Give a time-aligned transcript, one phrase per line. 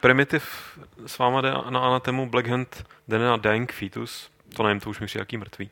[0.00, 0.44] Primitiv
[1.06, 3.38] s váma jde na anatemu Black Hand jde na
[3.72, 4.30] Fetus.
[4.56, 5.70] To nevím, to už mi přijde jaký mrtvý.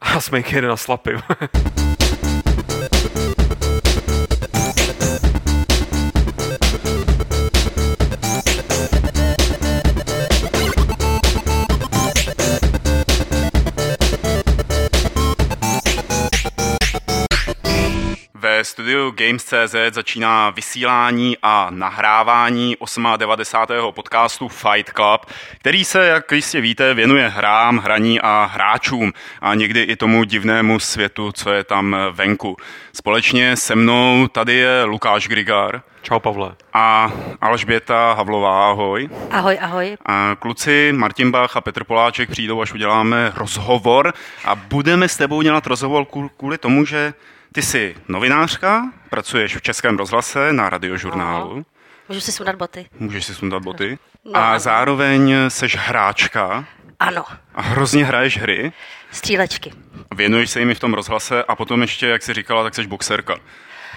[0.00, 1.16] A Smake jede na slapy.
[18.86, 22.76] studiu Games.cz začíná vysílání a nahrávání
[23.16, 23.92] 98.
[23.94, 25.26] podcastu Fight Club,
[25.58, 30.80] který se, jak jistě víte, věnuje hrám, hraní a hráčům a někdy i tomu divnému
[30.80, 32.56] světu, co je tam venku.
[32.92, 35.82] Společně se mnou tady je Lukáš Grigar.
[36.02, 36.54] Čau Pavle.
[36.72, 39.08] A Alžběta Havlová, ahoj.
[39.30, 39.96] Ahoj, ahoj.
[40.06, 45.42] A kluci Martin Bach a Petr Poláček přijdou, až uděláme rozhovor a budeme s tebou
[45.42, 47.14] dělat rozhovor kvůli tomu, že
[47.56, 51.52] ty jsi novinářka, pracuješ v Českém rozhlase na radiožurnálu.
[51.52, 51.64] Aha.
[52.08, 52.86] Můžu si sundat boty.
[52.98, 53.98] Můžeš si sundat boty.
[54.24, 54.58] No, a ano.
[54.58, 56.64] zároveň seš hráčka.
[57.00, 57.24] Ano.
[57.54, 58.72] A hrozně hraješ hry.
[59.10, 59.72] Střílečky.
[60.14, 63.36] Věnuješ se jimi v tom rozhlase a potom ještě, jak jsi říkala, tak jsi boxerka.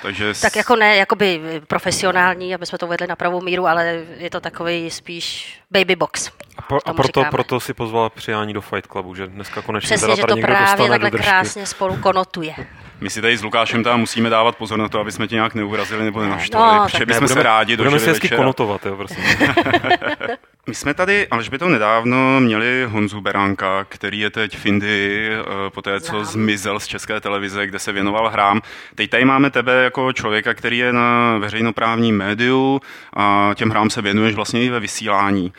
[0.01, 4.29] Takže tak jako ne jakoby profesionální, aby jsme to uvedli na pravou míru, ale je
[4.29, 6.31] to takový spíš baby box.
[6.57, 10.07] A, pro, a proto, proto si pozvala přijání do Fight Clubu, že dneska konečně Přesně,
[10.07, 12.55] teda že to právě takhle krásně spolu konotuje.
[13.01, 15.55] My si tady s Lukášem tam musíme dávat pozor na to, aby jsme tě nějak
[15.55, 19.23] neurazili nebo nenaštvali, no, protože bychom se rádi Budeme si hezky konotovat, jo, prosím.
[20.67, 25.29] My jsme tady, alež by to nedávno, měli Honzu Beránka, který je teď v Indii,
[25.31, 28.61] eh, po té, co zmizel z české televize, kde se věnoval hrám.
[28.95, 32.81] Teď tady máme tebe jako člověka, který je na veřejnoprávním médiu
[33.13, 35.53] a těm hrám se věnuješ vlastně i ve vysílání.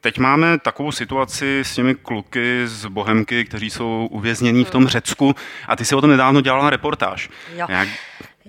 [0.00, 5.34] Teď máme takovou situaci s těmi kluky z Bohemky, kteří jsou uvěznění v tom Řecku.
[5.68, 7.28] A ty si o tom nedávno dělala reportáž.
[7.54, 7.66] Jo.
[7.68, 7.88] Jak,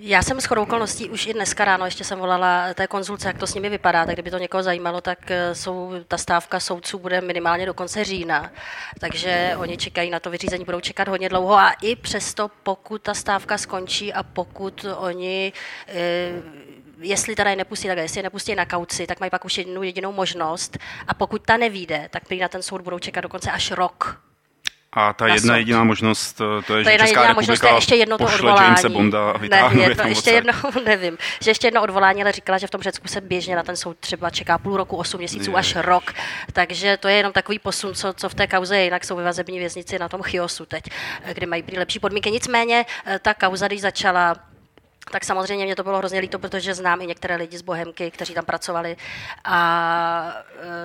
[0.04, 3.38] já jsem s chodou okolností už i dneska ráno, ještě jsem volala té konzulce, jak
[3.38, 6.98] to s nimi vypadá, tak kdyby to někoho zajímalo, tak eh, jsou, ta stávka soudců
[6.98, 8.50] bude minimálně do konce října,
[9.00, 11.54] takže oni čekají na to vyřízení, budou čekat hodně dlouho.
[11.54, 15.52] A i přesto, pokud ta stávka skončí a pokud oni
[15.88, 16.32] e,
[17.02, 19.82] jestli teda je nepustí tak, jestli je nepustí na kauci, tak mají pak už jednu
[19.82, 23.70] jedinou možnost a pokud ta nevíde, tak prý na ten soud budou čekat dokonce až
[23.70, 24.20] rok.
[24.94, 25.58] A ta jedna soud.
[25.58, 28.64] jediná možnost, eh, to je, to že Česká republika možnost, je ještě jedno to odvolání.
[28.64, 30.52] Jamesa Bonda a ne, jedno, ještě jedno,
[30.84, 33.76] nevím, že ještě jedno odvolání, ale říkala, že v tom Řecku se běžně na ten
[33.76, 35.56] soud třeba čeká půl roku, osm měsíců je.
[35.56, 36.12] až rok.
[36.52, 38.84] Takže to je jenom takový posun, co, co v té kauze je.
[38.84, 40.84] Jinak jsou ve vazební věznici na tom Chiosu teď,
[41.24, 42.30] eh, kde mají lepší podmínky.
[42.30, 44.36] Nicméně eh, ta kauza, když začala,
[45.10, 48.34] tak samozřejmě mě to bylo hrozně líto, protože znám i některé lidi z Bohemky, kteří
[48.34, 48.96] tam pracovali.
[49.44, 50.34] A,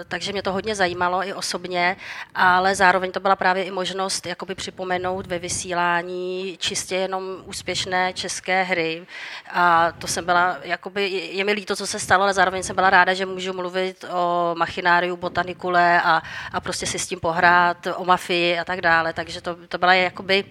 [0.01, 1.97] e, takže mě to hodně zajímalo i osobně,
[2.35, 8.63] ale zároveň to byla právě i možnost jakoby připomenout ve vysílání čistě jenom úspěšné české
[8.63, 9.07] hry.
[9.51, 12.89] A to jsem byla, jakoby, je mi líto, co se stalo, ale zároveň jsem byla
[12.89, 16.21] ráda, že můžu mluvit o machináriu, botanikule a,
[16.53, 19.13] a prostě si s tím pohrát, o mafii a tak dále.
[19.13, 20.43] Takže to, to byla jakoby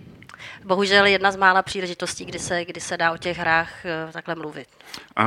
[0.64, 4.34] bohužel jedna z mála příležitostí, kdy se, kdy se dá o těch hrách eh, takhle
[4.34, 4.68] mluvit.
[5.16, 5.26] A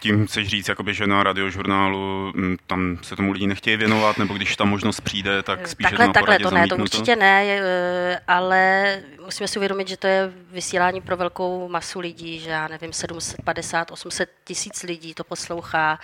[0.00, 4.34] tím chceš říct, jakoby, že na radiožurnálu hm, tam se tomu lidi nechtějí věnovat, nebo
[4.34, 8.20] když ta možnost přijde, tak spíš takhle, to takhle to ne, to určitě ne, eh,
[8.28, 12.92] ale musíme si uvědomit, že to je vysílání pro velkou masu lidí, že já nevím,
[12.92, 15.98] 750, 800 tisíc lidí to poslouchá.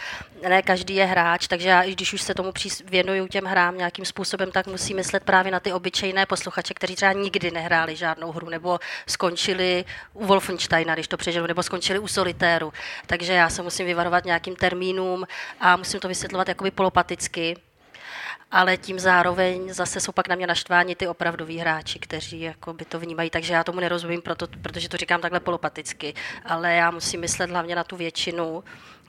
[0.48, 2.52] Ne každý je hráč, takže já, když už se tomu
[2.84, 7.12] věnuju těm hrám nějakým způsobem, tak musím myslet právě na ty obyčejné posluchače, kteří třeba
[7.12, 12.72] nikdy nehráli žádnou hru nebo skončili u Wolfensteina, když to přeženu, nebo skončili u Solitéru.
[13.06, 15.26] Takže já se musím vyvarovat nějakým termínům
[15.60, 17.56] a musím to vysvětlovat jakoby polopaticky,
[18.50, 22.84] ale tím zároveň zase jsou pak na mě naštváni ty opravdoví hráči, kteří jako by
[22.84, 27.20] to vnímají, takže já tomu nerozumím, proto, protože to říkám takhle polopaticky, ale já musím
[27.20, 28.64] myslet hlavně na tu většinu,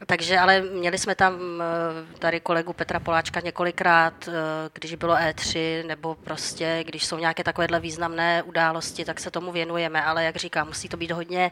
[0.05, 4.31] takže ale měli jsme tam eh, tady kolegu Petra Poláčka několikrát, eh,
[4.73, 10.03] když bylo E3, nebo prostě, když jsou nějaké takovéhle významné události, tak se tomu věnujeme,
[10.03, 11.51] ale jak říkám, musí to být hodně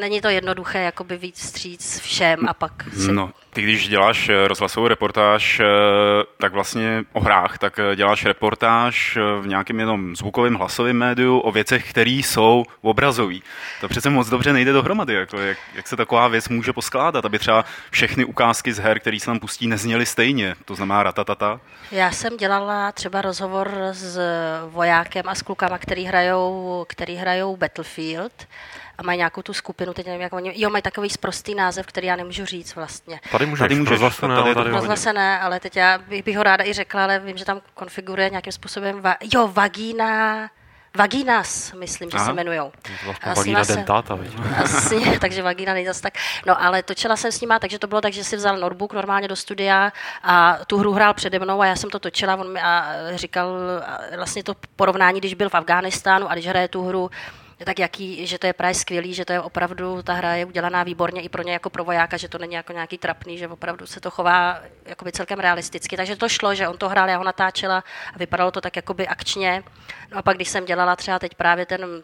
[0.00, 3.12] není to jednoduché jakoby víc stříc všem a pak si...
[3.12, 5.64] No, ty když děláš eh, rozhlasovou reportáž, eh,
[6.38, 11.52] tak vlastně o hrách, tak eh, děláš reportáž v nějakém jenom zvukovém hlasovém médiu o
[11.52, 13.34] věcech, které jsou obrazové.
[13.80, 17.38] To přece moc dobře nejde dohromady, jako jak, jak, se taková věc může poskládat, aby
[17.38, 21.60] třeba všechny ukázky z her, které se tam pustí, nezněly stejně, to znamená ratatata.
[21.90, 24.18] Já jsem dělala třeba rozhovor s
[24.68, 28.46] vojákem a s klukama, který hrajou, který hrajou Battlefield
[28.98, 32.06] a mají nějakou tu skupinu, teď nevím, jak oni, jo, mají takový sprostý název, který
[32.06, 33.20] já nemůžu říct vlastně.
[33.32, 36.64] Tady můžeš, tady můžeš, rozhlasené, tady, tady, rozhlasené, ale teď já bych, bych ho ráda
[36.64, 40.50] i řekla, ale vím, že tam konfiguruje nějakým způsobem, va, jo, vagína,
[40.96, 42.26] Vaginas, myslím, že Aha.
[42.26, 42.72] se jmenujou.
[42.82, 44.18] To vlastně A s vagína nima se- dentáta?
[44.64, 46.14] Asi, takže vagína není zas tak.
[46.46, 49.28] No ale točila jsem s nima, takže to bylo tak, že si vzal notebook normálně
[49.28, 49.92] do studia
[50.22, 53.48] a tu hru hrál přede mnou a já jsem to točila on mi a říkal
[53.86, 57.10] a vlastně to porovnání, když byl v Afghánistánu a když hraje tu hru,
[57.64, 60.82] tak jaký, že to je právě skvělý, že to je opravdu, ta hra je udělaná
[60.82, 63.86] výborně i pro ně jako pro vojáka, že to není jako nějaký trapný, že opravdu
[63.86, 65.96] se to chová jakoby celkem realisticky.
[65.96, 67.84] Takže to šlo, že on to hrál, já ho natáčela
[68.14, 69.62] a vypadalo to tak jakoby akčně.
[70.10, 72.02] No a pak, když jsem dělala třeba teď právě ten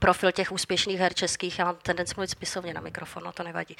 [0.00, 3.76] profil těch úspěšných her českých, já mám tendenci mluvit spisovně na mikrofon, no to nevadí.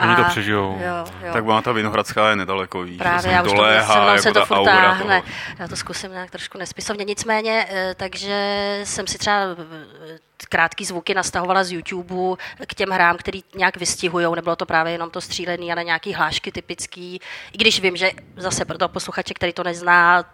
[0.00, 0.78] Oni to přežijou.
[0.80, 1.32] Jo, jo.
[1.32, 4.22] Tak ona ta Vinohradská je nedaleko, víš, Právě, já už to, doléhá, se mnou jako
[4.22, 5.22] se to furt táhne.
[5.58, 7.04] Já to zkusím nějak trošku nespisovně.
[7.04, 10.18] Nicméně, eh, takže jsem si třeba eh,
[10.48, 12.36] krátký zvuky nastahovala z YouTube
[12.66, 14.26] k těm hrám, který nějak vystihují.
[14.34, 17.20] Nebylo to právě jenom to střílení, ale nějaký hlášky typický.
[17.52, 20.24] I když vím, že zase pro toho posluchače, který to nezná,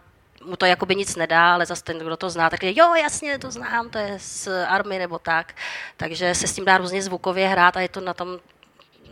[0.44, 3.38] mu to jakoby nic nedá, ale zase ten, kdo to zná, tak je, jo, jasně,
[3.38, 5.55] to znám, to je z army nebo tak.
[5.97, 8.38] Takže se s tím dá různě zvukově hrát a je to na tom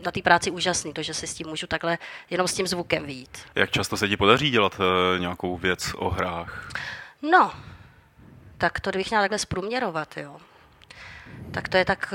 [0.05, 1.99] na té práci úžasný, to, že si s tím můžu takhle
[2.31, 3.39] jenom s tím zvukem vyjít.
[3.55, 6.69] Jak často se ti podaří dělat uh, nějakou věc o hrách?
[7.23, 7.53] No,
[8.59, 10.37] tak to bych měla takhle zprůměrovat, jo.
[11.51, 12.15] Tak to je tak,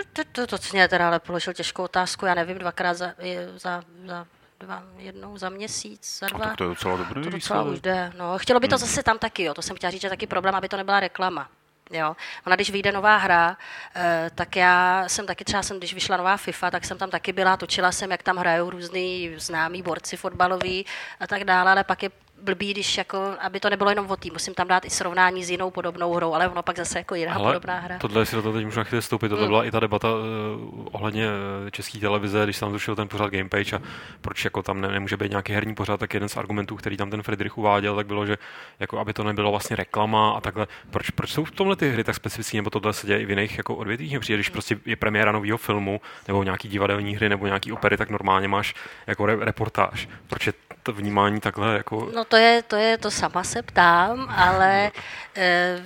[0.00, 3.12] eh, to, to, to, to mě teda ale položil těžkou otázku, já nevím, dvakrát za,
[3.18, 4.26] je- za, za
[4.60, 6.44] dva, jednou za měsíc, za A dva.
[6.46, 7.72] tak to je docela dobrý To docela výsledek.
[7.76, 8.12] už jde.
[8.18, 9.54] No, chtělo by to zase tam taky, jo.
[9.54, 11.48] To jsem chtěla říct, že taky problém, aby to nebyla reklama.
[11.90, 12.16] Jo.
[12.46, 13.56] Ona, když vyjde nová hra,
[13.96, 17.32] eh, tak já jsem taky třeba, jsem, když vyšla nová FIFA, tak jsem tam taky
[17.32, 20.86] byla, točila jsem, jak tam hrajou různý známí borci fotbaloví
[21.20, 22.10] a tak dále, ale pak je
[22.42, 25.50] blbý, když jako, aby to nebylo jenom o tým, musím tam dát i srovnání s
[25.50, 27.98] jinou podobnou hrou, ale ono pak zase jako jiná Ale podobná hra.
[27.98, 29.48] tohle, jestli do toho teď můžu chvíli vstoupit, tohle Mm.
[29.50, 33.30] byla i ta debata uh, ohledně uh, české televize, když se tam zrušil ten pořad
[33.30, 33.80] Gamepage a
[34.20, 37.10] proč jako tam ne, nemůže být nějaký herní pořad, tak jeden z argumentů, který tam
[37.10, 38.38] ten Friedrich uváděl, tak bylo, že
[38.80, 40.66] jako aby to nebylo vlastně reklama a takhle.
[40.90, 43.30] Proč, proč jsou v tomhle ty hry tak specifické, nebo tohle se děje i v
[43.30, 44.20] jiných jako odvětvích?
[44.20, 48.10] Přijde, když prostě je premiéra nového filmu, nebo nějaký divadelní hry, nebo nějaký opery, tak
[48.10, 48.74] normálně máš
[49.06, 50.08] jako re- reportáž.
[50.26, 50.52] Proč je
[50.82, 54.90] to vnímání takhle jako No to je, to je, to sama se ptám, ale
[55.36, 55.82] e,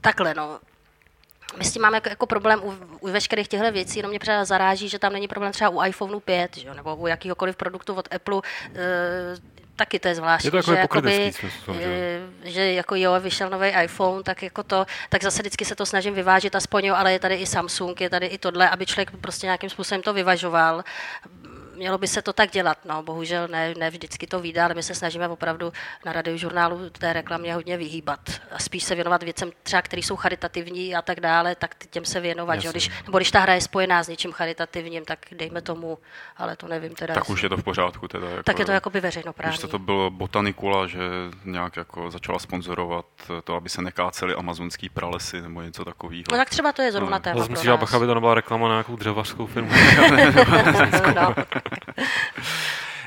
[0.00, 0.60] takhle no.
[1.58, 4.44] My s tím máme jako, jako problém u, u veškerých těchto věcí, jenom mě třeba
[4.44, 7.94] zaráží, že tam není problém třeba u iPhoneu 5, že jo, nebo u jakýhokoliv produktu
[7.94, 8.40] od Apple,
[8.74, 10.72] e, taky to je zvláštní, Je to
[11.10, 11.92] že, svým způsobem, že jo?
[12.44, 15.86] e, že jako jo, vyšel nový iPhone, tak jako to, tak zase vždycky se to
[15.86, 19.10] snažím vyvážit aspoň jo, ale je tady i Samsung, je tady i tohle, aby člověk
[19.20, 20.84] prostě nějakým způsobem to vyvažoval
[21.82, 22.78] mělo by se to tak dělat.
[22.84, 25.72] No, bohužel ne, ne vždycky to vyjde, ale my se snažíme opravdu
[26.06, 28.20] na radiožurnálu té reklamě hodně vyhýbat.
[28.52, 32.20] A spíš se věnovat věcem, třeba, které jsou charitativní a tak dále, tak těm se
[32.20, 32.60] věnovat.
[32.60, 32.68] Že?
[32.68, 32.72] jo.
[32.72, 35.98] Když, nebo když ta hra je spojená s něčím charitativním, tak dejme tomu,
[36.36, 37.14] ale to nevím teda.
[37.14, 38.28] Tak jestli- už je to v pořádku teda.
[38.30, 39.58] Jako, tak je to jakoby Když veřejnoprávní.
[39.58, 40.98] to, to bylo Botanikula, že
[41.44, 43.06] nějak jako začala sponzorovat
[43.44, 46.24] to, aby se nekácely amazonský pralesy nebo něco takového.
[46.32, 48.68] No tak třeba to je zrovna téma Zase pro musíš bacha, aby to nebyla reklama
[48.68, 49.70] na nějakou dřevařskou firmu.
[51.14, 51.34] no.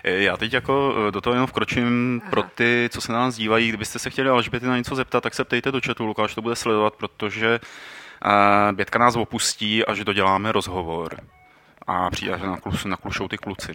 [0.03, 3.69] Já teď jako eh, do toho jenom vkročím pro ty, co se na nás dívají.
[3.69, 6.55] Kdybyste se chtěli Alžběty na něco zeptat, tak se ptejte do chatu, Lukáš to bude
[6.55, 7.59] sledovat, protože
[8.25, 11.19] uh, Bětka nás opustí, až doděláme rozhovor.
[11.87, 13.73] A přijde, naklus, naklušou ty kluci.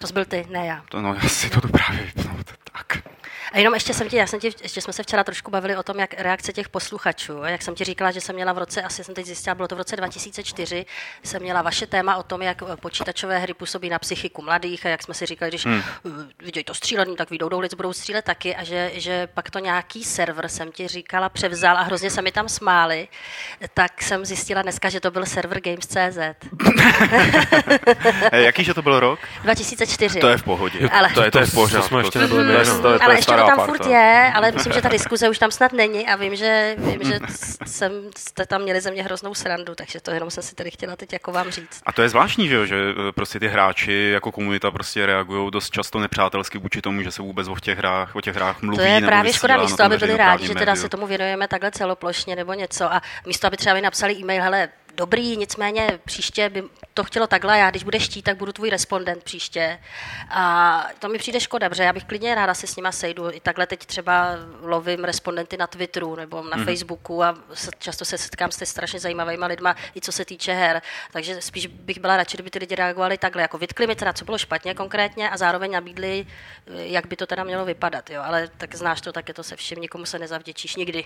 [0.00, 0.82] To byl ty, ne já.
[0.88, 2.46] To, no, já si to právě vypnout.
[2.46, 2.55] Tak.
[3.56, 5.82] A jenom ještě jsem ti, já jsem ti, ještě jsme se včera trošku bavili o
[5.82, 7.42] tom, jak reakce těch posluchačů.
[7.42, 9.68] A Jak jsem ti říkala, že jsem měla v roce, asi jsem teď zjistila, bylo
[9.68, 10.86] to v roce 2004,
[11.24, 14.88] jsem měla vaše téma o tom, jak eh, počítačové hry působí na psychiku mladých a
[14.88, 15.82] jak jsme si říkali, když hmm.
[16.42, 19.58] vidějí to střílení, tak vyjdou do ulic, budou střílet taky a že, že pak to
[19.58, 23.08] nějaký server, jsem ti říkala, převzal a hrozně se mi tam smáli,
[23.74, 26.18] tak jsem zjistila dneska, že to byl server Games.cz.
[28.32, 29.18] Jaký, že to byl rok?
[29.42, 30.20] 2004.
[30.20, 30.88] To je v pohodě.
[30.92, 31.88] Ale- to je, to je v To- to pořádku.
[31.88, 32.82] jsme ještě nebyli my, to, je, no.
[32.82, 33.72] to, je, to ale je ještě tam parta.
[33.72, 37.04] furt je, ale myslím, že ta diskuze už tam snad není a vím, že, vím,
[37.04, 37.18] že
[37.66, 40.96] jsem, jste tam měli ze mě hroznou srandu, takže to jenom jsem si tady chtěla
[40.96, 41.80] teď jako vám říct.
[41.86, 45.50] A to je zvláštní, že, jo, že eh, prostě ty hráči jako komunita prostě reagují
[45.50, 48.76] dost často nepřátelsky vůči tomu, že se vůbec o těch hrách, o těch hrách mluví.
[48.76, 50.82] To je právě škoda, místo, aby byli rádi, že teda médiu.
[50.82, 54.68] se tomu věnujeme takhle celoplošně nebo něco a místo, aby třeba mi napsali e-mail, hele,
[54.96, 59.24] dobrý, nicméně příště by to chtělo takhle, já když budeš chtít, tak budu tvůj respondent
[59.24, 59.78] příště.
[60.30, 63.30] A to mi přijde škoda, protože já bych klidně ráda se s nima sejdu.
[63.30, 66.64] I takhle teď třeba lovím respondenty na Twitteru nebo na mm-hmm.
[66.64, 67.34] Facebooku a
[67.78, 70.82] často se setkám s strašně zajímavými lidma, i co se týče her.
[71.12, 74.24] Takže spíš bych byla radši, kdyby ty lidi reagovali takhle, jako vytkli mi teda, co
[74.24, 76.26] bylo špatně konkrétně a zároveň nabídli,
[76.66, 78.10] jak by to teda mělo vypadat.
[78.10, 78.22] Jo.
[78.24, 81.04] Ale tak znáš to, tak je to se vším, nikomu se nezavděčíš nikdy.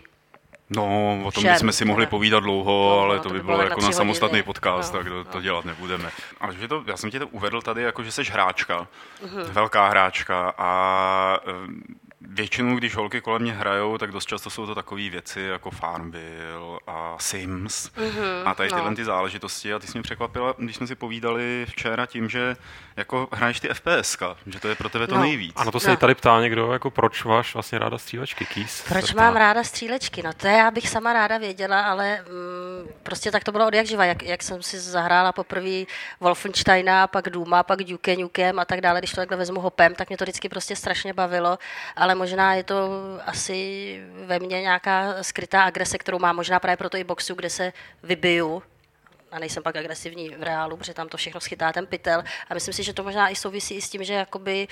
[0.77, 3.39] No, o tom Všem, bychom si mohli povídat dlouho, No, ale no, to to by
[3.39, 4.43] by bylo bylo jako na samostatný hodiny.
[4.43, 5.43] podcast, No, tak to, to no.
[5.43, 6.11] dělat nebudeme.
[6.41, 8.87] Ale že to, já jsem tě to uvedl tady, jako že jsi hráčka,
[9.23, 9.43] Mhm.
[9.53, 11.83] velká hráčka a em,
[12.21, 16.79] většinou, když holky kolem mě hrajou, tak dost často jsou to takové věci jako Farmville
[16.87, 18.97] a Sims mm-hmm, a tady tyhle no.
[18.97, 19.73] ty záležitosti.
[19.75, 22.57] A ty jsi mě překvapila, když jsme si povídali včera tím, že
[23.01, 24.17] jako hraješ ty FPS,
[24.47, 25.21] že to je pro tebe to no.
[25.21, 25.53] nejvíc.
[25.57, 25.97] Ano, to se no.
[25.97, 28.85] tady ptá někdo, jako proč máš vlastně ráda střílečky, Keys?
[28.89, 30.23] Proč mám ráda střílečky?
[30.23, 33.87] No to já bych sama ráda věděla, ale mm, prostě tak to bylo od jak
[33.87, 34.05] živa.
[34.05, 35.85] Jak, jak jsem si zahrála poprvé
[36.21, 40.09] Wolfensteina, pak Duma, pak Duke Nukem a tak dále, když to takhle vezmu hopem, tak
[40.09, 41.59] mě to vždycky prostě strašně bavilo,
[41.97, 42.91] ale možná je to
[43.27, 47.73] asi ve mně nějaká skrytá agrese, kterou mám možná právě proto i boxu, kde se
[48.03, 48.63] vybiju,
[49.33, 52.23] a nejsem pak agresivní v reálu, protože tam to všechno schytá ten pytel.
[52.51, 54.69] A myslím si, že to možná i souvisí i s tím, že jakoby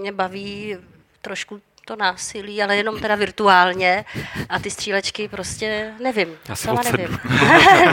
[0.00, 0.76] mě baví
[1.20, 4.04] trošku to násilí, ale jenom teda virtuálně
[4.48, 6.38] a ty střílečky prostě nevím.
[6.48, 7.18] Já sama nevím.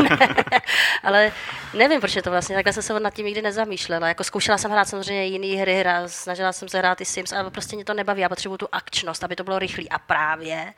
[0.04, 0.62] ne,
[1.04, 1.32] ale
[1.74, 2.56] nevím, proč je to vlastně.
[2.56, 4.08] Takhle jsem se nad tím nikdy nezamýšlela.
[4.08, 7.52] Jako zkoušela jsem hrát samozřejmě jiné hry, hra, snažila jsem se hrát i Sims, ale
[7.52, 8.22] prostě mě to nebaví.
[8.22, 9.84] Já potřebuju tu akčnost, aby to bylo rychlé.
[9.90, 10.74] A právě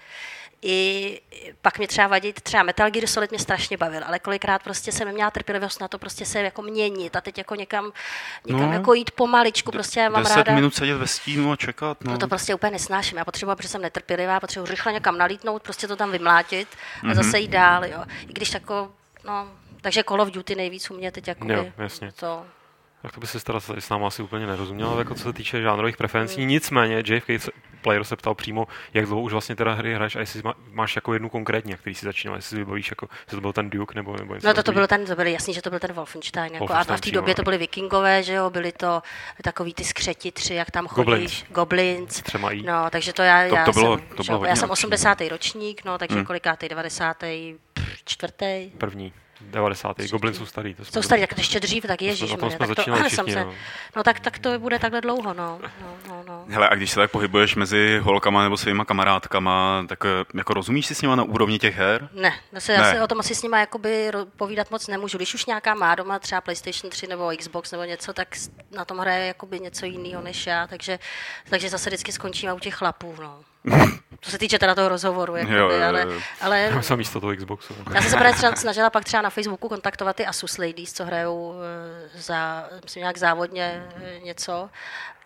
[0.62, 1.22] i
[1.62, 5.08] pak mě třeba vadit, třeba Metal Gear Solid mě strašně bavil, ale kolikrát prostě jsem
[5.08, 7.92] neměla trpělivost na to prostě se jako měnit a teď jako někam,
[8.46, 10.56] někam no, jako jít pomaličku, prostě já mám deset ráda.
[10.56, 12.04] minut sedět ve stínu a čekat.
[12.04, 12.12] No.
[12.12, 13.18] no to prostě úplně nesnáším.
[13.18, 16.68] Já potřebuji, protože jsem netrpělivá, potřebuji rychle někam nalítnout, prostě to tam vymlátit
[17.02, 17.14] a mm-hmm.
[17.14, 18.04] zase jít dál, jo.
[18.22, 18.92] I když jako,
[19.26, 19.48] no,
[19.82, 22.12] takže Call of Duty nejvíc u mě teď jako jo, jasně.
[22.12, 22.46] to
[23.06, 25.98] tak to by se teda s námi asi úplně nerozuměl, jako co se týče žánrových
[25.98, 26.42] preferencí.
[26.42, 26.48] Mm.
[26.48, 27.50] Nicméně JFK
[27.86, 31.13] Player se ptal přímo, jak dlouho už vlastně teda hry hraješ a jestli máš jako
[31.13, 34.15] jednu konkrétně, který si začínal, jestli si vybavíš, jako, že to byl ten Duke nebo,
[34.18, 36.54] nebo No to, to byl ten, to byl jasný, že to byl ten Wolfenstein.
[36.54, 39.01] Jako, Wolfenstein a v té době to byly vikingové, že jo, byly to
[39.44, 41.46] takový ty skřeti tři, jak tam chodíš.
[41.50, 42.24] Goblins.
[42.24, 42.65] Goblins.
[42.65, 45.22] No, takže to já, to, já to bylo, jsem, to bylo já jsem 80.
[45.22, 46.25] ročník, no, takže hmm.
[46.25, 47.24] kolikátý, 90.
[48.06, 48.72] čtvrtý.
[48.77, 49.13] První.
[49.42, 50.01] 90.
[50.12, 50.74] Goblin jsou starý.
[50.74, 52.32] To jsou starý, tak ještě dřív, tak ježíš.
[52.32, 53.54] To, jsme tak to, všichni, se, no.
[53.96, 54.04] no.
[54.04, 55.60] tak, tak to bude takhle dlouho, no.
[55.82, 56.46] no, no, no.
[56.50, 60.86] Hele, a když se tak pohybuješ mezi holkama nebo svýma kamarádkama, tak eh, jako rozumíš
[60.86, 62.10] si s nima na úrovni těch her?
[62.13, 62.77] Ne, se, ne.
[62.77, 65.18] já se o tom asi s nima jakoby povídat moc nemůžu.
[65.18, 68.27] Když už nějaká má doma třeba PlayStation 3 nebo Xbox nebo něco, tak
[68.72, 71.00] na tom hraje jakoby něco jiného než já, takže,
[71.50, 73.39] takže zase vždycky skončíme u těch chlapů, no.
[74.22, 75.88] Co se týče teda toho rozhovoru, jakoby, jo, jo, jo.
[75.88, 76.05] ale...
[76.41, 77.74] ale já jsem místo toho Xboxu.
[77.93, 81.05] Já jsem se právě třeba snažila pak třeba na Facebooku kontaktovat ty Asus Ladies, co
[81.05, 81.55] hrajou
[82.15, 84.69] eh, za, myslím, nějak závodně eh, něco.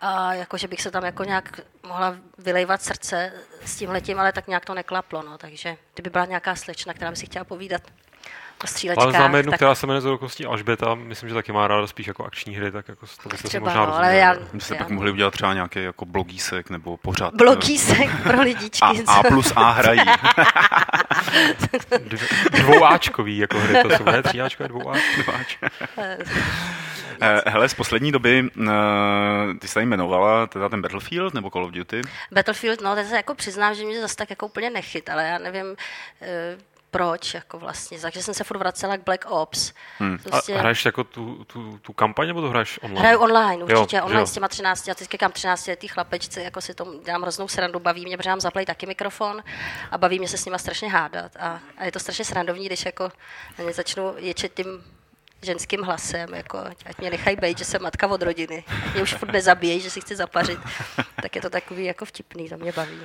[0.01, 3.34] A jakože bych se tam jako nějak mohla vylejvat srdce
[3.65, 5.38] s tím letím, ale tak nějak to neklaplo, no.
[5.38, 7.81] Takže kdyby byla nějaká slečna, která by si chtěla povídat
[8.68, 9.04] střílečkách.
[9.04, 9.58] Ale známe jednu, tak...
[9.58, 12.88] která se jmenuje z Alžběta, myslím, že taky má ráda spíš jako akční hry, tak
[12.88, 14.78] jako to byste si možná no, ale já, My se já...
[14.78, 17.34] pak mohli udělat třeba nějaký jako blogísek nebo pořád.
[17.34, 19.04] Blogísek pro lidičky.
[19.08, 20.01] A, a plus A hrají.
[22.51, 25.46] Dvouáčkový jako hry, to jsou ne tříáčkové, dvouáčkové.
[27.22, 28.74] Eh, hele, z poslední doby, eh,
[29.60, 32.01] ty jsi tady jmenovala teda ten Battlefield nebo Call of Duty?
[32.32, 35.38] Battlefield, no, to se jako přiznám, že mě zase tak jako úplně nechyt, ale já
[35.38, 35.75] nevím,
[36.22, 36.58] eh,
[36.91, 39.74] proč, jako vlastně, takže jsem se furt vracela k Black Ops.
[39.98, 40.17] Hmm.
[40.17, 40.55] Prostě...
[40.55, 43.00] A hraješ jako tu, tu, tu kampaň, nebo to hraješ online?
[43.00, 44.27] Hraju online, určitě, jo, online jo.
[44.27, 47.79] s těma 13, já teď kam 13 letý chlapečci, jako si to dám hroznou srandu,
[47.79, 49.43] baví mě, protože mám zaplej taky mikrofon
[49.91, 52.86] a baví mě se s nima strašně hádat a, a je to strašně srandovní, když
[52.86, 53.12] jako
[53.72, 54.84] začnu ječet tím
[55.41, 58.63] ženským hlasem, jako, ať mě nechají být, že jsem matka od rodiny.
[58.93, 60.60] Mě už furt nezabíjejí, že si chci zapařit.
[61.22, 63.00] Tak je to takový jako vtipný, to mě baví.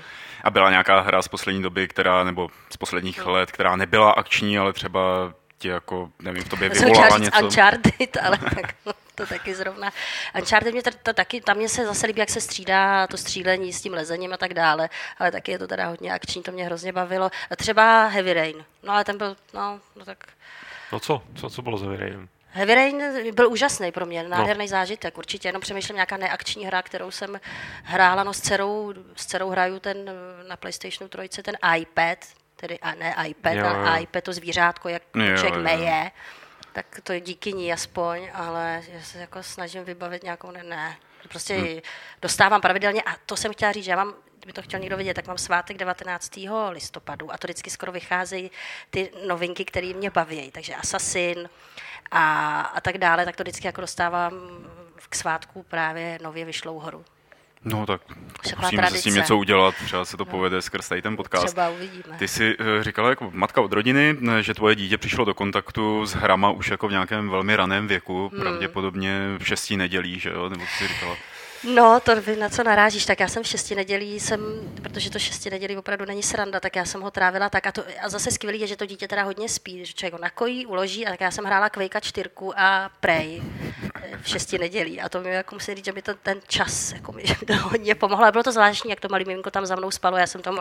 [0.44, 3.32] A byla nějaká hra z poslední doby, která, nebo z posledních no.
[3.32, 7.44] let, která nebyla akční, ale třeba tě jako, nevím, v tobě vyvolala něco?
[7.44, 9.92] Uncharted, ale tak, no, to taky zrovna.
[10.38, 13.72] Uncharted mě to, to taky, tam mě se zase líbí, jak se střídá to střílení
[13.72, 16.64] s tím lezením a tak dále, ale taky je to teda hodně akční, to mě
[16.64, 17.30] hrozně bavilo.
[17.50, 20.18] A třeba Heavy Rain, no ale ten byl, no, no tak
[20.92, 21.22] No co?
[21.34, 22.28] Co, co bylo za Heavy Rain?
[22.50, 23.02] Heavy Rain
[23.34, 24.68] byl úžasný pro mě, nádherný no.
[24.68, 27.40] zážitek, určitě, jenom přemýšlím nějaká neakční hra, kterou jsem
[27.82, 30.10] hrála, no s dcerou, s dcerou hraju ten
[30.48, 32.18] na PlayStationu 3, ten iPad,
[32.56, 36.10] tedy a ne iPad, jo, ale iPad, to zvířátko, jak jo, člověk jo.
[36.74, 40.96] Tak to je díky ní aspoň, ale já se jako snažím vybavit nějakou, ne, ne
[41.28, 41.80] prostě hmm.
[42.22, 45.14] dostávám pravidelně a to jsem chtěla říct, že já mám kdyby to chtěl někdo vidět,
[45.14, 46.32] tak mám svátek 19.
[46.70, 48.50] listopadu a to vždycky skoro vycházejí
[48.90, 50.50] ty novinky, které mě baví.
[50.50, 51.48] Takže Assassin
[52.10, 54.32] a, a tak dále, tak to vždycky jako dostávám
[55.08, 57.04] k svátku právě nově vyšlou horu.
[57.64, 58.00] No tak
[58.60, 60.30] musíme se s tím něco udělat, třeba se to no.
[60.30, 61.44] povede skrz tady ten podcast.
[61.44, 62.16] Třeba uvidíme.
[62.18, 66.14] Ty jsi uh, říkala jako matka od rodiny, že tvoje dítě přišlo do kontaktu s
[66.14, 68.40] hrama už jako v nějakém velmi raném věku, hmm.
[68.40, 71.16] pravděpodobně v šestí nedělí, že jo, nebo jsi říkala?
[71.64, 74.40] No, to vy na co narážíš, tak já jsem v šesti nedělí, jsem,
[74.82, 77.84] protože to šesti nedělí opravdu není sranda, tak já jsem ho trávila tak a, to,
[78.02, 81.06] a zase skvělý je, že to dítě teda hodně spí, že člověk ho nakojí, uloží
[81.06, 83.42] a tak já jsem hrála Quakea čtyřku a Prey
[83.94, 85.00] eh, v šesti nedělí.
[85.00, 87.46] A to mi jako musím říct, že mi to, ten čas jako mi, že mi
[87.46, 90.16] to hodně pomohlo, ale bylo to zvláštní, jak to malý miminko tam za mnou spalo,
[90.16, 90.60] já jsem tam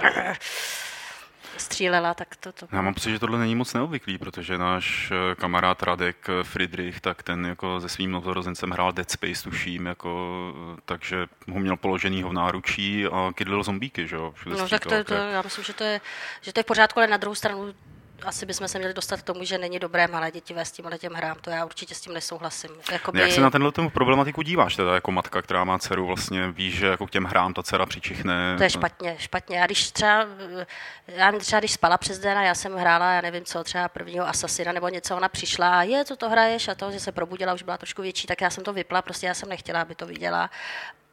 [1.58, 2.52] střílela, tak to...
[2.52, 2.68] to...
[2.72, 7.02] Já mám pocit, že tohle není moc neobvyklý, protože náš eh, kamarád Radek eh, Friedrich,
[7.02, 11.78] tak ten jako se svým novorozencem hrál Dead Space, tuším, jako, eh, takže ho měl
[11.78, 14.34] položenýho v náručí a kydlil zombíky, že jo?
[14.46, 16.02] No tak to, to, já myslím, že to, je,
[16.42, 17.74] že to je v pořádku, ale na druhou stranu
[18.26, 21.14] asi bychom se měli dostat k tomu, že není dobré malé děti vést tímhle těm
[21.14, 21.38] hrám.
[21.42, 22.72] To já určitě s tím nesouhlasím.
[22.92, 23.20] Jakoby...
[23.20, 26.88] Jak se na tenhle problematiku díváš, teda jako matka, která má dceru, vlastně ví, že
[26.88, 28.58] jako k těm hrám ta dcera přičichne?
[28.58, 29.58] To je špatně, špatně.
[29.58, 30.26] Já když třeba,
[31.08, 34.28] já třeba když spala přes den a já jsem hrála, já nevím co, třeba prvního
[34.28, 37.54] asasina nebo něco, ona přišla a je, co to hraješ a to, že se probudila,
[37.54, 40.06] už byla trošku větší, tak já jsem to vypla, prostě já jsem nechtěla, aby to
[40.06, 40.50] viděla.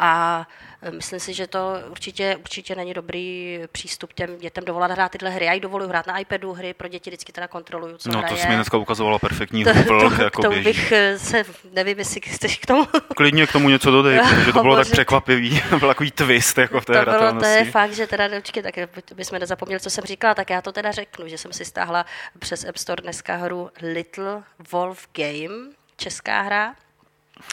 [0.02, 0.46] A
[0.82, 5.30] e, myslím si, že to určitě, určitě není dobrý přístup těm dětem dovolat hrát tyhle
[5.30, 5.44] hry.
[5.44, 8.34] Já ji dovoluji hrát na iPadu hry, pro děti vždycky teda kontroluju, co No hraje.
[8.34, 11.44] to jsi mi dneska ukazovala perfektní to, vlk, to, jako k tomu bych e, se,
[11.72, 12.86] nevím, jestli chceš k tomu.
[13.16, 16.84] Klidně k tomu něco dodej, protože to bylo tak překvapivý, byl takový twist jako v
[16.84, 18.74] té to bylo, to je fakt, že teda, počkej, tak
[19.14, 22.06] bychom nezapomněli, co jsem říkala, tak já to teda řeknu, že jsem si stáhla
[22.38, 24.42] přes App Store dneska hru Little
[24.72, 26.74] Wolf Game, česká hra,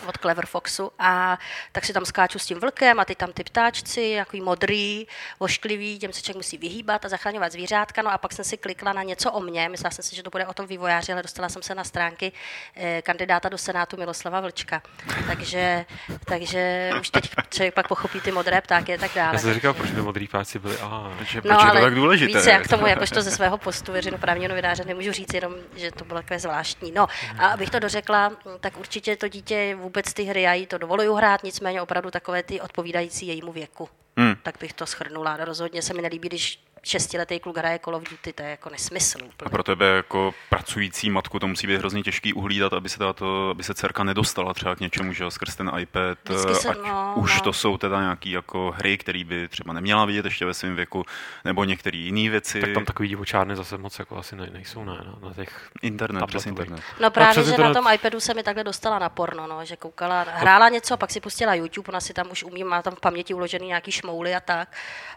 [0.08, 1.38] od Clever Foxu a
[1.72, 5.08] tak si tam skáču s tím vlkem a ty tam ty ptáčci, jaký modrý,
[5.40, 8.02] vošklivý, těm se člověk musí vyhýbat a zachraňovat zvířátka.
[8.02, 10.30] No a pak jsem si klikla na něco o mně, myslela jsem si, že to
[10.30, 12.32] bude o tom vývojáři, ale dostala jsem se na stránky
[12.76, 14.82] eh, kandidáta do Senátu Miloslava Vlčka.
[15.28, 15.86] Takže,
[16.26, 19.36] takže už teď člověk pak pochopí ty modré ptáky a tak dále.
[19.36, 20.78] Já jsem říkal, proč by modrý ptáci byli.
[20.78, 22.38] Aha, že, no, je to tak důležité?
[22.38, 26.06] Více jak k tomu, jakožto ze svého postu veřejnoprávního novináře nemůžu říct jenom, že to
[26.06, 26.92] bylo takové zvláštní.
[26.92, 27.08] No
[27.40, 31.14] a abych to dořekla, tak určitě to dítě vůbec ty hry, já jí to dovoluju
[31.14, 33.90] hrát, nicméně opravdu takové ty odpovídající jejímu věku.
[34.18, 34.36] Hmm.
[34.44, 35.38] Tak bych to schrnula.
[35.38, 39.18] Rozhodně se mi nelíbí, když šestiletý kluk hraje Call of Duty, to je jako nesmysl.
[39.18, 39.46] Úplně.
[39.46, 43.50] A pro tebe jako pracující matku to musí být hrozně těžký uhlídat, aby se, to,
[43.50, 46.18] aby se dcerka nedostala třeba k něčemu, že skrz ten iPad,
[46.54, 47.42] se, ať no, už no.
[47.42, 51.06] to jsou teda nějaké jako hry, které by třeba neměla vidět ještě ve svém věku,
[51.46, 52.62] nebo některé jiné věci.
[52.62, 56.26] Tak tam takový divočárny zase moc jako asi ne, nejsou, ne, na, na těch Internet,
[56.26, 56.82] přes internet.
[57.02, 57.68] No právě, že internet...
[57.68, 61.12] na tom iPadu se mi takhle dostala na porno, no, že koukala, hrála něco, pak
[61.12, 64.36] si pustila YouTube, ona si tam už umí, má tam v paměti uložený nějaký šmouly
[64.36, 64.70] a tak.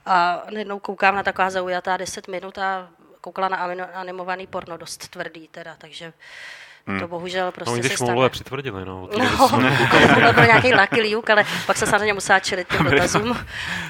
[0.07, 2.88] A jednou koukám na taková zaujatá 10 minut a
[3.20, 3.57] koukala na
[4.01, 6.12] animovaný porno, dost tvrdý teda, takže
[6.87, 7.01] Hmm.
[7.01, 8.29] To bohužel prostě no, se stane.
[8.29, 9.09] přitvrdili, no.
[9.19, 9.49] No,
[10.27, 13.37] to byl nějaký lucky Luke, ale pak se samozřejmě musela čelit těm dotazům.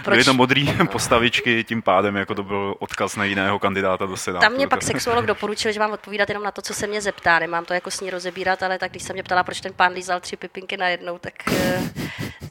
[0.04, 0.14] Proč?
[0.14, 4.42] Byly to modrý postavičky, tím pádem jako to byl odkaz na jiného kandidáta do Senátu.
[4.42, 7.38] Tam mě pak sexuolog doporučil, že mám odpovídat jenom na to, co se mě zeptá.
[7.38, 9.92] Nemám to jako s ní rozebírat, ale tak když se mě ptala, proč ten pán
[9.92, 11.82] lízal tři pipinky najednou, tak eh,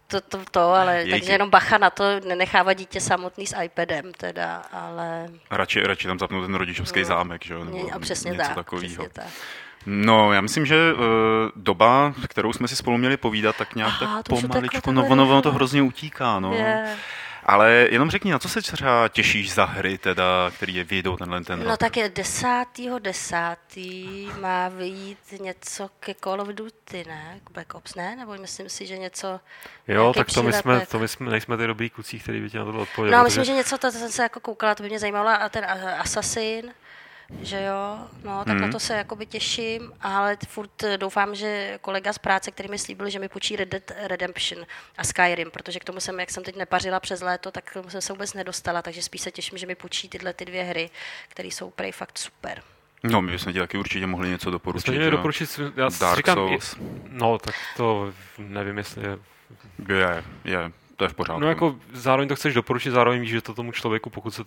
[0.08, 1.12] to, to, to ale Jejky.
[1.12, 5.28] takže jenom bacha na to, nenechávat dítě samotný s iPadem teda, ale...
[5.52, 7.64] Radši, radši tam zapnout ten rodičovský no, zámek, že jo?
[7.64, 8.88] Nebo a přesně něco tak, takového.
[8.88, 9.28] Přesně tak.
[9.86, 11.00] No, já myslím, že uh,
[11.56, 15.52] doba, kterou jsme si spolu měli povídat, tak nějak Aha, tak pomaličku, no ono to
[15.52, 16.54] hrozně utíká, no.
[16.54, 16.90] Yeah.
[17.46, 21.42] Ale jenom řekni, na co se třeba těšíš za hry, teda, který je vyjdou tenhle
[21.44, 21.78] ten No rok?
[21.78, 27.40] tak je desátýho desátý má vyjít něco ke Call of Duty, ne?
[27.44, 28.16] K Black Ops, ne?
[28.16, 29.40] Nebo myslím si, že něco...
[29.88, 32.58] Jo, tak to my, jsme, to my jsme, nejsme ty dobrý kluci, který by ti
[32.58, 33.18] na to odpověděli.
[33.18, 35.50] No, myslím, že něco, to, to jsem se jako koukala, to by mě zajímalo, a
[35.50, 35.66] ten
[36.00, 36.72] Assassin,
[37.42, 38.62] že jo, no, tak mm.
[38.62, 38.72] na mhm.
[38.72, 43.20] to se jakoby těším, ale furt doufám, že kolega z práce, který mi slíbil, že
[43.20, 44.66] mi půjčí Red Dead Redemption
[44.98, 48.14] a Skyrim, protože k tomu jsem, jak jsem teď nepařila přes léto, tak jsem se
[48.14, 50.90] vůbec nedostala, takže spíš se těším, že mi půjčí tyhle ty dvě hry,
[51.28, 52.62] které jsou prej fakt super.
[53.04, 54.96] No, my bychom ti taky určitě mohli něco doporučit.
[54.96, 56.76] Jsme doporučit, já Dark říkám, Souls.
[57.10, 59.18] No, tak to nevím, jestli je...
[59.90, 61.40] Je, je, to je v pořádku.
[61.42, 64.44] No jako zároveň to chceš doporučit, zároveň víš, že to tomu člověku, pokud se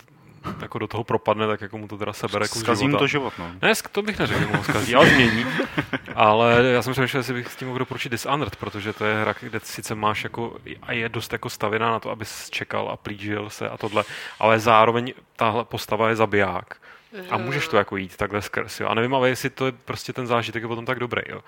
[0.62, 3.33] jako do toho propadne, tak jako mu to teda sebere kus Skazí mu to život,
[3.38, 3.50] no.
[3.62, 5.46] Ne, to bych neřekl, mu ho zkazí, ale změní.
[6.14, 9.35] ale já jsem přemýšlel, jestli bych s tím mohl doporučit Dishonored, protože to je hra,
[9.40, 13.50] kde sice máš jako, a je dost jako stavěná na to, abys čekal a plížil
[13.50, 14.05] se a tohle,
[14.38, 16.76] ale zároveň tahle postava je zabiják.
[17.31, 18.88] A můžeš to jako jít takhle skrz, jo.
[18.88, 21.40] A nevím, ale jestli to je prostě ten zážitek je potom tak dobrý, jo.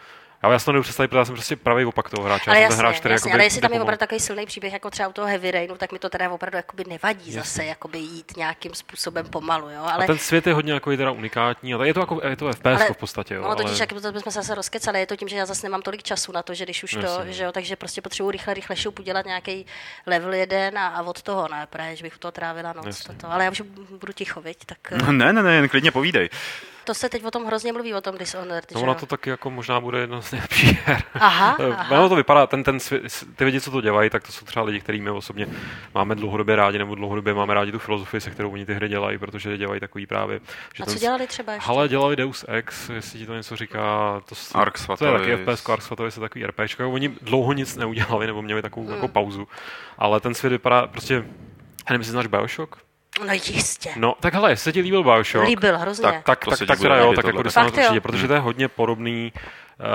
[0.53, 2.51] Já si to představit, protože já jsem prostě pravý opak toho hráče.
[2.51, 4.91] Ale já jasně, hráč, který jasně, ale jestli tam je opravdu takový silný příběh, jako
[4.91, 7.41] třeba u toho Heavy Rainu, tak mi to teda opravdu jakoby nevadí jasně.
[7.41, 9.71] zase jakoby jít nějakým způsobem pomalu.
[9.71, 9.83] Jo?
[9.83, 10.05] Ale...
[10.05, 12.65] A ten svět je hodně jako teda unikátní, ale je to, jako, je to FPS
[12.65, 13.35] ale, v podstatě.
[13.35, 13.57] Jo, no, ale...
[13.57, 16.03] totiž, jak to bychom se zase rozkecali, je to tím, že já zase nemám tolik
[16.03, 17.09] času na to, že když už jasně.
[17.09, 19.67] to, že jo, takže prostě potřebuji rychle, rychle šup udělat nějaký
[20.07, 23.05] level jeden a, a, od toho, ne, právě, že bych to trávila noc.
[23.05, 23.33] Toto.
[23.33, 23.61] Ale já už
[24.01, 24.91] budu ticho, viď, tak...
[24.91, 26.29] No, ne, ne, ne, jen klidně povídej.
[26.85, 28.73] To se teď o tom hrozně mluví, o tom Dishonored.
[28.75, 31.03] No ona to taky jako možná bude jedna z nejlepších her.
[31.15, 31.99] Aha, Eh, aha.
[31.99, 33.03] Ono to vypadá, ten, ten svět,
[33.37, 35.47] ty lidi, co to dělají, tak to jsou třeba lidi, kterými osobně
[35.95, 39.19] máme dlouhodobě rádi, nebo dlouhodobě máme rádi tu filozofii, se kterou oni ty hry dělají,
[39.19, 40.41] protože dělají takový právě.
[40.75, 41.71] Že A ten co dělali třeba ještě?
[41.71, 43.81] Ale dělali Deus Ex, jestli ti to něco říká.
[44.29, 46.91] To, Ark to je taky FPS, Ark Svatovis je takový RPčko.
[46.91, 48.95] Oni dlouho nic neudělali, nebo měli takovou Hmm.
[48.95, 49.49] jako pauzu.
[49.99, 51.15] Ale ten svět vypadá prostě...
[51.15, 51.23] Já
[51.91, 52.84] nevím, jestli znáš Bioshock?
[53.27, 53.91] No jistě.
[53.97, 56.03] No, tak hele, jestli se ti líbil Bioshock, Líbil hrozně.
[56.03, 58.35] Tak- tak, To tak, tak teda jo, tak jako se na to určitě, protože to
[58.35, 59.87] je hodně podobný uh,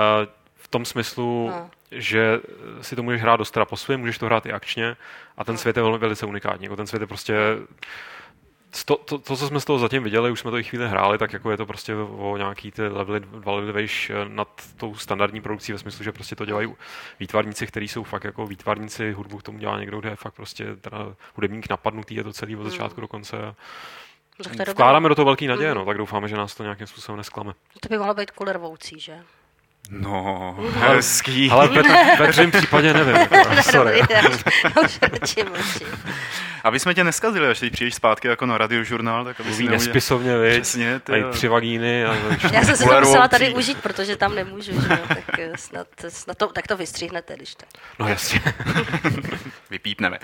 [0.56, 1.70] v tom smyslu, No.
[1.90, 2.40] že
[2.80, 4.96] si to můžeš hrát dost teda po svém, můžeš to hrát i akčně
[5.38, 6.64] a ten svět je velmi velice unikátní.
[6.64, 7.34] Jako ten svět je prostě
[8.84, 11.18] to, to, to, co jsme z toho zatím viděli, už jsme to i chvíli hráli,
[11.18, 14.94] tak jako je to prostě o nějaký ty levely, dva levely vejš eh, nad tou
[14.94, 16.74] standardní produkcí ve smyslu, že prostě to dělají
[17.20, 20.76] výtvarníci, kteří jsou fakt jako výtvarníci, hudbu k tomu dělá někdo, kde je fakt prostě
[20.76, 23.36] teda hudebník napadnutý, je to celý od začátku do konce.
[24.70, 27.52] Vkládáme do toho velký naděje, no, tak doufáme, že nás to nějakým způsobem nesklame.
[27.80, 29.22] to by mohlo být kvůli rvoucí, že?
[29.90, 31.50] No, hezký.
[31.50, 31.82] Ale ve,
[32.18, 33.16] ve tvém případě nevím.
[33.62, 34.00] Sorry.
[36.64, 39.68] Aby jsme tě neskazili, až teď přijdeš zpátky jako na radiožurnál, tak aby si Mluví
[39.68, 39.86] neudělal...
[39.86, 40.62] nespisovně, viď?
[40.62, 42.04] Přesně, ty tři vagíny.
[42.04, 42.14] A,
[42.52, 44.98] Já jsem si to musela tady užít, protože tam nemůžu, že jo?
[45.08, 47.68] Tak eh, snad, snad to, tak to vystříhnete, když tak.
[47.98, 48.40] no jasně.
[49.70, 50.18] Vypípneme.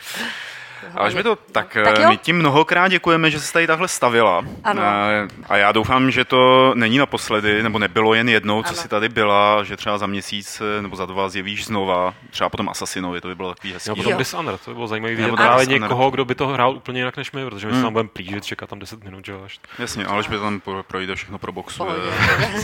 [0.94, 2.08] Ale mi to, tak, Tak jo.
[2.08, 4.44] my ti mnohokrát děkujeme, že jsi tady takhle stavila.
[4.64, 4.82] Ano.
[4.84, 8.76] Eh, A já doufám, že to není naposledy, nebo nebylo jen jednou, co Ano.
[8.76, 12.68] jsi tady byla, že třeba za měsíc eh, nebo za dva zjevíš znova, třeba potom
[12.68, 13.90] Assassinovi, to by bylo takový hezký.
[13.90, 14.18] Jo, potom Jo.
[14.18, 17.16] Dishonored, to by bylo zajímavé Nebo vidět právě někoho, kdo by to hrál úplně jinak
[17.16, 17.84] než my, protože my se Hmm.
[17.86, 20.60] tam budeme plížit, čekat tam 10 minut, že jo, až Jasně, ale že by tam
[20.60, 21.84] pro- projde všechno pro boxu,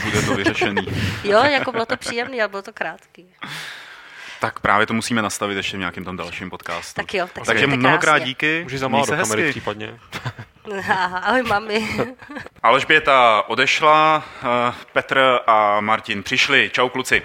[0.05, 0.83] bude to vyřešený.
[1.25, 3.27] Jo, jako bylo to příjemný, ale bylo to krátký.
[4.43, 7.01] Tak právě to musíme nastavit ještě v nějakém tom dalším podcastu.
[7.01, 8.27] Tak jo, tak Takže mnohokrát krásně.
[8.27, 8.63] díky.
[8.63, 9.99] můžeš za měj málo se do kamery případně.
[10.79, 11.89] Aha, Ahoj, mami.
[12.63, 16.71] Alžběta odešla, eh, Petr a Martin přišli.
[16.73, 17.23] Čau kluci.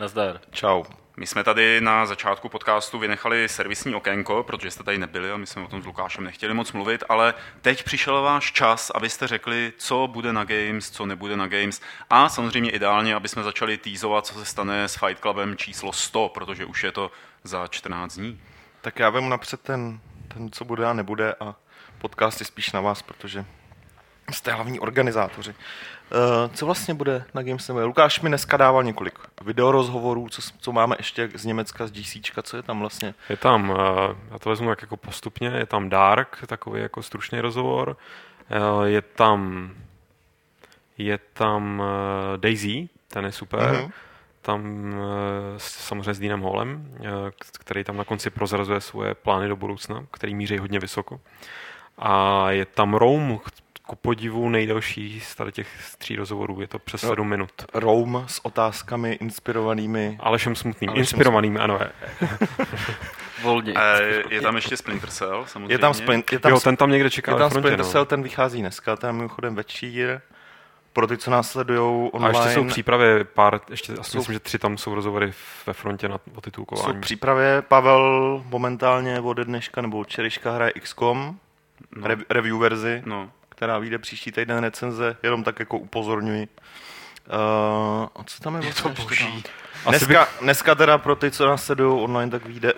[0.00, 0.40] Nazdar.
[0.50, 0.84] Čau.
[1.16, 5.46] My jsme tady na začátku podcastu vynechali servisní okénko, protože jste tady nebyli a my
[5.46, 9.72] jsme o tom s Lukášem nechtěli moc mluvit, ale teď přišel váš čas, abyste řekli,
[9.76, 14.26] co bude na Games, co nebude na Games a samozřejmě ideálně, aby jsme začali týzovat,
[14.26, 17.10] co se stane s Fight Clubem číslo 100, protože už je to
[17.44, 18.40] za 14 dní.
[18.80, 21.54] Tak já vemu napřed ten, ten, co bude a nebude a
[21.98, 23.44] podcast je spíš na vás, protože
[24.32, 25.50] jste hlavní organizátoři.
[25.50, 27.68] Uh, co vlastně bude na Games?
[27.68, 32.56] Lukáš mi dneska dával několik videorozhovorů, co, co máme ještě z Německa, z GCčka, co
[32.56, 33.14] je tam vlastně?
[33.28, 37.40] Je tam, eh, já to vezmu jak jako postupně, je tam Dark, takový jako stručný
[37.40, 37.96] rozhovor,
[38.50, 39.70] Eh, je tam
[40.98, 43.90] je tam eh, Daisy, ten je super, Mhm.
[44.42, 46.44] tam eh, samozřejmě s Deanem
[47.00, 51.20] eh, k- který tam na konci prozrazuje svoje plány do budoucna, který míří hodně vysoko.
[51.98, 53.38] A je tam Rome,
[53.86, 55.68] ku podivu nejdelší z tady těch
[55.98, 57.08] tří rozhovorů, je to přes No.
[57.08, 57.50] 7 minut.
[57.74, 60.16] Rome s otázkami inspirovanými.
[60.20, 61.78] Alešem Smutným, Alešem inspirovaným, ano.
[63.42, 63.74] Volně.
[63.76, 65.74] E, je tam ještě Splinter Cell, samozřejmě.
[65.74, 67.92] Je tam, splint, je tam, Jo, ten tam někde čeká je tam frontě, Splinter no.
[67.92, 70.20] Cell, ten vychází dneska, ten je mimochodem večír.
[70.92, 74.18] Pro ty, co nás sledují A online, ještě jsou v přípravě pár, ještě asi Jsou-
[74.18, 75.32] myslím, že tři tam jsou rozhovory
[75.66, 76.98] ve frontě na o jsou titulkování.
[76.98, 77.62] v přípravě.
[77.68, 81.38] Pavel momentálně ode dneška nebo od včerejška hraje XCOM,
[81.96, 83.02] No, rev, review verzi.
[83.06, 83.30] no.
[83.54, 86.48] Která vyjde příští týden recenze, jenom tak jako upozorňuji.
[86.48, 87.34] Uh,
[88.14, 89.44] a co tam je, je to boží.
[89.88, 92.72] Dneska, dneska teda pro ty, co nás sledují online, tak vyjde,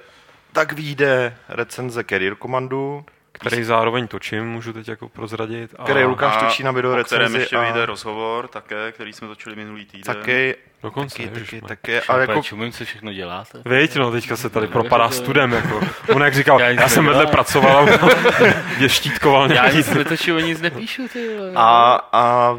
[0.53, 3.05] tak vyjde recenze Carrier Commandu,
[3.39, 5.75] který zároveň točím, můžu teď jako prozradit.
[5.79, 8.93] A který Lukáš A točí na video o kterém recenzi ještě a vyjde rozhovor také,
[8.93, 10.15] který jsme točili minulý týden.
[10.15, 11.69] taky, Dokonce, taky, taky, ježišmarja.
[11.69, 13.63] taky, ale jako, čumím, co všechno děláte.
[13.65, 15.81] Viď, no, teďka se tady propadá studem, jako.
[16.15, 17.89] On jak říkal, Já já, jsem vedle pracoval,
[18.79, 19.77] je štítkoval Já nějaký...
[19.77, 22.57] nic netočím, nic nepíšu, ty a, a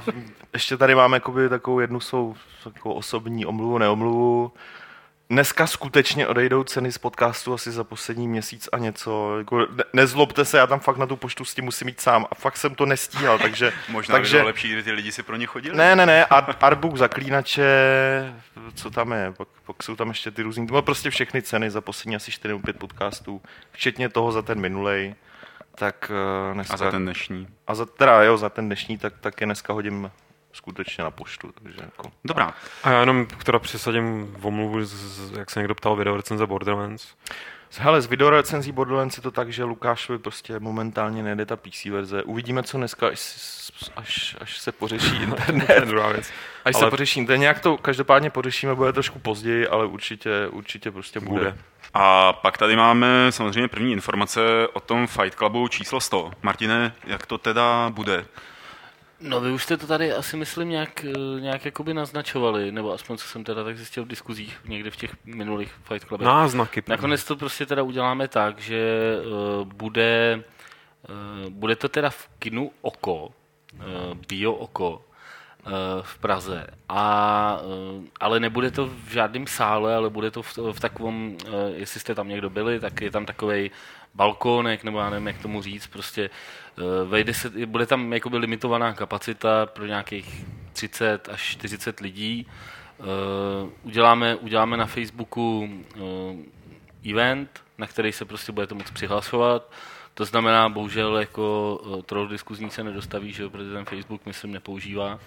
[0.53, 4.51] ještě tady máme jakoby takovou jednu svou takovou osobní omluvu, neomluvu.
[5.29, 9.37] Dneska skutečně odejdou ceny z podcastu asi za poslední měsíc a něco.
[9.37, 12.25] Jako, ne, nezlobte se, já tam fakt na tu poštu s tím musím mít sám
[12.31, 13.73] a fakt jsem to nestíhal, takže...
[13.89, 14.31] Možná takže...
[14.31, 15.77] by bylo lepší, kdyby ty lidi si pro ně chodili.
[15.77, 17.69] Ne, ne, ne, Art, Artbook zaklínače,
[18.75, 21.81] co tam je, pak, pak jsou tam ještě ty různý, no prostě všechny ceny za
[21.81, 25.15] poslední asi 4 nebo 5 podcastů, včetně toho za ten minulej,
[25.75, 26.11] tak
[26.49, 27.47] uh, dneska, A za ten dnešní.
[27.67, 30.11] a za, teda jo, za ten dnešní, tak, tak je dneska hodím
[30.57, 32.11] skutečně na poštu, takže jako.
[32.25, 32.53] Dobrá.
[32.83, 36.45] A já jenom teda přisadím v omluvu, z- z- jak se někdo ptal video recenze
[36.47, 37.07] Borderlands.
[37.79, 42.23] Hele, z videorecenzí Borderlands je to tak, že Lukášovi prostě momentálně nejde ta PC verze.
[42.23, 43.19] Uvidíme, co dneska, až,
[43.95, 45.85] až, až se pořeší To je internet.
[45.85, 46.31] druhá věc.
[46.65, 50.91] Až Ale- se pořeší internet, nějak to každopádně pořešíme, bude trošku později, ale určitě, určitě
[50.91, 51.39] prostě bude.
[51.39, 51.57] Bude.
[51.93, 54.41] A pak tady máme samozřejmě první informace
[54.73, 56.31] o tom Fight Clubu číslo 100.
[56.41, 58.25] Martine, jak to teda bude?
[59.21, 63.17] No vy už jste to tady asi myslím nějak, eh, nějak jakoby naznačovali, nebo aspoň
[63.17, 66.25] co jsem teda tak zjistil v diskuzích někde v těch minulých Fight Clubech.
[66.25, 66.83] Náznaky.
[66.87, 70.43] Nakonec to prostě teda uděláme tak, že uh, bude,
[71.09, 73.81] uh, bude to teda v kinu Oko, uh,
[74.27, 75.05] Bio Oko,
[75.65, 76.67] uh, v Praze.
[76.89, 77.59] A,
[77.97, 81.99] uh, ale nebude to v žádném sále, ale bude to v, v takovém, uh, jestli
[81.99, 83.71] jste tam někdo byli, tak je tam takový
[84.17, 86.29] balkónek, nebo já nevím, jak tomu říct, prostě
[86.77, 92.47] uh, vejde se, bude tam jakoby limitovaná kapacita pro nějakých 30 až 40 lidí.
[92.97, 93.05] Uh,
[93.83, 96.35] uděláme, uděláme na Facebooku uh,
[97.11, 99.71] event, na který se prostě budete moct přihlašovat.
[100.13, 105.19] To znamená, bohužel jako troll diskuzní se nedostaví, že protože ten Facebook myslím nepoužívá.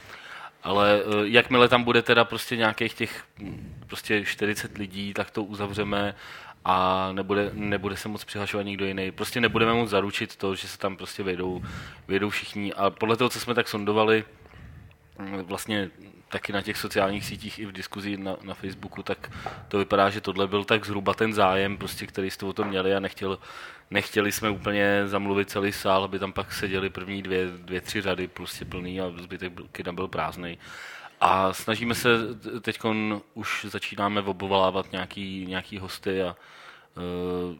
[0.62, 6.14] Ale jakmile tam bude teda prostě nějakých těch mm, prostě 40 lidí, tak to uzavřeme
[6.64, 9.12] a nebude, nebude se moc přihlašovat nikdo jiný.
[9.12, 11.62] Prostě nebudeme moc zaručit to, že se tam prostě vejdou,
[12.08, 12.72] vejdou všichni.
[12.72, 14.24] A podle toho, co jsme tak sondovali,
[15.42, 15.90] vlastně
[16.28, 19.30] taky na těch sociálních sítích i v diskuzi na, na Facebooku, tak
[19.68, 22.94] to vypadá, že tohle byl tak zhruba ten zájem, prostě, který jste o tom měli
[22.94, 23.38] a nechtěl,
[23.90, 28.28] nechtěli jsme úplně zamluvit celý sál, aby tam pak seděli první dvě, dvě tři řady
[28.28, 30.58] prostě plný a zbytek byl, kina byl prázdný.
[31.20, 32.08] A snažíme se,
[32.60, 32.78] teď
[33.34, 36.36] už začínáme obvolávat nějaký, nějaký hosty a
[36.96, 37.56] uh,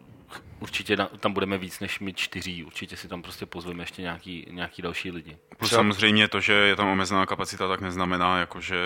[0.61, 4.47] určitě na, tam budeme víc než my čtyří, určitě si tam prostě pozveme ještě nějaký,
[4.51, 5.37] nějaký další lidi.
[5.59, 8.77] Plus samozřejmě to, že je tam omezená kapacita, tak neznamená, jako, že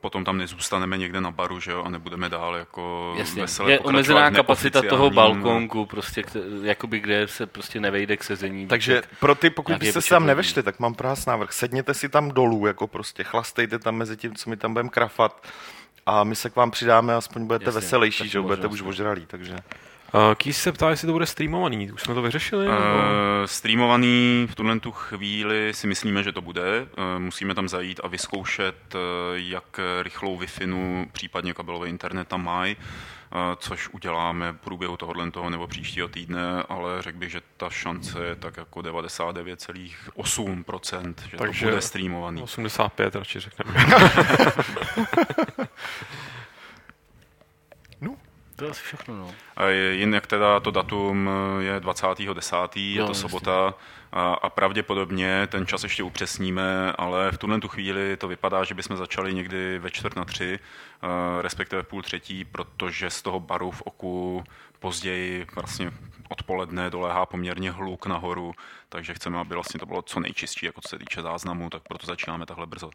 [0.00, 3.42] potom tam nezůstaneme někde na baru, že jo, a nebudeme dál jako Jasně.
[3.42, 6.24] veselé Je omezená kapacita toho balkonku, prostě,
[6.62, 8.66] jakoby kde se prostě nevejde k sezení.
[8.66, 11.52] Takže pro ty, pokud byste se tam nevešli, tak mám právě návrh.
[11.52, 15.46] Sedněte si tam dolů, jako prostě chlastejte tam mezi tím, co my tam budeme krafat
[16.06, 19.56] a my se k vám přidáme, aspoň budete Jasně, veselější, že budete už ožralí, takže...
[20.14, 21.92] Uh, Kýs se ptá, jestli to bude streamovaný.
[21.92, 22.68] Už jsme to vyřešili?
[22.68, 22.74] Uh,
[23.46, 26.82] streamovaný v tuhle tu chvíli si myslíme, že to bude.
[26.82, 26.86] Uh,
[27.18, 29.00] musíme tam zajít a vyzkoušet, uh,
[29.34, 32.82] jak rychlou Wi-Fi, případně kabelový internet tam mají, uh,
[33.56, 38.24] což uděláme v průběhu tohohle toho nebo příštího týdne, ale řekl bych, že ta šance
[38.24, 42.42] je tak jako 99,8%, že Takže to bude streamovaný.
[42.42, 43.74] 85 radši řekneme.
[48.58, 49.34] To je asi všechno, no.
[49.56, 53.74] A jinak teda to datum je 20.10., je to sobota
[54.12, 58.74] a, a pravděpodobně ten čas ještě upřesníme, ale v tuhle tu chvíli to vypadá, že
[58.74, 60.58] bychom začali někdy ve čtvrt na tři,
[61.40, 64.44] respektive v půl třetí, protože z toho baru v oku
[64.78, 65.90] později vlastně
[66.28, 68.52] odpoledne doléhá poměrně hluk nahoru,
[68.88, 72.06] takže chceme, aby vlastně to bylo co nejčistší, jako co se týče záznamu, tak proto
[72.06, 72.90] začínáme takhle brzo.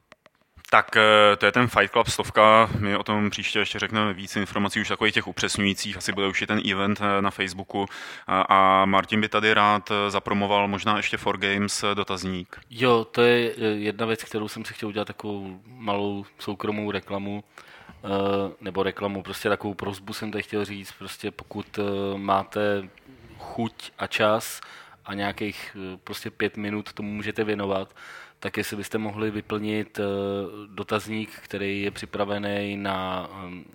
[0.69, 4.35] Tak eh, to je ten Fight Club stovka, my o tom příště ještě řekneme víc
[4.35, 7.85] informací, už takových těch upřesňujících, asi bude už i ten event eh, na Facebooku.
[8.27, 12.59] A Martin by tady rád eh, zapromoval možná ještě For Games dotazník.
[12.69, 17.43] Jo, to je jedna věc, kterou jsem si chtěl udělat takovou malou soukromou reklamu,
[18.61, 21.79] nebo reklamu, prostě takovou prozbu jsem tady chtěl říct, prostě pokud
[22.17, 22.89] máte
[23.37, 24.61] chuť a čas
[25.05, 27.95] a nějakých prostě pět minut tomu můžete věnovat,
[28.43, 30.03] tak jestli byste mohli vyplnit eh,
[30.67, 33.65] dotazník, který je připravený na ehm,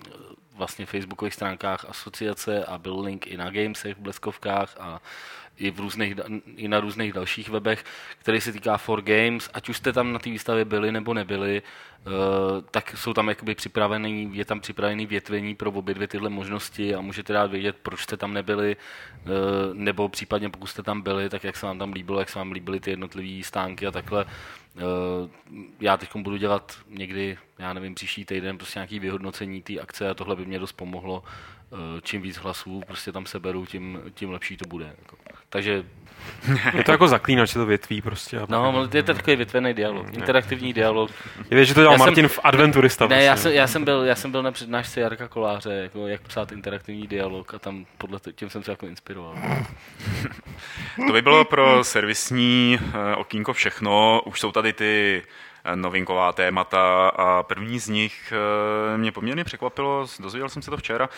[0.55, 5.01] vlastně facebookových stránkách asociace a byl link i na Gamesech v bleskovkách a
[5.59, 6.15] i, v různých,
[6.57, 7.85] i na různých dalších webech,
[8.19, 11.63] který se týká For Games, ať už jste tam na té výstavě byli nebo nebyli,
[11.63, 12.11] eh,
[12.71, 17.01] tak jsou tam jakoby připravený, je tam připravený větvení pro obě dvě tyhle možnosti a
[17.01, 19.29] můžete dát vědět, proč jste tam nebyli, eh,
[19.73, 22.53] nebo případně pokud jste tam byli, tak jak se vám tam líbilo, jak se vám
[22.53, 24.27] líbily ty jednotlivé stánky a takhle.
[24.79, 25.29] Eh,
[25.81, 30.15] já teď budu dělat někdy, já nevím, příští týden prostě nějaký vyhodnocení té akce a
[30.15, 31.23] tohle by mě dost pomohlo.
[32.03, 34.95] Čím víc hlasů prostě tam seberu, tím, tím lepší to bude.
[34.99, 35.17] Jako.
[35.49, 35.85] Takže...
[36.75, 38.41] Je to jako zaklínač, to větví prostě.
[38.49, 41.11] No, je to takový větvený dialog, interaktivní dialog.
[41.51, 43.07] Je věc, že to dělal já Martin jsem, v Adventurista.
[43.07, 46.21] Ne, já, jsem, já, jsem byl, já jsem byl na přednášce Jarka Koláře, jako jak
[46.21, 49.35] psát interaktivní dialog a tam podle tím jsem se jako inspiroval.
[51.07, 54.23] to by bylo pro servisní eh, okýnko všechno.
[54.27, 55.23] Už jsou tady ty
[55.75, 61.09] novinková témata a první z nich eh, mě poměrně překvapilo, dozvěděl jsem se to včera,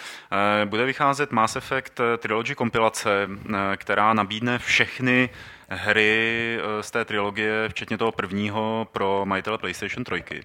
[0.63, 3.29] eh, bude vycházet Mass Effect eh, Trilogy kompilace,
[3.77, 5.31] která nabídne všechny
[5.69, 10.43] hry z té trilogie, včetně toho prvního pro majitele PlayStation 3.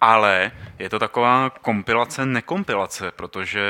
[0.00, 3.62] Ale je to taková kompilace, nekompilace, protože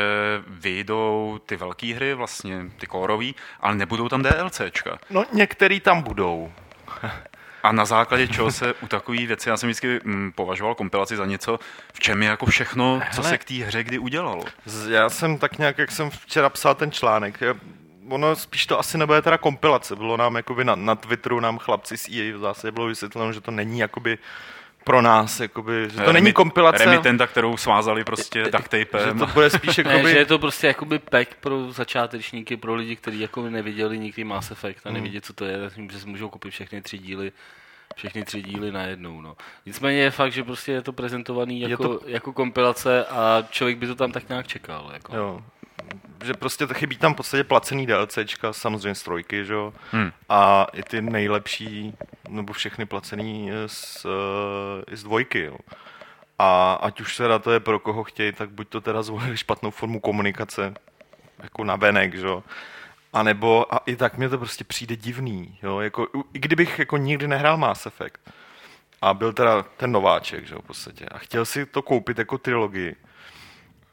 [0.47, 4.99] vyjdou ty velké hry, vlastně ty kórový, ale nebudou tam DLCčka.
[5.11, 6.53] No některý tam budou.
[7.67, 11.27] A na základě čeho se u takové věci, já jsem vždycky mm, považoval kompilaci za
[11.27, 11.59] něco,
[11.93, 14.45] v čem je jako všechno, co Hele, se k té hře kdy udělalo.
[14.89, 17.41] Já jsem tak nějak, jak jsem včera psal ten článek,
[18.09, 19.97] ono spíš to asi nebude teda kompilace.
[19.97, 23.41] Bylo nám jakoby na, na Twitteru nám chlapci z EA v zásadě bylo vysvětleno, že
[23.41, 24.19] to není jakoby
[24.87, 26.85] pro nás, jakoby, že to není kompilace.
[26.85, 29.19] Remitenta, kterou svázali prostě duct že tapem.
[29.19, 30.11] to bude spíš Ne, jakoby...
[30.11, 34.51] že je to prostě jakoby pack pro začátečníky, pro lidi, kteří jako neviděli nikdy Mass
[34.51, 37.33] Effect a nevidí, co to je, tak že si můžou koupit všechny tři díly
[37.97, 39.21] všechny tři díly najednou.
[39.21, 39.37] No.
[39.67, 43.87] Nicméně je fakt, že prostě je to prezentovaný jako, to- jako kompilace a člověk by
[43.87, 44.91] to tam tak nějak čekal.
[44.93, 45.17] Jako.
[45.17, 45.41] Jo.
[46.25, 49.73] Že prostě to chybí tam v podstatě placený DLCčka, samozřejmě z trojky, že jo?
[49.91, 50.13] Hmm.
[50.29, 51.95] A i ty nejlepší,
[52.29, 54.07] nebo všechny placený eh, z,
[54.91, 55.57] i z dvojky, jo.
[56.39, 60.01] A ať už to je pro koho chtějí, tak buď to teda zvolili špatnou formu
[60.01, 60.75] komunikace,
[61.43, 62.43] jako na venek, že jo?
[63.13, 65.81] A nebo, a i tak mě to prostě přijde divný, jo?
[65.81, 68.21] Jako, i kdybych jako nikdy nehrál Mass Effect
[69.03, 72.39] a byl teda ten nováček, že jo, v podstatě, a chtěl si to koupit jako
[72.39, 72.97] trilogii,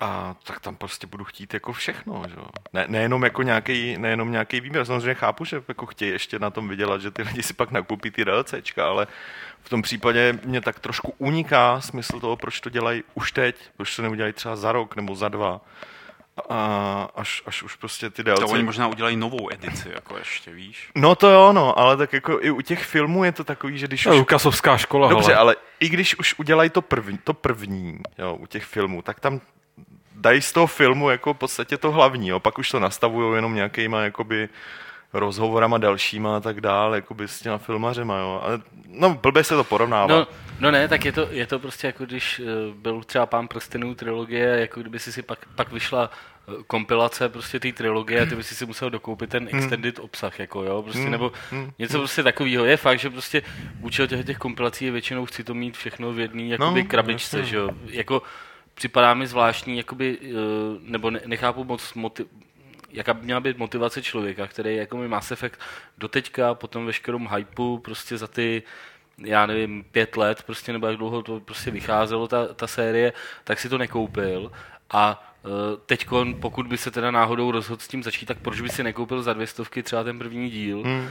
[0.04, 2.46] a tak tam prostě budu chtít jako všechno, že jo.
[2.74, 6.68] Ne, nejenom jako nějaký, nejenom nějaký výběr, samozřejmě chápu, že jako chtějí ještě na tom
[6.70, 9.08] vydělat, že ty lidi si pak nakoupí ty DLCčka, ale
[9.62, 13.96] v tom případě mě tak trošku uniká smysl toho, proč to dělají už teď, proč
[13.96, 15.62] to neudělají třeba za rok nebo za dva,
[16.50, 18.40] a až, až už prostě ty DLC...
[18.40, 20.92] To oni možná udělají novou edici, jako ještě, víš?
[20.96, 23.88] No to jo, no, ale tak jako i u těch filmů je to takový, že
[23.88, 24.14] když To už...
[24.16, 25.40] je Lukasovská škola, Dobře, hele.
[25.40, 29.42] ale i když už udělají to první, to první jo, u těch filmů, tak tam
[30.24, 32.40] dají z toho filmu jako v podstatě to hlavní, jo.
[32.40, 34.50] pak už to nastavují jenom nějakýma jakoby
[35.14, 38.42] rozhovorama dalšíma a tak dále, jakoby s těma filmařema, jo.
[38.44, 40.08] Ale, no, blbě se to porovnává.
[40.08, 40.28] No,
[40.60, 42.44] no ne, tak je to, je to prostě jako když eh,
[42.76, 46.10] byl třeba Pán prstenů trilogie, jako kdyby si si pak, pak vyšla
[46.48, 50.40] eh, kompilace prostě té trilogie a ty by si si musel dokoupit ten extended obsah,
[50.40, 51.32] jako jo, prostě, nebo
[51.80, 52.66] něco prostě takového.
[52.66, 53.42] Je fakt, že prostě
[53.82, 57.38] účel těch, těch kompilací je většinou chci to mít všechno v jedné jakoby No, krabičce,
[57.38, 57.50] jasně.
[57.50, 57.70] že jo.
[57.86, 58.22] Jako
[58.74, 60.28] připadá mi zvláštní, jakoby, eh,
[60.80, 62.28] nebo ne, nechápu moc motiv,
[62.90, 65.60] jaká by měla být motivace člověka, který jako mi Mass Effect
[65.98, 68.64] doteďka po tom veškerém hypeu prostě za ty
[69.18, 73.60] já nevím, pět let, prostě nebo jak dlouho to prostě vycházelo, ta, ta série, tak
[73.60, 74.52] si to nekoupil
[74.90, 75.34] a
[75.86, 76.08] teď,
[76.42, 79.34] pokud by se teda náhodou rozhodl s tím začít, tak proč by si nekoupil za
[79.34, 81.10] dvě stovky třeba ten první díl hmm.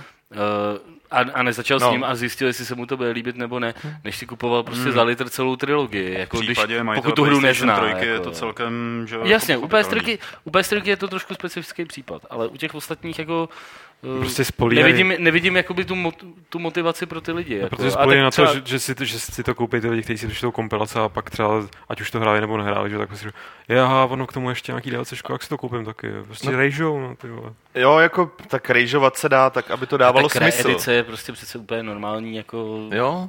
[1.12, 1.86] A, a nezačal no.
[1.86, 1.90] No.
[1.90, 4.62] s ním a zjistil, jestli se mu to bude líbit nebo ne, než si kupoval
[4.62, 4.92] prostě hmm.
[4.92, 6.18] za litr celou trilogii.
[6.18, 7.76] Jako V když, případě majitele pokud tu hru nezná.
[7.76, 10.18] 3 je jako, to celkem, že Jasně, jako u PS3, pochopitelný.
[10.44, 14.84] u PS3 je to trošku specifický případ, ale u těch ostatních jako eh, Prostě spolíhají-
[14.84, 17.56] nevidím, nevidím jakoby tu, mot, tu motivaci pro ty lidi.
[17.56, 17.76] Jako.
[17.76, 20.18] Protože tak na třeba- to, že, že, si, že si to koupí ty lidi, kteří
[20.18, 23.32] si přečtou kompilace a pak třeba, ať už to hráli nebo nehráli, že tak prostě,
[23.68, 26.58] je, aha, ono k tomu ještě nějaký DLCčko, jak si to koupím taky, prostě no.
[26.58, 27.52] rejžou, no, ty vole.
[27.74, 30.68] Jo, jako tak rejžovat se dá, tak aby to dávalo tak smysl.
[30.70, 33.28] edice je prostě přece úplně normální jako Jo,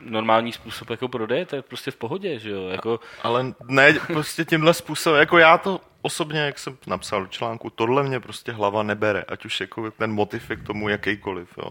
[0.00, 4.44] normální způsob jako prodeje, to je prostě v pohodě, že jo, jako ale ne prostě
[4.44, 8.82] tímhle způsobem, jako já to osobně, jak jsem napsal do článku, tohle mě prostě hlava
[8.82, 11.70] nebere, ať už jako ten motiv je k tomu jakýkoliv, jo.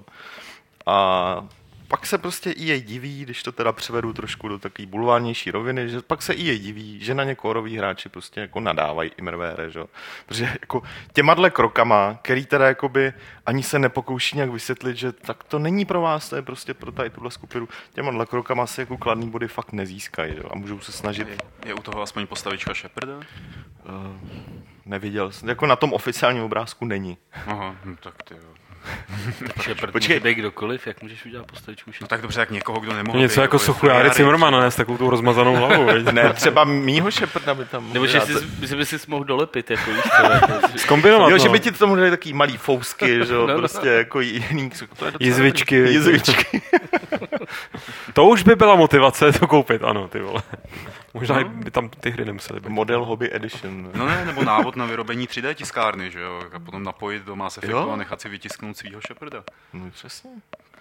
[0.86, 1.48] A
[1.94, 6.02] pak se prostě EA diví, když to teda převedu trošku do takové bulvárnější roviny, že
[6.02, 9.84] pak se EA diví, že na ně kóroví hráči prostě jako nadávají imrvére, že.
[10.26, 10.82] Protože jako
[11.14, 13.14] těma krokama, který teda jakoby
[13.46, 16.92] ani se nepokouší nějak vysvětlit, že tak to není pro vás, to je prostě pro
[16.92, 20.50] tady tuhle skupinu, těma krokama se jako kladný body fakt nezískají, jo.
[20.52, 23.18] A můžou se snažit Je, je u toho aspoň postavička Sheparda?
[23.18, 23.24] Uh,
[24.86, 25.50] neviděl jsem.
[25.50, 27.18] Jako na tom oficiálním obrázku není.
[27.48, 28.40] Aha, no tak ty jo.
[29.64, 30.20] Shepard Počkej.
[30.20, 32.10] být kdokoliv, jak můžeš udělat postavičku No Shepard?
[32.10, 34.12] tak dobře, jak někoho, kdo nemohl Něco být, jako je Sochujáry.
[34.12, 35.86] Cimrmana, ne, s takovou tou rozmazanou hlavou?
[36.12, 38.34] Ne, třeba mýho Sheparda by tam Nebo že jsi,
[38.68, 41.44] že by si mohl dolepit, jako víš co, jako, Zkombinovat, Jo, no.
[41.44, 43.60] že by ti to dali takový malý fousky, že jo, No, no.
[43.60, 44.72] prostě jako jiný.
[45.00, 45.76] To je Jizvičky.
[45.76, 46.62] Jizvičky.
[48.14, 50.42] To už by byla motivace to koupit, ano, ty vole.
[51.14, 52.70] Možná i by tam ty hry nemusely být.
[52.70, 53.92] Model Hobby Edition.
[53.94, 57.58] No ne, nebo návod na vyrobení 3D tiskárny, že jo, a potom napojit do Mass
[57.58, 57.90] Effectu Jo.
[57.90, 59.44] a nechat si vytisknout svýho Sheparda.
[59.74, 60.32] No přesně.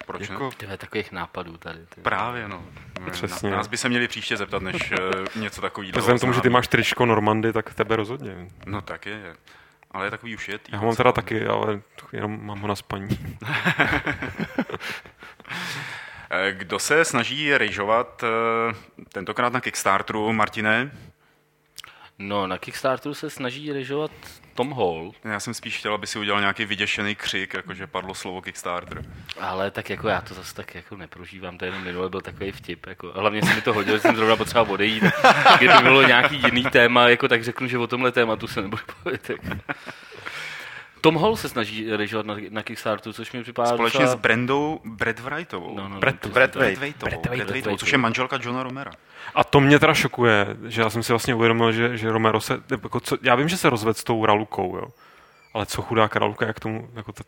[0.05, 0.33] Proč ne?
[0.33, 1.79] Jako, Tyhle, takových nápadů tady.
[1.95, 2.01] Ty.
[2.01, 2.63] Právě, no.
[3.11, 3.49] Přesně.
[3.49, 4.97] Na, nás by se měli příště zeptat, než uh,
[5.41, 5.91] něco takového.
[5.95, 8.47] Vzhledem k tomu, že ty máš tričko Normandy, tak tebe rozhodně.
[8.65, 9.35] No tak je.
[9.91, 10.59] Ale je takový už je.
[10.71, 13.07] Já ho mám teda taky, ale jenom mám ho na spaní.
[16.35, 18.75] Eh, Kdo se snaží rejžovat eh,
[19.09, 20.91] tentokrát na Kickstarteru, Martine?
[22.19, 24.11] No, na Kickstarteru se snaží režovat
[24.55, 28.41] Tom Hall, Já jsem spíš chtěl, aby si udělal nějaký vyděšený křik, jakože padlo slovo
[28.41, 29.05] Kickstarter.
[29.39, 32.85] ale tak jako já to zase tak jako neprožívám, to jenom minule byl takový vtip.
[32.85, 33.11] Jako.
[33.15, 35.03] A hlavně se mi to hodilo, že jsem zrovna potřeboval odejít.
[35.57, 39.29] Kdyby bylo nějaký jiný téma, jako tak řeknu, že o tomhle tématu se nebudu bavit.
[39.29, 39.43] Jako.
[41.03, 44.15] Tom Hall se snaží režovat na, na Kickstarteru, což mi připadá Společně docela...
[44.17, 45.75] s Brandou Brad Wrightovou.
[45.77, 48.91] No, no, no, Brad- to- Brad Brad což je manželka Johna Romera.
[49.35, 52.63] A to mě teda šokuje, že já jsem si vlastně uvědomil, že, že Romero se,
[52.71, 54.87] jako co, já vím, že se rozvedl s tou Ralukou, jo.
[55.53, 57.23] Ale co chudá Raluka, jak tomu, jako to,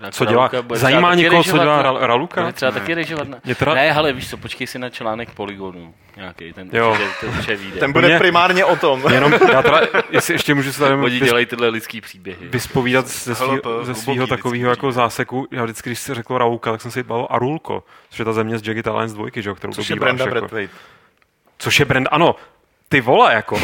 [0.00, 0.48] Jako co dělá?
[0.52, 2.40] Raluka Zajímá někoho, co dělá na- Ra- Raluka?
[2.40, 3.38] Bude třeba taky režovat na...
[3.44, 5.94] Mě teda- Ne, ale víš co, počkej si na článek Polygonu.
[6.16, 6.96] Nějaký, ten Jo.
[7.20, 7.80] ten určitě vyjde.
[7.80, 9.02] Ten bude Mě- primárně o tom.
[9.12, 9.80] Jenom, já teda,
[10.10, 12.48] jestli ještě můžu se tady Oni dělají tyhle lidský příběhy.
[12.48, 13.44] vyspovídat ze
[13.88, 15.46] lidský takového jako záseku.
[15.50, 18.58] Já vždycky, když se řekl Raluka, tak jsem si bavil Arulko, což je ta země
[18.58, 20.48] z Jagged Alliance 2, že, jo, kterou Což je Brenda jako.
[21.58, 22.34] Což je Brenda, ano,
[22.88, 23.60] ty vole, jako.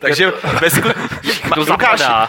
[0.00, 0.70] Takže ve.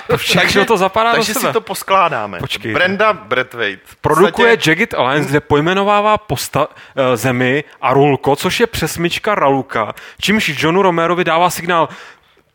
[0.08, 0.18] To.
[0.18, 1.48] Všechno to zapadá do takže sebe.
[1.48, 2.40] si to poskládáme.
[2.40, 2.74] Počkejte.
[2.74, 3.82] Brenda Brathwaite.
[3.86, 9.94] v Produkuje podstatě- Jagged Alliance, kde pojmenovává posta, uh, zemi Arulko, což je přesmička Raluka,
[10.22, 11.90] čímž Johnu Romerovi dává signál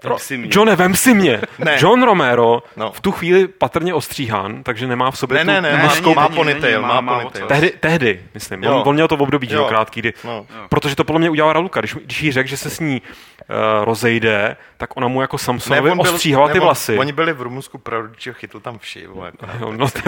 [0.03, 0.49] Vem si mě.
[0.53, 1.41] Johne, vem si mě.
[1.59, 1.77] Ne.
[1.81, 2.93] John Romero No.
[2.93, 6.29] v tu chvíli patrně ostříhán, takže nemá v sobě Ne, tu ne, ne, Ne, má,
[6.29, 7.47] ponytail, má má- ponytail.
[7.47, 8.63] Tehdy, tehdy, myslím.
[8.63, 8.77] Jo.
[8.77, 10.47] On, on měl to v období, že jo, krátký, kdy, No.
[10.69, 11.81] protože to podle mě udělala Raluka.
[11.81, 13.03] Když, když jí řekl, že se s ní
[13.49, 16.99] uh, rozejde, tak ona mu jako Samsonovi ostříhala ty vlasy.
[16.99, 19.01] Oni byli v Rumunsku pro rodiče, chytl tam vši.
[19.25, 19.27] Jako.
[19.77, 19.99] No, to,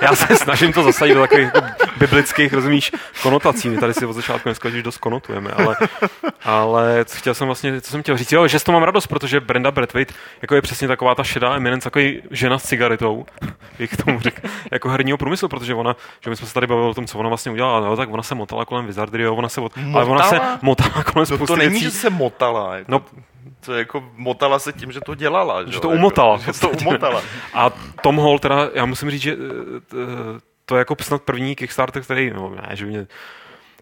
[0.02, 1.60] já se snažím to zasadit do takových jako
[1.96, 2.92] biblických, rozumíš,
[3.22, 3.68] konotací.
[3.68, 5.76] My tady si od začátku dneska když dost konotujeme, ale,
[6.44, 9.40] ale co chtěl jsem vlastně, co jsem chtěl říct, jo, že toho mám radost, protože
[9.40, 13.26] Brenda Brathwaite jako je přesně taková ta šedá eminence, takový žena s cigaretou,
[13.78, 16.88] jak k tomu řek, jako herního průmyslu, protože ona, že my jsme se tady bavili
[16.88, 19.48] o tom, co ona vlastně udělala, no, tak ona se motala kolem Wizardry, jo, ona
[19.48, 20.58] se, od, ale ona se Motala?
[20.62, 21.84] motala kolem No to není, věcí.
[21.84, 22.76] že se motala.
[22.76, 23.02] Jako, No.
[23.64, 25.64] to jako motala se tím, že to dělala.
[25.64, 27.22] Že jo, to jako, umotala Že to umotala.
[27.54, 27.70] A
[28.02, 29.96] Tom Hall teda, já musím říct, že eh, t-
[30.64, 33.06] to je jako snad první Kickstarter, který, no ne, že by mě,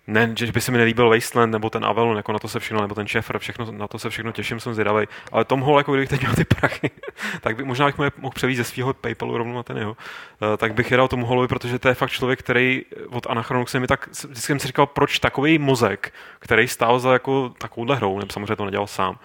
[0.07, 2.81] ne, že by se mi nelíbil Wasteland, nebo ten Avalon, jako na to se všechno,
[2.81, 5.07] nebo ten Šefr, všechno, na to se všechno těším, jsem zvědavý.
[5.33, 6.91] Ale Tom Hall, jako kdybych teď měl ty prachy,
[7.41, 9.97] tak by, možná bych mu mohl převít ze svého Paypalu rovnou na ten jeho,
[10.43, 13.67] eh, tak bych je dal Tomu Hallovi, protože to je fakt člověk, který od Anachronu
[13.67, 17.97] se mi tak, vždycky jsem si říkal, proč takový mozek, který stál za jako takovouhle
[17.97, 19.19] hrou, nebo samozřejmě to nedělal sám,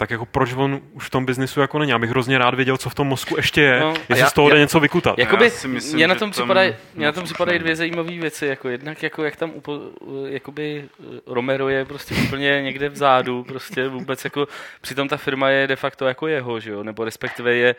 [0.00, 1.90] tak jako proč on už v tom biznisu jako není.
[1.90, 4.28] Já bych hrozně rád věděl, co v tom mozku ještě je, No, a jestli já-
[4.28, 5.18] z toho já- jde něco vykutat.
[5.18, 9.36] Jakoby, Já si myslím, mě na tom připadají, dvě zajímavé věci, jako jednak jako jak
[9.36, 9.80] tam upo,
[10.28, 14.48] jakoby eh, Romero je prostě úplně někde vzadu, prostě vůbec jako,
[14.80, 17.74] přitom ta firma je de facto jako jeho, že jo, nebo respektive je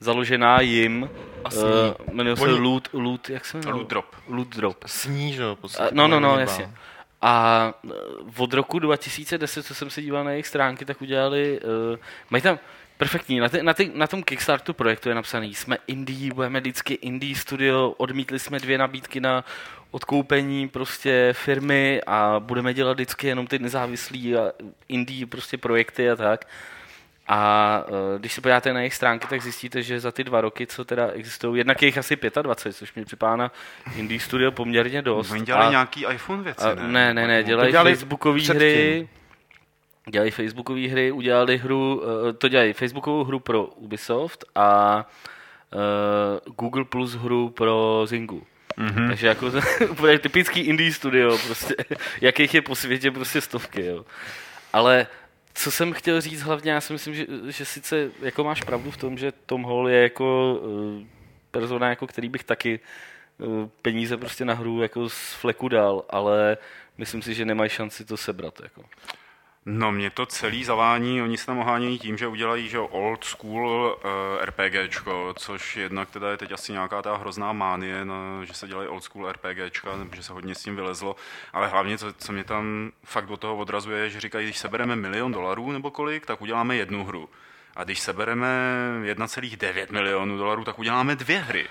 [0.00, 1.10] založená jim,
[1.44, 1.58] Asi.
[1.58, 1.64] uh,
[2.12, 3.74] jmenuje se Loot, Loot, jak se jmenuje?
[3.74, 4.06] Loot Drop.
[4.28, 4.76] Loot Drop.
[4.86, 5.56] Sní, že jo.
[5.78, 6.70] A, no, no, no, jasně.
[7.26, 7.94] A eh,
[8.36, 11.98] od roku 2010, co jsem se díval na jejich stránky, tak udělali, uh,
[12.30, 12.58] mají tam
[12.96, 16.94] perfektní, na, ty, na, ty, na tom Kickstartu projektu je napsaný, jsme indie, budeme vždycky
[16.94, 19.44] indie studio, odmítli jsme dvě nabídky na
[19.90, 24.52] odkoupení prostě firmy a budeme dělat vždycky jenom ty nezávislý a
[24.88, 26.46] indie prostě projekty a tak.
[27.28, 30.66] A uh, když se podíváte na jejich stránky, tak zjistíte, že za ty dva roky,
[30.66, 33.52] co teda existují, jednak je jich asi 25, což mi připadá na
[33.96, 35.30] indie studio poměrně dost.
[35.30, 36.88] Oni dělali a, nějaký iPhone věci, a, ne?
[36.88, 38.56] ne, ne, ne, dělají dělali facebookové předtím.
[38.56, 39.08] hry,
[40.10, 45.04] dělají facebookové hry, udělali hru, eh, to dělají facebookovou hru pro Ubisoft a
[45.74, 48.42] uh, Google Plus hru pro Zyngu.
[48.78, 49.08] Mm-hmm.
[49.08, 49.52] Takže jako
[49.90, 51.74] úplně typický indie studio, prostě,
[52.20, 54.04] jakých je po světě prostě stovky, jo.
[54.72, 55.06] Ale
[55.56, 58.96] co jsem chtěl říct hlavně, já si myslím, že, že sice jako máš pravdu v
[58.96, 61.02] tom, že Tom Hall je jako uh,
[61.50, 62.80] persona, jako který bych taky
[63.38, 66.56] uh, peníze prostě na hru jako z fleku dal, ale
[66.98, 68.60] myslím si, že nemají šanci to sebrat.
[68.62, 68.82] Jako.
[69.68, 73.98] No mě to celý zavání, oni se tam ohánějí tím, že udělají že old school
[74.04, 78.68] uh, RPGčko, což jednak teda je teď asi nějaká ta hrozná mánie, no, že se
[78.68, 81.16] dělají old school RPGčka, nebo že se hodně s tím vylezlo,
[81.52, 85.32] ale hlavně, co, co mě tam fakt do toho odrazuje, že říkají, když sebereme milion
[85.32, 87.28] dolarů nebo kolik, tak uděláme jednu hru.
[87.76, 88.48] A když sebereme
[89.02, 91.68] 1,9 milionů dolarů, tak uděláme dvě hry.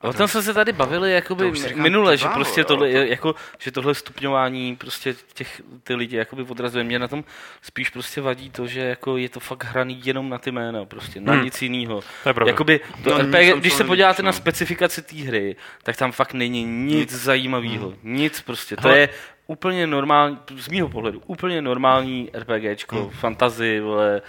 [0.00, 2.96] O tom jsme se tady bavili jakoby to minule, to že prostě jo, tohle, to-
[2.96, 6.84] je, jako, že tohle stupňování prostě těch, ty lidi jakoby odrazuje.
[6.84, 7.24] Mě na tom
[7.62, 11.20] spíš prostě vadí to, že jako je to fakt hraný jenom na ty jména, prostě
[11.20, 11.44] na Hmm.
[11.44, 12.02] nic jiného.
[12.34, 12.46] To.
[12.46, 14.26] Jakoby to No, RPG, když to se podíváte no.
[14.26, 17.94] na specifikaci té hry, tak tam fakt není nic zajímavého.
[18.02, 18.76] Nic prostě.
[18.76, 18.90] To Hmm.
[18.90, 18.98] Hele.
[19.00, 19.08] je
[19.46, 23.10] úplně normální, z mýho pohledu, úplně normální RPGčko, Hmm.
[23.10, 24.22] fantazy, vole,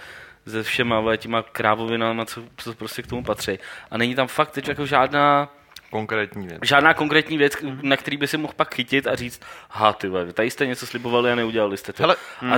[0.46, 3.58] se všema vole, těma krávovinama, co, co prostě k tomu patří.
[3.90, 5.48] A není tam fakt teď jako žádná
[5.90, 6.58] Konkrétní věc.
[6.62, 10.32] žádná konkrétní věc, na který by si mohl pak chytit a říct, ha, ty vole,
[10.32, 12.02] tady jste něco slibovali a neudělali jste to.
[12.02, 12.54] Hele, a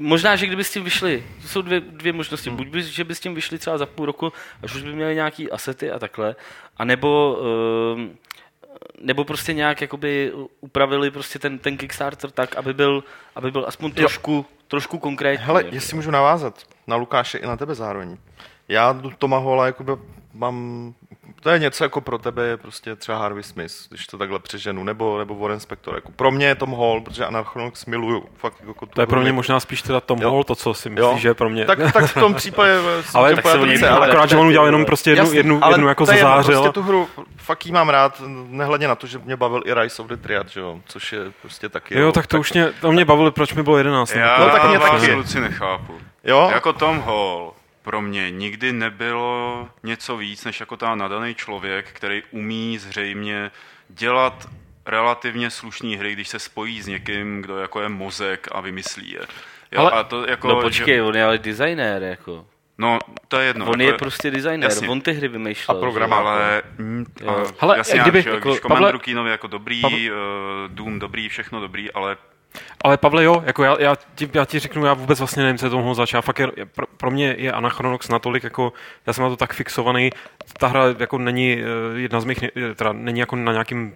[0.00, 3.14] možná, že kdyby s tím vyšli, to jsou dvě, dvě možnosti, buď by, že by
[3.14, 6.36] s tím vyšli třeba za půl roku, až už by měli nějaký asety a takhle,
[6.76, 7.38] anebo
[7.94, 8.18] um,
[9.00, 13.04] nebo prostě nějak jakoby upravili prostě ten, ten Kickstarter tak, aby byl,
[13.34, 15.46] aby byl aspoň trošku, trošku konkrétní.
[15.46, 15.74] Hele, jako.
[15.74, 18.16] jestli můžu navázat na Lukáše i na tebe zároveň.
[18.68, 19.92] Já do Toma Hola jakoby
[20.34, 20.92] mám,
[21.40, 24.84] to je něco jako pro tebe je prostě třeba Harvey Smith, když to takhle přeženu,
[24.84, 25.94] nebo, nebo Warren Spector.
[25.94, 28.24] Jako pro mě je Tom Hall, protože Anachronox miluju.
[28.36, 30.30] Fakt, jako To je pro mě možná spíš teda Tom Jo.
[30.30, 31.64] Hall, to, co si myslíš, že je pro mě.
[31.64, 32.78] Tak, tak v tom případě
[33.14, 35.74] ale tak se více, ale, akorát, že on udělal jenom prostě jednu, Jasný, jednu, ale
[35.74, 36.62] jednu jako to je jedno, zazářil.
[36.62, 40.02] Prostě tu hru fakt jí mám rád, nehledě na to, že mě bavil i Rise
[40.02, 41.98] of the Triad, že jo, což je prostě taky...
[41.98, 44.14] Jo, tak to už mě, to mě bavilo, proč mi bylo 11.
[44.14, 45.40] Já No, tak mě taky.
[45.40, 45.92] nechápu.
[46.24, 46.50] Jo?
[46.52, 47.52] Jako Tom Hall
[47.82, 53.50] pro mě nikdy nebylo něco víc, než jako ta nadaný člověk, který umí zřejmě
[53.88, 54.48] dělat
[54.86, 59.20] relativně slušné hry, když se spojí s někým, kdo jako je mozek a vymyslí je.
[59.72, 62.46] Jo, Ale- a to jako, No počkej, Že, on je ale designér, jako.
[62.78, 63.66] no, to je jedno.
[63.66, 64.88] On jako, je prostě designér, jasně.
[64.88, 65.76] on ty hry vymýšlel.
[65.76, 66.26] A programátor.
[66.26, 66.62] ale,
[67.26, 71.28] a, Hele, jasně, kdyby- jako, když Pavle- Keenov je jako dobrý, Pavle- uh, Doom dobrý,
[71.28, 72.16] všechno dobrý, ale
[72.84, 75.66] Ale Pavle, jo, jako já, já, ti, já ti řeknu, já vůbec vlastně nevím, co
[75.66, 76.12] je tomu zač.
[76.12, 78.72] Já fakt je, pro, pro, mě je Anachronox natolik, jako,
[79.06, 80.10] já jsem na to tak fixovaný,
[80.58, 83.94] ta hra jako není eh, jedna z mých, ne- teda není jako na nějakým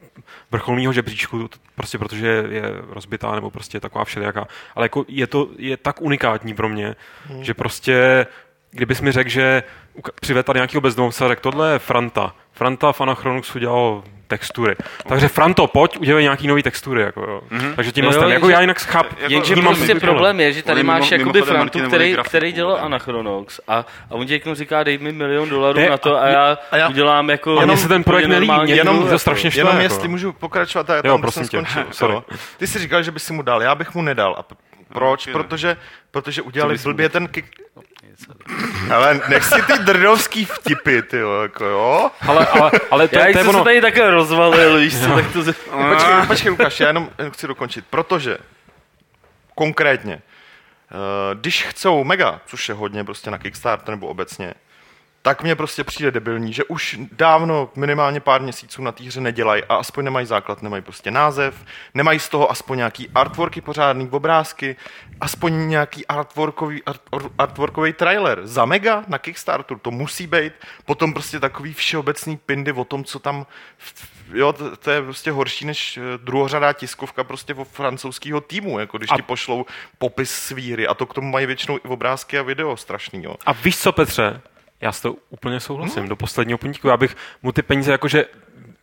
[0.51, 5.77] vrcholného žebříčku, prostě protože je, rozbitá nebo prostě taková všelijaká, ale jako je to je
[5.77, 6.97] tak unikátní pro mě,
[7.27, 7.45] hmm.
[7.45, 8.27] že prostě
[8.71, 9.63] kdybys mi řekl, že
[9.99, 12.35] uka- přived tady nějakého bezdomovce řekl, tohle je Franta.
[12.53, 14.75] Franta v Anachronoxu dělal textury.
[15.09, 17.03] Takže Franto, pojď, udělej nějaký nový textury.
[17.03, 17.41] Jako, jo.
[17.51, 17.75] Mm-hmm.
[17.75, 20.63] Takže tímhle Jo, no, jako já jinak scháp, jako- Jenže prostě ty- problém je, že
[20.63, 22.81] tady On je máš mimo- jakoby Frantu, který, grafiku, který dělal ne?
[22.83, 26.21] Anachronox a, a on ti jako říká, dej mi milion dolarů Ne, na to a
[26.21, 27.59] a- já, a já- udělám jako...
[27.61, 29.19] A mně se ten projekt nelíbí, normální mě jenom- to jako.
[29.19, 29.61] strašně štve.
[29.61, 29.83] Jenom jako.
[29.95, 31.65] jestli můžu pokračovat, já Jo, tam, jsem tě.
[31.69, 32.25] skončil.
[32.57, 34.35] Ty jsi říkal, že by si mu dal, já bych mu nedal.
[34.39, 34.55] A p-
[34.93, 35.29] proč?
[35.33, 35.77] Protože,
[36.11, 37.47] protože udělali bys blbě ten kick...
[38.95, 42.11] Ale nech si ty drdovský vtipy, ty jo, jako jo.
[42.21, 43.65] Ale, ale, ale to, Já to, je se ono.
[43.65, 45.45] tady takhle rozvalil, víš co, tak to...
[45.45, 45.53] se-
[45.93, 47.85] Počkej, počkej, Lukáš, já jenom jenom chci dokončit.
[47.91, 48.39] Protože
[49.55, 54.55] konkrétně, eh, když chcou mega, což je hodně prostě na Kickstarter nebo obecně,
[55.27, 59.63] tak mně prostě přijde debilní, že už dávno, minimálně pár měsíců na té hře nedělají
[59.69, 61.65] a aspoň nemají základ, nemají prostě název,
[61.95, 64.77] nemají z toho aspoň nějaký artworky pořádný, obrázky,
[65.21, 67.01] aspoň nějaký artworkový, art,
[67.39, 70.53] artworkový trailer za mega na Kickstarteru, to musí být,
[70.85, 73.47] potom prostě takový všeobecný pindy o tom, co tam,
[74.33, 78.99] jo, to, to je prostě horší než eh, druhořadá tiskovka prostě o francouzského týmu, jako
[78.99, 79.67] když A- ti pošlou
[79.99, 83.35] popis svý hry a to k tomu mají většinou i obrázky a video strašný, jo.
[83.47, 84.41] A víš co, Petře?
[84.81, 86.09] Já s to úplně souhlasím.
[86.09, 86.89] Do posledního puntíku.
[86.89, 88.25] Já bych mu ty peníze jakože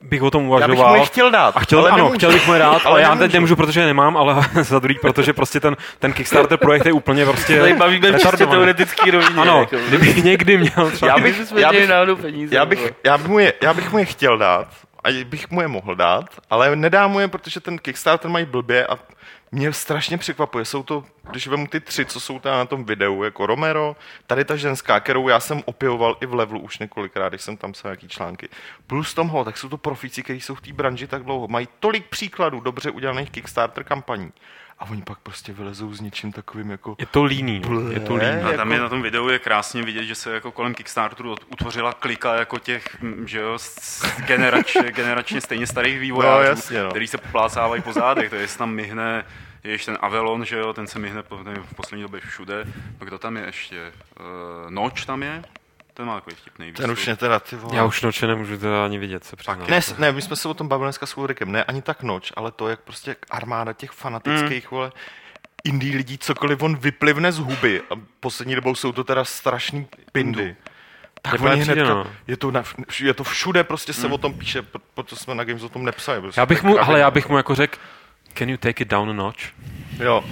[0.02, 0.76] bych o tom Já uvažoval.
[0.76, 2.16] bych mu je chtěl dát, A chtěl, ale ano, nemůžu.
[2.18, 3.24] chtěl bych mu je dát, ale, Ale já nemůžu.
[3.24, 6.94] teď nemůžu, protože je nemám, ale za druhý, protože prostě ten, ten Kickstarter projekt je
[6.94, 8.58] úplně prostě Tady bavíme retardovaný.
[8.58, 9.42] teoretický rovině.
[9.42, 9.78] Ano, jako.
[9.88, 11.12] kdyby někdy měl třeba...
[11.12, 12.56] Já Já bych- já bych- peníze.
[12.56, 14.68] Já bych, já, bych mu je, já bych mu je chtěl dát,
[15.04, 18.86] a bych mu je mohl dát, ale nedám mu je, protože ten Kickstarter mají blbě
[18.88, 18.98] a
[19.54, 20.66] mě strašně překvapuje.
[20.66, 23.96] Jsou to, když vemu ty tři, co jsou tam na tom videu, jako Romero,
[24.28, 27.72] tady ta ženská, kterou já jsem opěvoval i v levelu už několikrát, když jsem tam
[27.72, 28.50] psal nějaký články.
[28.88, 31.48] Plus Tomho, tak jsou to profíci, kteří jsou v té branži tak dlouho.
[31.48, 34.32] Mají tolik příkladů dobře udělaných Kickstarter kampaní.
[34.80, 36.96] A oni pak prostě vylezou s něčím takovým jako...
[37.00, 37.62] Je to líný.
[37.70, 37.90] no.
[37.92, 38.32] Je to líný.
[38.42, 38.42] Blé.
[38.54, 41.36] A tam Jako- je na tom videu je krásně vidět, že se jako kolem Kickstarteru
[41.52, 43.58] utvořila klika jako těch, mm, že jo,
[44.26, 46.90] generač, generačně stejně starých vývojářů, No, jasně, no.
[46.90, 49.26] který se poplácávají po zádech, to je, jestli tam myhne,
[49.64, 52.66] je ještě ten Avalon, že jo, ten se myhne po- v poslední době všude.
[53.02, 53.92] A kdo tam je ještě?
[54.20, 55.44] Uh, Noč tam je?
[55.94, 57.76] Ten má takový vtipný Ten už mě teda, ty vole.
[57.76, 59.68] Já už noče nemůžu teda ani vidět, se přiznám.
[59.70, 62.34] Ne, ne, my jsme se o tom bavili dneska s Ulrikem, ne ani tak noč,
[62.36, 64.78] ale to, jak prostě armáda těch fanatických, mm.
[64.78, 64.92] vole,
[65.64, 70.56] indie lidí, cokoliv on vyplivne z huby, a poslední dobou jsou to teda strašný pindy.
[71.22, 72.08] Tak oni přijde, hnedka, no.
[72.28, 72.64] je, to na,
[73.00, 75.86] je to všude, prostě se o tom píše, pro- proto jsme na Games o tom
[75.86, 76.22] nepsali.
[76.22, 77.78] Prostě Já bych mu, ale já bych mu jako řekl,
[78.34, 79.44] can you take it down a notch?
[80.00, 80.24] Jo,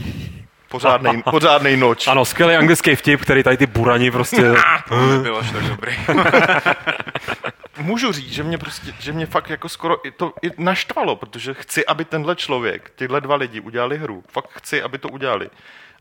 [0.71, 2.07] pořádnej, pořádnej noč.
[2.07, 4.53] Ano, skvělý anglický vtip, který tady ty burani prostě...
[4.89, 5.95] To nebyl až tak dobrý.
[7.81, 11.53] můžu říct, že mě prostě, že mě fakt jako skoro i to i naštvalo, protože
[11.53, 14.23] chci, aby tenhle člověk, tyhle dva lidi udělali hru.
[14.31, 15.49] Fakt chci, aby to udělali.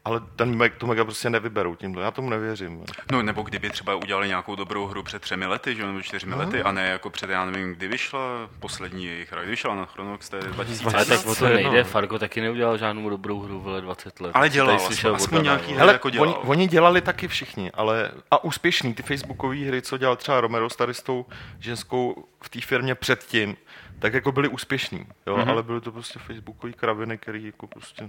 [0.05, 2.03] Ale ten Meg, to mega prostě nevyberou tímhle.
[2.03, 2.85] Já tomu nevěřím.
[3.13, 6.35] No nebo kdyby třeba udělali nějakou dobrou hru před třemi lety, že jo, nebo čtyřmi
[6.35, 8.21] lety, a ne jako před, já nevím, kdy vyšla
[8.61, 11.05] poslední jejich hra, kdy vyšla na Chronox, to je Ale 2000.
[11.05, 14.31] tak o to nejde, Fargo taky neudělal žádnou dobrou hru, vole, 20 let.
[14.35, 15.77] Ale dělal aspoň- aspoň nějaký hry.
[15.79, 16.41] Hele, jako oni, dělal.
[16.45, 20.95] oni, dělali taky všichni, ale a úspěšný ty facebookové hry, co dělal třeba Romero tady
[20.95, 21.27] s tou
[21.59, 23.57] ženskou v té firmě předtím,
[23.99, 25.45] tak jako byli úspěšní, jo, Mhm.
[25.47, 25.51] mm-hmm.
[25.51, 28.07] ale byly to prostě facebookové kraviny, které jako prostě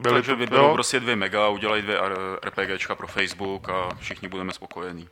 [0.00, 1.98] byly Takže vyberou prostě dvě mega, udělají dvě
[2.44, 5.08] RPGčka pro Facebook a všichni budeme spokojení.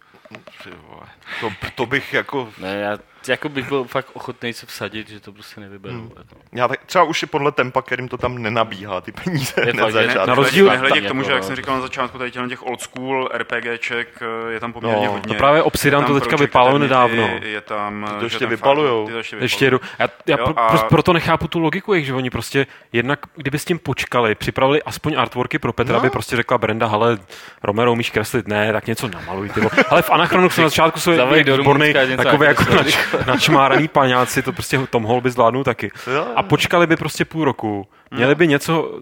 [1.40, 5.32] To, to bych jako, Ne, já, jako bych byl fakt ochotný se vsadit, že to
[5.32, 5.94] prostě nevyberu.
[5.94, 6.10] Hmm.
[6.16, 6.36] Jako.
[6.52, 9.54] Já tak, třeba už i podle tempa, kterým to tam nenabíhá, ty peníze.
[9.66, 10.28] Je že- začátku.
[10.28, 12.62] na rozdíl- Nehledě k tomu, že jak Jako- jsem říkal na začátku, tady těchto těch
[12.66, 14.08] old school RPGček
[14.48, 15.28] eh, je tam poměrně No, hodně.
[15.28, 17.30] to právě Obsidian Je to teďka vypálilo nedávno.
[17.42, 19.02] Je tam, Ty to ještě vypalujou.
[19.04, 19.80] Far- ty to ještě Ještě jedu.
[19.98, 23.18] Já, já Jo, pro, a- pro, proto nechápu tu logiku jejich, že oni prostě jednak,
[23.36, 25.98] kdyby s tím počkali, připravili aspoň artworky pro Petra, No.
[26.00, 27.18] aby prostě řekla Brenda, hele,
[27.62, 29.50] Romero umíš kreslit, ne, tak něco namaluj.
[29.88, 31.12] Ale v Anachronu na začátku jsou
[31.56, 35.90] výborný, takové jako nač, načmáraný paňáci, to prostě Tom Hall by zvládnul taky.
[36.36, 39.00] A počkali by prostě půl roku, měli by něco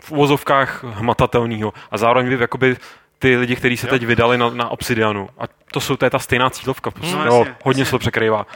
[0.00, 2.76] v uvozovkách hmatatelného a zároveň by jakoby
[3.18, 6.18] ty lidi, kteří se teď vydali na, na Obsidianu, a to jsou to je ta
[6.18, 7.84] stejná cílovka, prostě, No, jo, jasně, hodně jasně.
[7.84, 8.46] se to překrývá,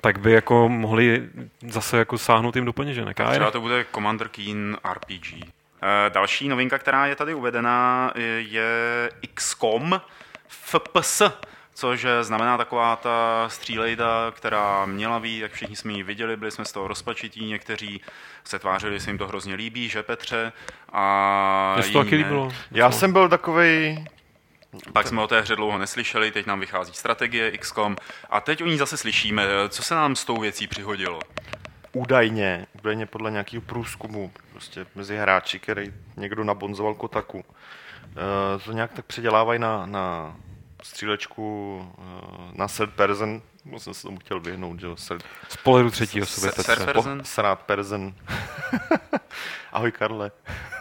[0.00, 1.22] tak by jako mohli
[1.68, 3.20] zase jako sáhnout jim do peněženek.
[3.20, 5.34] A Třeba to bude Commander Keen RPG.
[5.82, 8.64] Eh, Další novinka, která je tady uvedená, je
[9.34, 10.00] XCOM
[10.48, 11.22] FPS,
[11.74, 16.64] což znamená taková ta střílejda, která měla být, jak všichni jsme ji viděli, byli jsme
[16.64, 18.00] z toho rozpačití, někteří
[18.44, 20.52] se tvářili, že se jim to hrozně líbí, že Petře,
[20.92, 22.52] a Mně se to taky líbilo.
[22.70, 24.04] Já jsem byl takovej,
[24.92, 27.96] Pak jsme o té hře dlouho neslyšeli, teď nám vychází strategie XCOM
[28.30, 29.46] a teď o ní zase slyšíme.
[29.68, 31.20] Co se nám s tou věcí přihodilo?
[31.92, 37.44] údajně, údajně podle nějakého průzkumu prostě mezi hráči, který někdo nabonzoval Kotaku,
[38.16, 40.36] eh, to nějak tak předělávají na, na
[40.82, 42.02] střílečku eh,
[42.54, 46.22] na third person, Moc jsem se tomu chtěl vyhnout, že jo, third, Z pohledu třetí
[46.22, 46.52] osoby.
[46.84, 47.20] Person?
[47.24, 48.14] srát person.
[49.72, 50.30] Ahoj Karle.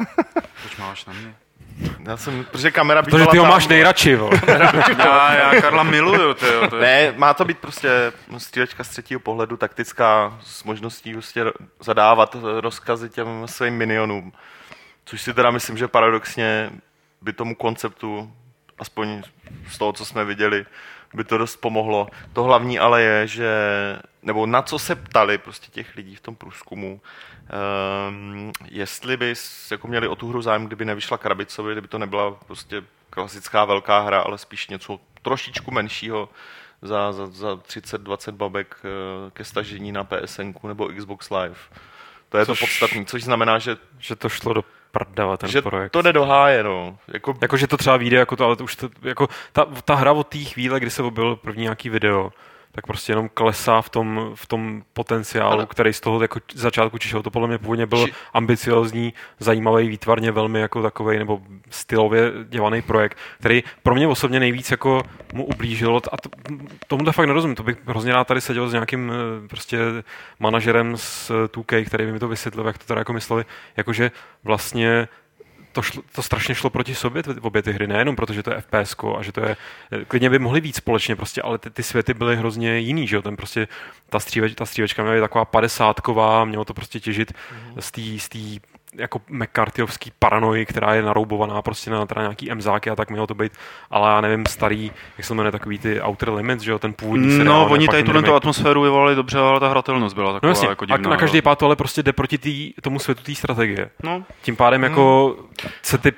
[0.62, 1.36] Proč máš na mě?
[2.08, 4.42] Já jsem, protože kamera Protože ty ho tam- máš nejradši, vole.
[4.98, 6.82] Já, já Karla miluju, tyjo, to je...
[6.82, 12.36] Ne, má to být prostě střílečka z třetího pohledu, taktická, s možností prostě ro- zadávat
[12.60, 14.34] rozkazy těm svým minionům.
[15.06, 16.70] Což si teda myslím, že paradoxně
[17.22, 18.34] by tomu konceptu,
[18.78, 19.24] aspoň
[19.70, 20.66] z toho, co jsme viděli,
[21.14, 22.08] by to dost pomohlo.
[22.34, 23.52] To hlavní ale je, že,
[24.24, 27.02] nebo na co se ptali prostě těch lidí v tom průzkumu,
[28.10, 29.34] um, jestli by
[29.72, 34.00] jako měli o tu hru zájem, kdyby nevyšla Krabicovi, kdyby to nebyla prostě klasická velká
[34.00, 36.30] hra, ale spíš něco trošičku menšího
[36.82, 41.58] za, za, za 30-20 babek eh, ke stažení na PSN nebo Xbox Live.
[42.30, 45.62] To je Což- to podstatné, což znamená, že, že to šlo do prdava, ten že
[45.62, 45.92] projekt.
[45.92, 46.98] to jde do háje, no.
[47.08, 49.96] Jako, Jako, že to třeba vyjde, jako to, ale to už to, jako ta, ta
[49.96, 52.30] hra od té chvíle, kdy se objevil první nějaký video,
[52.72, 55.66] tak prostě jenom klesá v tom, v tom potenciálu, Ano.
[55.68, 57.24] který z toho jako začátku čišel.
[57.24, 62.82] To podle mě původně byl Či- ambiciozní, zajímavý, výtvarně velmi jako takový nebo stylově dělaný
[62.82, 65.04] projekt, který pro mě osobně nejvíc jako
[65.34, 66.30] mu ublížil a to,
[66.88, 67.56] tomu to fakt nerozumím.
[67.56, 69.78] To bych hrozně rád tady seděl s nějakým eh, prostě
[70.40, 73.46] manažerem z 2K, který by mi to vysvětlil, jak to teda jako mysleli,
[73.78, 74.12] jakože
[74.44, 75.08] vlastně
[75.78, 78.62] to, šlo, to strašně šlo proti sobě, ty, obě ty hry, nejenom protože to je
[78.62, 79.56] FPS a že to je,
[80.08, 83.22] klidně by mohli víc společně prostě, ale ty, ty světy byly hrozně jiný, že jo,
[83.22, 83.68] ten prostě,
[84.10, 87.82] ta, stříveč, ta střívečka měla být taková padesátková, mělo to prostě těžit Mhm.
[87.92, 88.68] té z té
[88.98, 93.36] jako McCarthyovský paranoji, která je naroubovaná prostě na teda nějaký emzáky a tak mělo to
[93.36, 93.52] být,
[93.92, 97.38] ale já nevím, starý, jak se jmenuje, takový ty Outer Limits, že jo, ten původní
[97.38, 97.60] seriál.
[97.60, 100.84] No, oni tady tuhle atmosféru vyvolali dobře, ale ta hratelnost byla No taková jasně, jako
[100.90, 101.10] a divná.
[101.10, 101.42] na každý jo.
[101.42, 103.90] pád ale prostě jde proti tý, tomu světu té strategie.
[104.04, 105.36] No, Tím pádem jako
[105.82, 106.14] se ty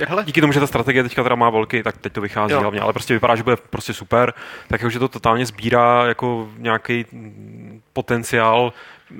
[0.00, 0.24] jak, Hele.
[0.24, 2.60] díky tomu, že ta strategie teďka teda má velký, tak teď to vychází Jo.
[2.60, 4.34] hlavně, ale prostě vypadá, že bude prostě super,
[4.68, 7.04] tak jakože to totálně sbírá jako nějaký
[7.92, 8.72] potenciál
[9.10, 9.18] uh,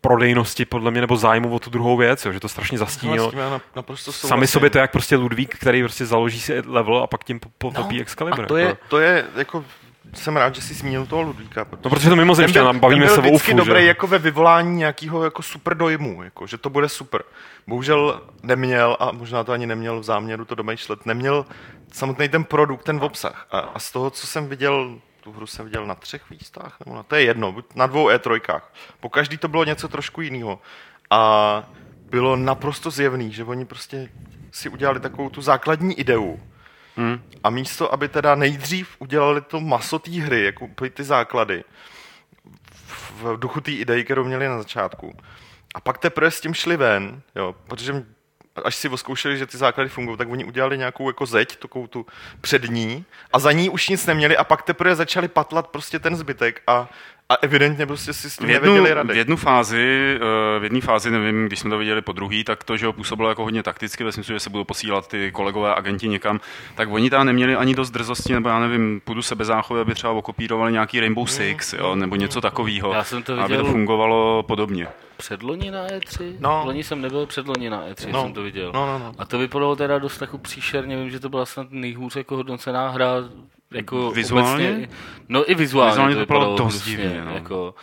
[0.00, 3.32] prodejnosti podle mě, nebo zájmu o tu druhou věc, jo, že to strašně zastínilo.
[3.36, 7.06] na- naprosto Sami sobě to je jak prostě Ludvík, který prostě založí si level a
[7.06, 8.44] pak tím potopí No, Excalibur.
[8.44, 8.78] A to je, jako.
[8.88, 9.64] to je jako,
[10.14, 11.66] jsem rád, že jsi zmínil toho Ludvíka.
[11.84, 13.86] No, protože to mimozemšťan, byl- bavíme ten se o UFU, dobrý že?
[13.86, 17.22] jako ve vyvolání nějakého jako super dojmu, jako, že to bude super.
[17.66, 21.46] Bohužel neměl, a možná to ani neměl v záměru to domýšlet, neměl
[21.92, 23.46] samotný ten produkt, ten obsah.
[23.50, 24.94] A, a z toho, co jsem viděl,
[25.28, 28.08] tu hru jsem viděl na třech výstách, nebo na, to je jedno, buď na dvou
[28.08, 28.60] E3.
[29.00, 30.60] Po každý to bylo něco trošku jiného.
[31.10, 31.62] A
[32.10, 34.08] bylo naprosto zjevný, že oni prostě
[34.52, 36.40] si udělali takovou tu základní ideu,
[36.96, 37.22] Hmm.
[37.44, 41.64] a místo, aby teda nejdřív udělali to maso té hry, jako ty základy,
[42.86, 45.12] v- v duchu té idei, kterou měli na začátku.
[45.74, 48.04] A pak teprve s tím šli ven, jo, protože
[48.64, 52.06] až si oskoušeli, že ty základy fungují, tak oni udělali nějakou jako zeď, takovou tu
[52.40, 56.62] přední, a za ní už nic neměli a pak teprve začali patlat prostě ten zbytek
[56.66, 56.88] a,
[57.32, 59.18] a evidentně prostě si s tím v jednu, nevěděli v rady.
[59.18, 60.16] jednu fázi,
[60.56, 62.92] eh, v jedné fázi, nevím, když jsme to viděli po druhý, tak to, že ho
[62.92, 66.40] působilo jako hodně takticky, ve smyslu, že se budou posílat ty kolegové agenti někam,
[66.74, 70.72] tak oni tam neměli ani dost drzosti, nebo já nevím, půjdu sebezáchovy, aby třeba okopírovali
[70.72, 74.86] nějaký Rainbow Six, jo, nebo něco takového, Já jsem to aby to fungovalo podobně.
[75.16, 76.36] Předloni na E3?
[76.38, 76.62] No.
[76.64, 78.22] Loni jsem nebyl předloni na E3, No.
[78.22, 78.72] jsem to viděl.
[78.74, 79.12] No, no, no.
[79.18, 82.88] A to vypadalo teda dost jako příšerně, vím, že to byla snad nejhůř jako hodnocená
[82.88, 83.08] hra
[83.72, 84.68] jako Vizuálně?
[84.70, 84.88] Obecně,
[85.28, 87.34] no i vizuálně, Vizuálně to bylo vypadalo dost divně, no.
[87.34, 87.74] Jako,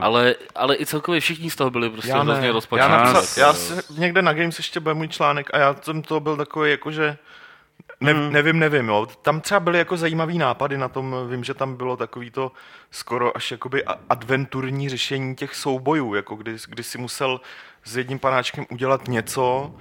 [0.00, 2.46] ale, ale i celkově všichni z toho byli prostě Já hrozně.
[2.46, 2.90] Já, rozpačení.
[2.90, 6.20] napsal, jako- já se, někde na Games ještě byl můj článek a já jsem to
[6.20, 7.16] byl takový jako, že
[8.00, 8.32] ne, Mhm.
[8.32, 9.06] nevím, nevím, jo.
[9.22, 12.52] Tam třeba byly jako zajímavý nápady na tom, vím, že tam bylo takový to
[12.90, 17.40] skoro až jakoby adventurní řešení těch soubojů, jako kdy, kdy si musel
[17.84, 19.74] s jedním panáčkem udělat něco,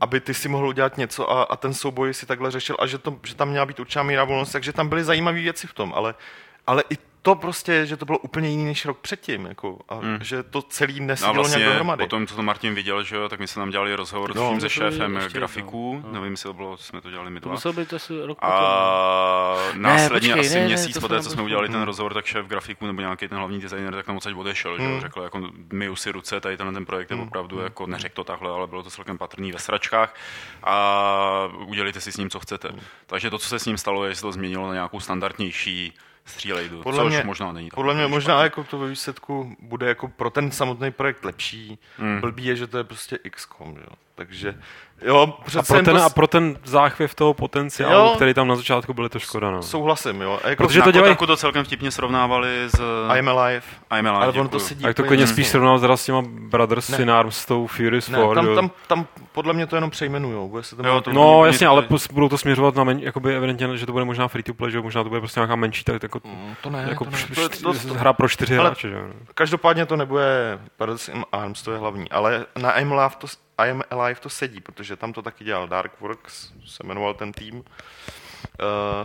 [0.00, 2.98] aby ty si mohl udělat něco a, a ten souboj si takhle řešil a že,
[2.98, 5.92] to, že tam měla být určitá míra volnosti, takže tam byly zajímavé věci v tom,
[5.96, 6.14] ale,
[6.66, 10.18] ale i to prostě, že to bylo úplně jiný než rok předtím, jako, a Hmm.
[10.22, 12.04] že to celý No nesedělo vlastně nějak dohromady.
[12.04, 14.52] po tom, co to Martin viděl, že jo, tak my jsme tam dělali rozhovor No.
[14.54, 16.12] no, se To šéfem ještě grafiků, no.
[16.12, 17.54] nevím, jestli to bylo, jsme to dělali my To dva.
[17.54, 18.54] muselo být asi rok potom.
[18.60, 22.26] A následně počkej, asi ne, ne, měsíc to poté, co jsme udělali ten rozhovor, tak
[22.26, 25.40] šéf grafiků nebo nějaký ten hlavní designer tak tam odsaď odešel, že jo, řekl jako
[25.72, 28.82] myju si ruce, tady tenhle ten projekt je opravdu jako neřekl to takhle, ale bylo
[28.82, 30.14] to celkem patrný ve sračkách
[30.62, 32.68] a udělejte si s ním, co chcete.
[33.06, 35.92] Takže to, co se s ním stalo, je, že se to změnilo na nějakou standardnější
[36.26, 37.68] střílejdu, Podle což mě- možná není.
[37.74, 38.42] Podle mě možná špatný.
[38.44, 41.78] jako to ve výsledku bude jako pro ten samotný projekt lepší.
[41.98, 42.20] Hmm.
[42.20, 43.86] Blbý je, že to je prostě XCOM, jo.
[44.18, 44.54] Takže
[45.02, 48.12] jo, A přece pro, jen ten, to a pro ten záchvěv toho potenciálu, Jo.
[48.16, 49.50] který tam na začátku byl, je to škoda.
[49.50, 49.62] No.
[49.62, 50.38] souhlasím, jo.
[50.44, 52.80] A jako Protože to dělají- to celkem vtipně srovnávali s
[53.18, 53.62] I'm Alive,
[53.98, 56.22] I'm Alive, ale ono to sedí A jak to klidně spíš srovnal teda s těma
[56.28, 56.98] Brothers Ne.
[56.98, 58.34] in Arms s tou Furious Ne, 4.
[58.34, 58.54] tam, jo.
[58.54, 60.48] tam, tam podle mě to jenom přejmenujou.
[60.48, 62.98] Bude se to Jo, to- No Oni- jasně, oni- ale budou to směřovat na men,
[62.98, 65.56] jakoby evidentně, že to bude možná free to play, že možná to bude prostě nějaká
[65.56, 67.48] menší, tak jako, Mm, to ne, jako to ne.
[67.62, 68.96] To, hra pro čtyři hráče, že
[69.34, 73.26] každopádně to nebude Brothers in Arms, to je hlavní, ale na I'm Alive to,
[73.64, 77.54] I'm Alive to sedí, protože tam to taky dělal Darkworks, se jmenoval ten tým.
[77.56, 77.64] Uh,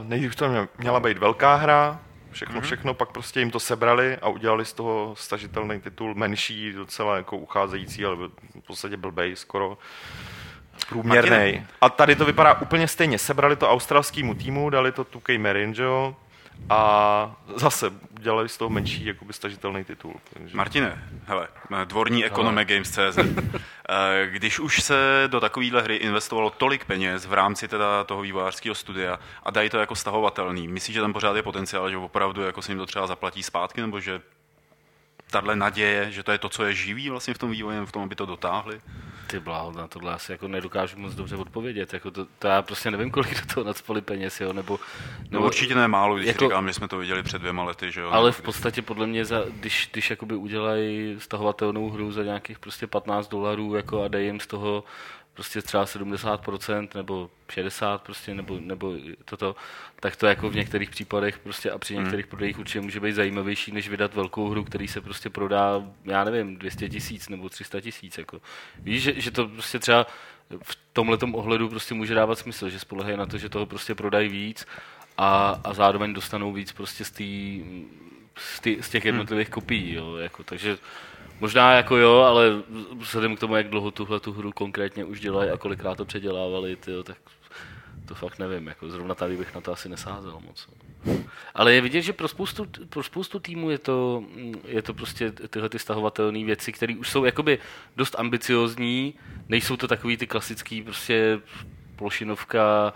[0.08, 2.00] nejdřív to mě- měla být velká hra,
[2.32, 2.64] všechno, mm-hmm.
[2.64, 7.38] všechno, pak prostě jim to sebrali a udělali z toho stažitelný titul menší, docela jako
[7.38, 9.78] ucházející, ale v podstatě blbej skoro.
[10.90, 11.66] Průměrný.
[11.82, 13.18] A tady to vypadá úplně stejně.
[13.18, 16.16] Sebrali to australskému týmu, dali to 2K Marin, že jo?
[16.70, 20.14] A zase dělali z toho menší jakoby stažitelný titul.
[20.34, 20.58] Takže...
[20.58, 21.48] Martine, hele,
[21.86, 23.18] dvorní ekonome Games.cz.
[23.90, 28.76] Eh, Když už se do takovéhle hry investovalo tolik peněz v rámci teda toho vývojářského
[28.76, 32.62] studia a dají to jako stahovatelný, myslíš, že tam pořád je potenciál, že opravdu jako
[32.62, 34.22] se jim to třeba zaplatí zpátky, nebo že
[35.32, 38.04] tahle naděje, že to je to, co je živý vlastně v tom vývoji, v tom,
[38.04, 38.82] aby to dotáhli?
[39.28, 41.94] Ty bláho, na tohle asi jako nedokážu moc dobře odpovědět.
[41.94, 44.80] Jako to, to, já prostě nevím, kolik do toho nadspali peněz, jo, nebo...
[45.30, 47.92] No určitě ne málo, když jako- jako, říkám, že jsme to viděli před dvěma lety,
[47.92, 48.10] že jo?
[48.12, 52.88] Ale v podstatě podle mě, za, když, když jakoby udělají stahovatelnou hru za nějakých prostě
[52.88, 54.84] 15 dolarů jako a dají jim z toho
[55.42, 58.94] prostě třeba 70% nebo 60 prostě, nebo, nebo
[59.26, 59.56] toto,
[60.00, 63.72] tak to jako v některých případech prostě a při některých prodejích určitě může být zajímavější,
[63.72, 68.18] než vydat velkou hru, který se prostě prodá, já nevím, 200 tisíc nebo 300 tisíc.
[68.18, 68.42] Jako.
[68.80, 70.08] Víš, že, že, to prostě třeba
[70.64, 74.30] v tomhle ohledu prostě může dávat smysl, že spolehají na to, že toho prostě prodají
[74.30, 74.68] víc
[75.18, 77.64] a, a zároveň dostanou víc prostě z, tý,
[78.38, 80.78] z, tý, z těch jednotlivých kopií, jo, jako, takže
[81.42, 82.64] možná jako jo, ale
[83.00, 86.76] vzhledem k tomu, jak dlouho tuhle tu hru konkrétně už dělají a kolikrát to předělávali,
[86.76, 87.18] tyjo, tak
[88.06, 90.70] to fakt nevím, jako zrovna tady bych na to asi nesázel moc.
[91.54, 94.24] Ale je vidět, že pro spoustu, pro spoustu týmů je to,
[94.66, 97.60] je to prostě tyhle ty stahovatelné věci, které už jsou jakoby
[97.96, 99.14] dost ambiciozní,
[99.50, 101.40] nejsou to takový ty klasický prostě
[101.96, 102.94] plošinovka,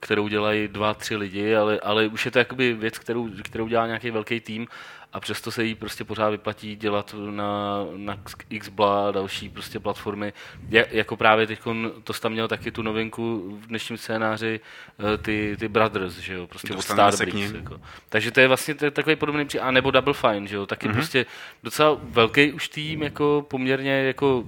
[0.00, 3.86] kterou dělají dva, tři lidi, ale, ale už je to jakoby věc, kterou, kterou dělá
[3.86, 4.66] nějaký velký tým
[5.12, 8.18] a přesto se jí prostě pořád vyplatí dělat na, na
[8.60, 10.32] Xbla a další prostě platformy.
[10.68, 11.60] Ja, jako právě teď
[12.04, 16.46] to tam měl taky tu novinku v dnešním scénáři eh, ty, ty Brothers, že jo,
[16.46, 17.38] prostě od Dostaneme Starbreeze.
[17.52, 17.56] nim.
[17.56, 17.80] Jako.
[18.08, 20.66] Takže to je vlastně to je takový podobný příklad, a nebo Double Fine, že jo,
[20.66, 20.94] taky mm-hmm.
[20.94, 21.26] prostě
[21.62, 24.44] docela velký už tým, jako poměrně jako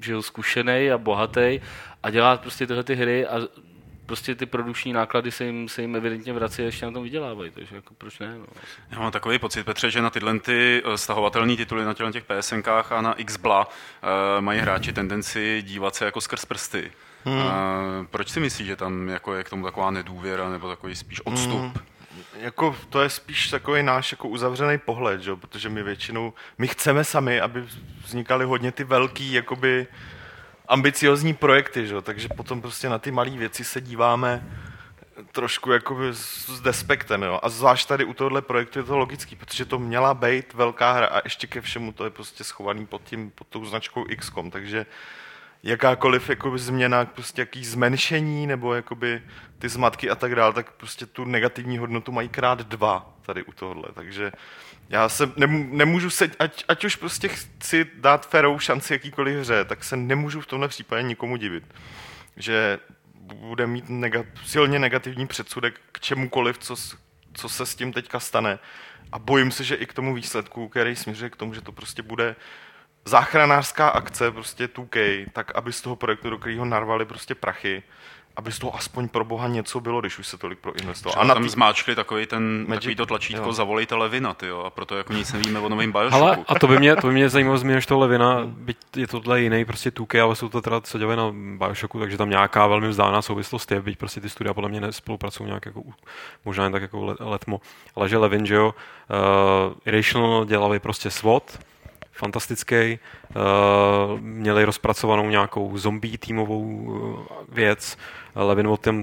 [0.00, 1.60] že jo, zkušený a bohatý
[2.02, 3.40] a dělá prostě tyhle ty hry a
[4.06, 7.50] prostě ty produkční náklady se jim, se jim evidentně vrací a ještě na tom vydělávají,
[7.50, 8.34] takže jako proč ne?
[8.38, 8.46] No.
[8.90, 12.92] Já mám takový pocit, Petře, že na tyhle ty eh, stahovatelné tituly na těch PSNkách
[12.92, 13.70] a na Xbla uh,
[14.40, 16.92] mají hráči tendenci dívat se jako skrz prsty.
[17.24, 17.36] Hmm.
[17.36, 17.50] Uh,
[18.10, 21.60] proč si myslíš, že tam jako je k tomu taková nedůvěra nebo takový spíš odstup?
[21.60, 21.72] Hmm.
[22.40, 25.30] Jako, to je spíš takový náš jako uzavřený pohled, že?
[25.30, 27.64] jo, protože my většinou, my chceme sami, aby
[28.04, 29.86] vznikaly hodně ty velký, jakoby
[30.72, 32.02] ambiciozní projekty, že?
[32.02, 34.48] takže potom prostě na ty malé věci se díváme
[35.32, 37.40] trošku jakoby s, despektem, jo?
[37.42, 41.06] a zvlášť tady u tohohle projektu je to logický, protože to měla být velká hra
[41.06, 44.86] a ještě ke všemu to je prostě schovaný pod, tím, pod tou značkou XCOM, takže
[45.62, 49.22] jakákoliv jakoby změna, prostě jaký zmenšení nebo jakoby
[49.58, 53.52] ty zmatky a tak dále, tak prostě tu negativní hodnotu mají krát dva tady u
[53.52, 54.32] tohohle, takže
[54.92, 59.64] já se nemů- nemůžu se, ať, ať už prostě chci dát ferou šanci jakýkoliv hře,
[59.64, 61.64] tak se nemůžu v tomhle případě nikomu divit,
[62.36, 62.78] že
[63.24, 66.76] bude mít nega- silně negativní předsudek k čemukoliv, co
[67.34, 68.58] co se s tím teďka stane.
[69.12, 72.02] A bojím se, že i k tomu výsledku, který směřuje k tomu, že to prostě
[72.02, 72.36] bude
[73.04, 77.82] záchranářská akce, prostě 2K, tak aby z toho projektu, do kterého narvali prostě prachy,
[78.36, 81.20] aby z toho aspoň pro boha něco bylo, když už se tolik proinvestovalo.
[81.20, 81.48] A na tam tý...
[81.48, 83.52] zmáčkli takový, ten, Magic- takový to tlačítko jo.
[83.52, 86.44] zavolejte Levina, tyjo, a proto jako nic nevíme o novém Ale Bioshocku.
[86.48, 89.64] a to by mě, to by mě zajímalo změnit toho Levina, byť je tohle jiný
[89.64, 91.32] prostě tuky, ale jsou to teda, co dělají na
[91.66, 95.46] Bioshocku, takže tam nějaká velmi vzdálená souvislost je, byť prostě ty studia podle mě nespolupracují
[95.46, 95.82] nějak jako,
[96.44, 97.60] možná jen tak jako le- letmo,
[97.96, 98.74] ale že Levin, že jo,
[99.10, 101.58] uh, Irrational dělali prostě SWOT,
[102.22, 102.98] fantastický,
[103.34, 107.18] uh, měli rozpracovanou nějakou zombie týmovou uh,
[107.48, 107.98] věc,
[108.34, 109.02] Levin o tom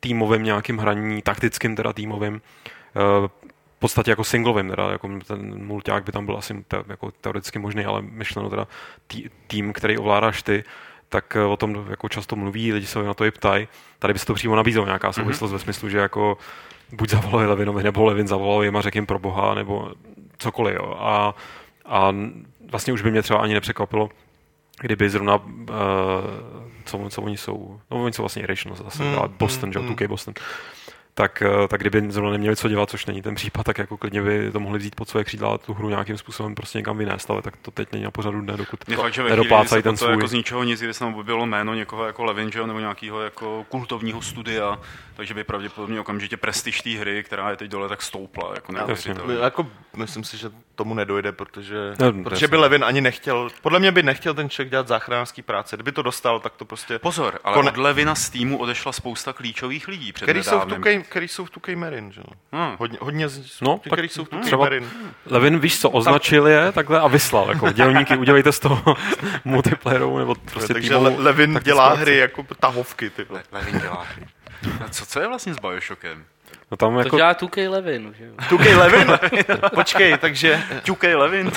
[0.00, 3.28] týmovém nějakým hraní, taktickým teda týmovým, uh,
[3.76, 7.58] v podstatě jako singlovým, teda, jako ten mulťák by tam byl asi te, jako teoreticky
[7.58, 8.66] možný, ale myšleno teda
[9.06, 10.64] tý, tým, který ovládáš ty,
[11.08, 13.68] tak eh, o tom jako často mluví, lidi se na to i ptají.
[13.98, 15.54] Tady by se to přímo nabízelo nějaká souvislost mm-hmm.
[15.54, 16.38] ve smyslu, že jako
[16.92, 19.92] buď zavolali Levinovi, nebo Levin zavolal jim a řekl jim pro boha, nebo
[20.38, 20.74] cokoliv.
[20.74, 20.96] Jo.
[20.98, 21.34] A,
[21.88, 22.14] a
[22.70, 24.08] vlastně už by mě třeba ani nepřekvapilo,
[24.80, 25.44] kdyby zrovna, uh,
[26.84, 29.78] co, co oni jsou, no oni jsou vlastně Irrational zase, Mm, mm, Boston, mm, že
[29.78, 29.88] jo, mm.
[29.94, 30.34] 2K Boston,
[31.18, 34.22] tak, eh, tak kdyby zrovna neměli co dělat, což není ten případ, tak jako klidně
[34.22, 37.30] by to mohli vzít pod své křídla a tu hru nějakým způsobem prostě někam vynést,
[37.30, 40.10] ale tak to teď není na pořadu dne, dokud fakt, že nedoplácají ten to svůj.
[40.10, 42.78] jako z ničeho nic, kdyby se tam objevilo jméno někoho jako Levin, že jo, nebo
[42.78, 44.78] nějakého jako kultovního studia,
[45.14, 48.52] takže by pravděpodobně okamžitě prestiž té hry, která je teď dole, tak stoupla.
[48.54, 48.72] Jako.
[49.42, 53.92] Jako, myslím si, že tomu nedojde, protože, No, protože by Levin ani nechtěl, podle mě
[53.92, 55.76] by nechtěl ten člověk dělat záchranářský práce.
[55.76, 56.98] Kdyby to dostal, tak to prostě...
[56.98, 60.64] Pozor, ale Kone- od Levina z týmu odešla spousta klíčových lidí před Který jsou, v
[60.64, 60.82] nedávnem.
[60.82, 62.26] 2K, který jsou v 2K Marin, že jo?
[62.52, 62.76] Hmm.
[62.78, 64.68] Hodně, hodně z, No, no, tak- který jsou v 2K třeba-.
[65.26, 68.96] Levin, víš co, označil je takhle a vyslal, jako dělníky, udělejte z toho
[69.44, 73.26] multiplayerovou nebo prostě Takže týmovou Le- Levin dělá hry jako tahovky, ty.
[73.30, 74.26] Le- Levin dělá hry.
[74.84, 76.24] A co, co je vlastně s Bioshockem?
[76.70, 78.32] No tam To jako, dělá 2K Levin, že jo?
[78.36, 79.18] 2K Levin?
[79.74, 80.62] Počkej, takže...
[80.84, 81.50] Tukej Levin?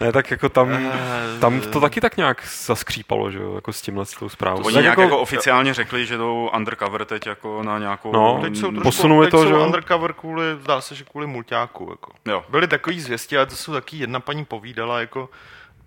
[0.00, 3.82] ne, tak jako tam, Eh, tam to taky tak nějak zaskřípalo, že jo, jako s
[3.82, 4.62] tímhle s tou zprávou.
[4.64, 8.12] Oni Tak nějak jako oficiálně řekli, že jdou undercover teď jako na nějakou...
[8.12, 9.64] No, Teď jsou trošku, Posunuli teď to, jsou že jo?
[9.66, 12.12] undercover kvůli, zdá se, že kvůli mulťáku, jako.
[12.26, 12.44] Jo.
[12.48, 15.28] Byly takový zvěsti, ale to jsou taky jedna paní povídala, jako,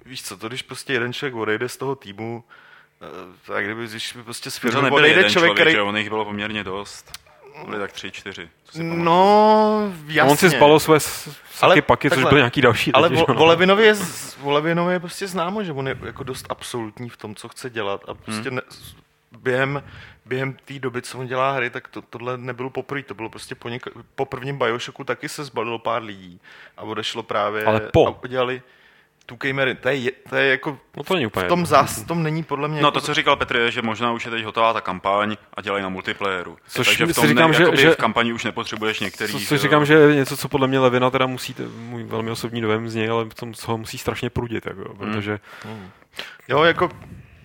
[0.06, 2.44] víš co, to když prostě jeden člověk odejde z toho týmu,
[3.02, 3.06] eh,
[3.48, 5.72] tak kdyby, když by prostě z To firmy nebyl odejde jeden člověk, který...
[5.72, 7.23] že jo, jich bylo poměrně dost.
[7.66, 8.50] Byly tak tři, čtyři.
[8.64, 8.84] co si.
[8.84, 10.32] No, jasně.
[10.32, 13.34] On si zbalil své saky Ale paky, což byly nějaký další Ale vo, no.
[13.36, 17.36] Volevinovi je, z- Volevinovi je prostě známo, že on je jako dost absolutní v tom,
[17.36, 18.56] co chce dělat a prostě Hmm.
[18.56, 18.62] ne,
[19.32, 19.84] během,
[20.26, 23.56] během té doby, co on dělá hry, tak to, tohle nebylo poprvé, to bylo prostě
[23.56, 23.86] po, něk,
[24.16, 26.40] po prvním Bioshocku taky se zbalilo pár lidí
[26.78, 28.08] a odešlo právě Ale po.
[28.08, 28.62] a udělali
[29.26, 32.08] tu Camery, to je, to je jako No to není úplně v tom zás, v
[32.08, 34.32] tom není podle mě No jako, to, co říkal Petr, je, že možná už je
[34.32, 36.58] teď hotová ta kampaň a dělají na multiplayeru.
[36.68, 39.34] Což Takže v si tom říkám, ne, že- že- v kampani už nepotřebuješ některý...
[39.34, 39.58] Co že si jo.
[39.60, 42.96] říkám, že je něco, co podle mě Levina teda musí, můj velmi osobní dojem z
[42.96, 45.40] něj, ale v tom, co ho musí strašně prudit, jako, protože
[46.48, 46.90] Jo, jako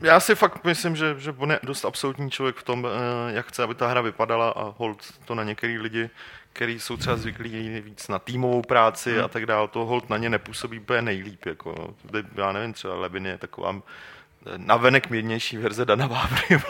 [0.00, 3.46] já si fakt myslím, že, že on je dost absolutní člověk v tom, eh, jak
[3.46, 6.10] chce, aby ta hra vypadala a hold to na některý lidi,
[6.52, 9.24] kteří jsou třeba zvyklí víc na týmovou práci Hmm.
[9.24, 11.46] a tak dále, to hold na ně nepůsobí úplně nejlíp.
[11.46, 16.60] Jako, Teď, já nevím, třeba Levin je taková eh, navenek mírnější verze Dana Vávry.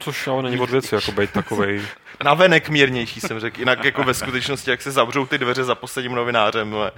[0.00, 1.82] což ale není od věci, jako být takovej.
[2.24, 6.12] navenek mírnější jsem řekl, jinak jako ve skutečnosti, jak se zavřou ty dveře za posledním
[6.14, 6.70] novinářem.
[6.70, 6.90] vole.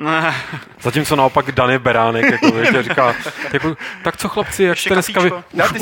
[0.80, 3.14] Zatímco naopak Dany Beránek, jako, víš, a říká,
[3.52, 5.30] jako, tak co chlapci, jak jste dneska vy,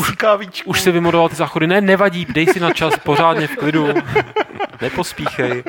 [0.04, 0.70] si kávíčku.
[0.70, 3.88] už si vymodoval ty záchody, ne, nevadí, dej si na čas, pořádně v klidu,
[4.80, 5.64] nepospíchej.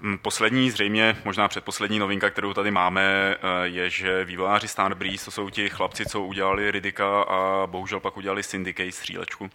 [0.00, 5.30] Mm, Poslední, zřejmě možná předposlední novinka, kterou tady máme, eh, je, že vývojáři Starbreeze, to
[5.30, 9.50] jsou ti chlapci, co udělali Ridika a bohužel pak udělali Syndicate střílečku,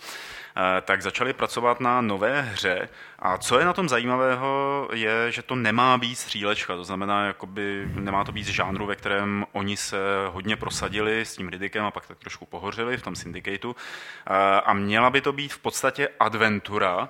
[0.82, 2.90] tak začali pracovat na nové hře.
[3.20, 7.88] A co je na tom zajímavého, je, že to nemá být střílečka, to znamená, jakoby
[7.94, 9.98] nemá to být žánru, ve kterém oni se
[10.28, 13.76] hodně prosadili s tím Ridikem a pak tak trošku pohořili v tom Syndicateu.
[13.76, 17.10] Eh, A měla by to být v podstatě adventura,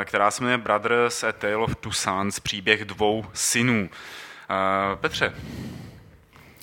[0.00, 3.90] eh, která se jmenuje Brothers A Tale of Two Sons, příběh dvou synů.
[4.50, 5.34] Eh, Petře,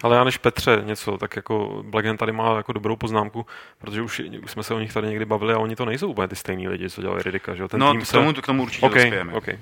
[0.03, 3.45] Ale já než Petře něco, tak jako Blackgen tady má jako dobrou poznámku,
[3.77, 6.27] protože už, už jsme se o nich tady někdy bavili a oni to nejsou úplně
[6.27, 7.67] ty stejní lidi, co dělají Ridika, že jo?
[7.67, 8.11] Ten no tým k se...
[8.11, 9.33] tomu, k tomu určitě okay, dospějeme.
[9.33, 9.59] okay.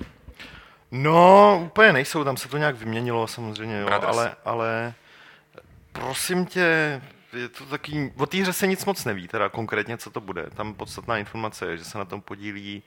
[0.90, 4.16] No, úplně nejsou, tam se to nějak vyměnilo samozřejmě, jo, Brothers.
[4.16, 4.94] ale, ale
[5.92, 7.00] prosím tě,
[7.32, 10.46] je to taký, o té hře se nic moc neví, teda konkrétně, co to bude.
[10.54, 12.82] Tam podstatná informace je, že se na tom podílí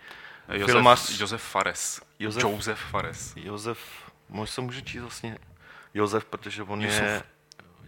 [0.54, 2.02] Josef, filmař Josef Fares.
[2.20, 3.34] Josef- Josef Fares.
[3.36, 3.80] Josef,
[4.30, 5.38] možná se může číst vlastně
[5.93, 7.02] Josef, protože on Jusuf.
[7.02, 7.24] je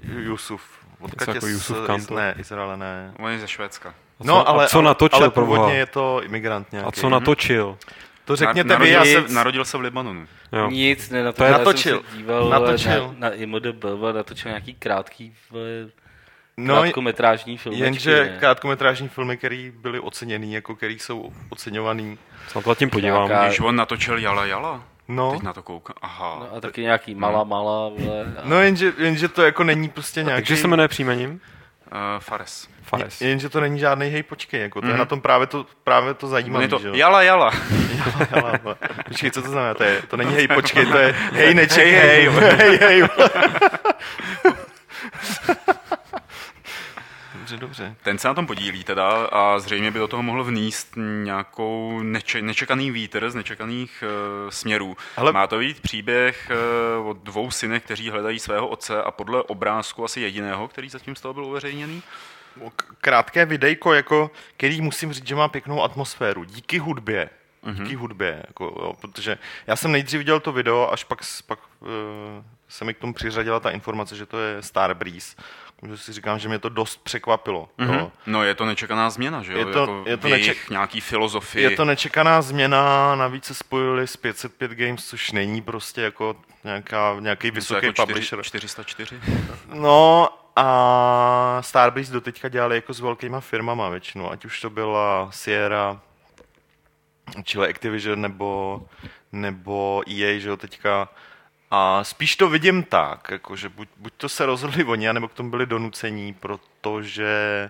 [0.04, 0.62] Jusuf.
[1.00, 2.18] Odkud jako je Jusuf z, Kantor.
[2.18, 3.14] ne, Izraele ne.
[3.20, 3.90] On je ze Švédska.
[3.90, 6.88] A co, No, ale, a co natočil, ale původně je to imigrant nějaký.
[6.88, 7.78] A co natočil?
[8.26, 9.34] To řekněte vy, narodil, já se, jsem...
[9.34, 10.28] narodil se v Libanonu.
[10.54, 10.70] Jo.
[10.70, 12.02] Nic, ne, To je- natočil.
[12.02, 13.16] Jsem se díval Natočil.
[13.18, 13.84] na, na IMDb,
[14.14, 15.36] natočil nějaký krátký
[16.58, 17.76] No, krátkometrážní film.
[17.76, 22.18] jenže krátkometrážní filmy, které byly oceněný, jako který jsou oceňovaný.
[22.48, 23.28] Se na to tím podívám.
[23.28, 24.84] Nějaká- Když on natočil Jala Jala,
[25.16, 25.96] No, teď na to koukám.
[26.02, 26.38] Aha.
[26.40, 28.22] No, a taky nějaký malá, malá, vole.
[28.38, 28.42] A...
[28.44, 30.42] no jenže, jenže to jako není prostě nějaký...
[30.42, 31.32] Takže se jmenuje příjmením?
[31.32, 32.68] Uh, Fares.
[32.84, 33.22] Fares.
[33.22, 35.00] Jenže to není žádný hej, počkej, jako to je Mhm.
[35.00, 36.90] na tom právě to, právě to zajímavé, je to že?
[36.94, 37.52] Jala Jala.
[38.32, 38.76] Jala, vole.
[39.08, 39.74] Počkej, co to znamená?
[39.74, 43.04] To, je, to není hej, počkej, to je hej, nečekej, hej, hej, hej.
[47.58, 47.96] Dobře, dobře.
[48.04, 50.94] Ten se na tom podílí teda a zřejmě by do toho mohl vníst
[51.24, 54.04] nějakou neče- nečekaný vítr z nečekaných
[54.44, 54.98] uh, směrů.
[55.18, 55.32] Ale-.
[55.32, 56.52] Má to být příběh
[57.00, 61.16] uh, o dvou synech, kteří hledají svého otce a podle obrázku asi jediného, který zatím
[61.16, 62.04] z toho byl uveřejněný.
[62.76, 66.44] K- Krátké videjko, jako, který musím říct, že má pěknou atmosféru.
[66.44, 67.30] Díky hudbě.
[67.74, 69.38] Díky hudbě, jako, jo, protože
[69.68, 71.88] já jsem nejdřív viděl to video, až pak, pak uh,
[72.70, 75.36] se mi k tomu přiřadila ta informace, že to je Star Breeze.
[75.82, 77.70] Takže si říkám, že mě to dost překvapilo.
[77.78, 78.12] Jo.
[78.26, 79.60] No je to nečekaná změna, že jo?
[79.60, 81.64] Je to- jako je to neček- nějaký filozofii.
[81.64, 87.16] Je to nečekaná změna, navíc se spojili s 505 Games, což není prostě jako nějaká,
[87.20, 88.44] nějaký vysoký jako publisher.
[88.44, 89.20] 404?
[89.74, 96.02] No a Starbreeze doteďka dělali jako s velkýma firmama většinou, ať už to byla Sierra,
[97.44, 98.82] čili Activision nebo,
[99.32, 101.10] nebo EA, že jo, teďka.
[101.72, 105.34] A spíš to vidím tak, jako, že buď, buď to se rozhodli oni, nebo k
[105.34, 107.70] tomu byli donucení, protože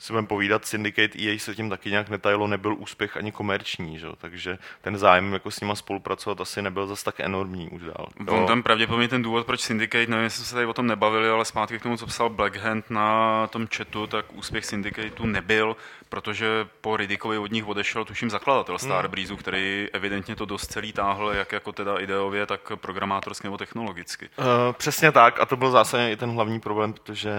[0.00, 4.06] si budeme povídat, Syndicate EA se tím taky nějak netajilo, nebyl úspěch ani komerční, že?
[4.18, 8.06] takže ten zájem jako s nima spolupracovat asi nebyl zas tak enormní už dál.
[8.28, 11.44] On tam pravděpodobně ten důvod, proč Syndicate, nevím, jestli se tady o tom nebavili, ale
[11.44, 15.76] zpátky k tomu, co psal Blackhand na tom chatu, tak úspěch Syndicateu nebyl,
[16.10, 21.30] protože po Ridikovi od nich odešel, tuším, zakladatel Starbreeze, který evidentně to dost celý táhl,
[21.30, 24.28] jak jako teda ideově, tak programátorsky nebo technologicky.
[24.38, 27.32] Uh, přesně tak a to byl zásadně i ten hlavní problém, protože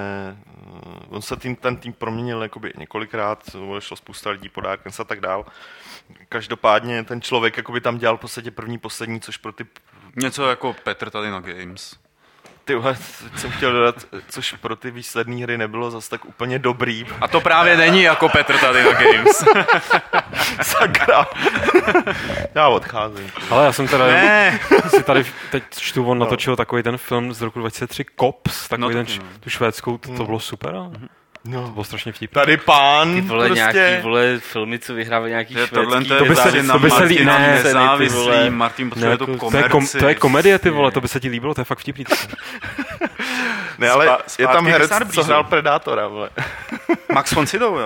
[0.74, 4.62] uh, on se tým, ten tým proměnil jakoby několikrát, odešlo spousta lidí po
[5.00, 5.46] a tak dál.
[6.30, 9.68] Každopádně ten člověk jakoby tam dělal v podstatě první, poslední, což pro ty
[10.16, 11.96] Něco jako Petr tady na Games.
[12.66, 12.96] Tyhle,
[13.36, 13.96] jsem chtěl dodat,
[14.30, 17.06] což pro ty výsledné hry nebylo zas tak úplně dobrý.
[17.22, 19.44] A to právě není jako Petr tady na Games.
[20.62, 21.26] Sakra.
[22.56, 23.32] Já odcházím.
[23.50, 24.60] Ale já jsem teda ne,
[24.90, 29.04] si tady teď čtu, on natočil takový ten film z roku 2003, Cops, takový No,
[29.06, 29.24] ten, no.
[29.40, 31.00] tu švédskou, to, to bylo super, ale to
[31.46, 31.68] No.
[31.68, 32.42] bylo strašně vtipné.
[32.42, 33.74] Tady pán Ty vole, prostě...
[33.74, 36.90] nějaký vole filmy, co vyhrávají nějaký To je tohle švédský to by se- to by
[36.92, 38.50] se lí- Martina ne, nezávislý.
[38.50, 40.00] Martin Ne, potřebuje jako, tu to, je kom, komerci.
[40.00, 42.06] to je komedie, ty vole, to by se ti líbilo, to je fakt vtipný.
[43.78, 46.30] Ne, ale Spa- je tam herec, co hrál Predátora, vole.
[47.14, 47.86] Max von Sydow, jo.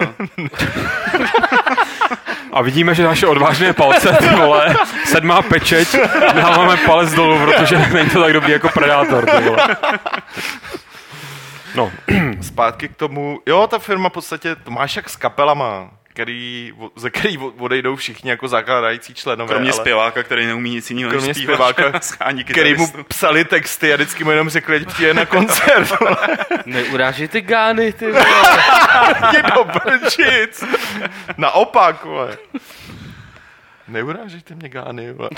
[2.53, 4.75] A vidíme, že naše odvážné palce, ty vole,
[5.05, 5.95] sedmá pečeť,
[6.35, 9.57] dáváme palec dolů, protože není to tak dobrý jako Predátor, ty vole.
[11.75, 11.91] No,
[12.41, 17.09] Zpátky k tomu, jo, ta firma v podstatě, to máš jak s kapelama, který, ze
[17.09, 19.49] který odejdou všichni jako zakládající členové.
[19.53, 21.99] Kromě ale zpěváka, který neumí nic jiného Kromě než zpívat, zpěváka,
[22.51, 25.99] který mu psali texty a vždycky mu jenom řekli, ať přijde na koncert.
[25.99, 26.17] vole.
[26.65, 28.25] Neurážejte gány, ty vole.
[29.33, 30.63] Je do brčic.
[31.37, 32.37] Naopak, vole.
[33.87, 35.29] Neurážejte mě, Gány, vole.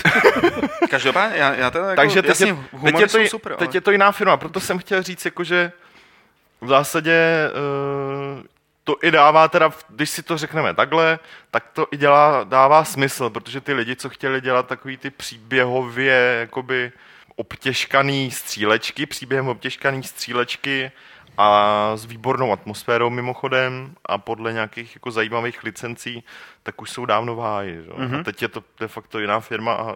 [0.89, 3.77] Každopádně, já, já teda jako, Takže teď, jasně, je, teď, je to, super, teď ale...
[3.77, 5.71] je to jiná firma, proto jsem chtěl říct, jako, že
[6.61, 7.49] v zásadě
[8.37, 8.43] uh,
[8.83, 11.19] to i dává teda, když si to řekneme takhle,
[11.51, 16.37] tak to i dělá, dává smysl, protože ty lidi, co chtěli dělat takový ty příběhově
[16.39, 16.91] jakoby
[17.35, 20.91] obtěžkaný střílečky, příběhem obtěžkaný střílečky
[21.37, 26.23] a s výbornou atmosférou mimochodem a podle nějakých jako zajímavých licencí,
[26.63, 27.81] tak už jsou dávno v háji.
[27.81, 28.19] Mm-hmm.
[28.19, 29.95] A teď je to de facto jiná firma a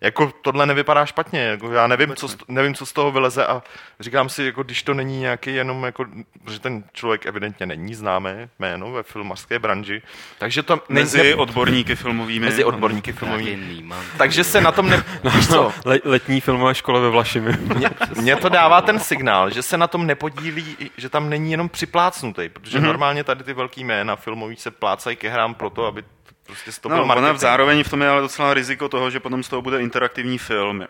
[0.00, 3.62] jako tohle nevypadá špatně, jako já nevím co, z- nevím, co z toho vyleze a
[4.00, 6.04] říkám si, jako když to není nějaký jenom, jako,
[6.50, 10.02] že ten člověk evidentně není známé jméno ve filmařské branži,
[10.38, 12.46] takže to Mezi ne- odborníky filmovými.
[12.46, 13.94] mezi odborníky filmovými.
[14.18, 15.04] Takže se na tom ne...
[15.34, 15.72] Víš co?
[15.84, 17.52] le, letní filmové škole ve Vlašimi.
[17.76, 17.90] Mě,
[18.20, 21.68] mě to dává ten signál, že se na tom nepodílí, i- že tam není jenom
[21.68, 22.82] připlácnutý, protože mm-hmm.
[22.82, 26.04] normálně tady ty velký jména filmový se plácají ke hrám proto, aby
[26.46, 29.48] prostě No, ona v zároveň v tom je ale docela riziko toho, že potom z
[29.48, 30.86] toho bude interaktivní film.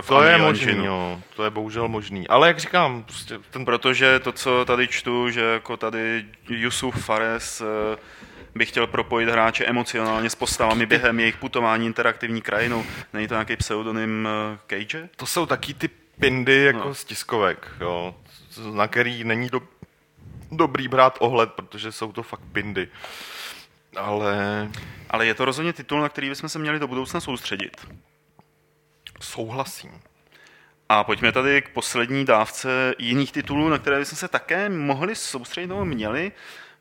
[0.00, 1.20] V To je možný, jo.
[1.36, 2.28] To je bohužel možný.
[2.28, 7.60] Ale jak říkám, prostě ten Protože to, co tady čtu, že jako tady Yusuf Fares
[7.60, 7.96] eh,
[8.54, 12.84] by chtěl propojit hráče emocionálně s postavami během jejich putování interaktivní krajinou.
[13.12, 15.08] Není to nějaký pseudonym eh, Cage?
[15.16, 15.88] To jsou taky ty
[16.20, 16.84] pindy jako No.
[16.84, 16.94] no.
[16.94, 18.14] z tiskovek, jo,
[18.72, 19.62] na který není do,
[20.52, 22.88] dobrý brát ohled, protože jsou to fakt pindy.
[23.96, 24.68] Ale
[25.10, 27.86] Ale je to rozhodně titul, na který bychom se měli do budoucna soustředit.
[29.20, 30.00] souhlasím.
[30.88, 35.66] A pojďme tady k poslední dávce jiných titulů, na které bychom se také mohli soustředit,
[35.66, 36.32] nebo měli.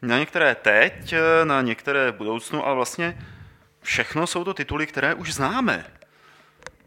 [0.01, 3.17] Na některé teď, na některé v budoucnu, ale vlastně
[3.81, 5.85] všechno jsou to tituly, které už známe.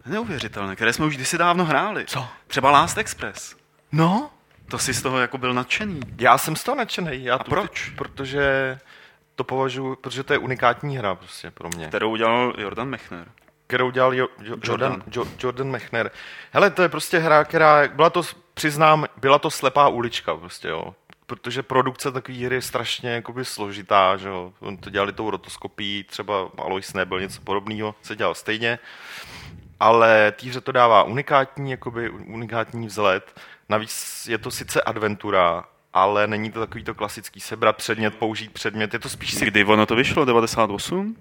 [0.07, 2.05] Neuvěřitelné, které jsme už kdysi dávno hráli.
[2.07, 2.29] Co?
[2.47, 3.57] Třeba Last Express.
[3.93, 4.31] No,
[4.68, 6.01] To si z toho jako byl nadšený.
[6.18, 7.22] já jsem z toho nadšenej.
[7.24, 7.89] Já A tu- proč?
[7.89, 8.79] Protože
[9.37, 11.89] to považuji, protože to je unikátní hra prostě pro mě.
[11.89, 13.28] Kterou udělal Jordan Mechner.
[13.66, 14.93] kterou dělal jo, jo, Jordan.
[14.93, 16.11] Jordan, jo, Jordan Mechner.
[16.53, 18.22] Hele, to je prostě hra, která, byla to,
[18.55, 20.95] přiznám, byla to slepá ulička prostě, jo.
[21.26, 24.53] Protože produkce takové hry je strašně jakoby složitá, že jo.
[24.61, 28.78] On to dělali tou rotoskopií, třeba Alois nebyl něco podobného, se dělal stejně.
[29.80, 33.41] Ale té hře to dává unikátní, jakoby unikátní vzhled.
[33.68, 35.64] Navíc je to sice adventura,
[35.97, 39.64] ale není to takový to klasický sebrat předmět, použít předmět, je to spíš si Kdy
[39.64, 40.24] ono to vyšlo?
[40.24, 41.16] 98?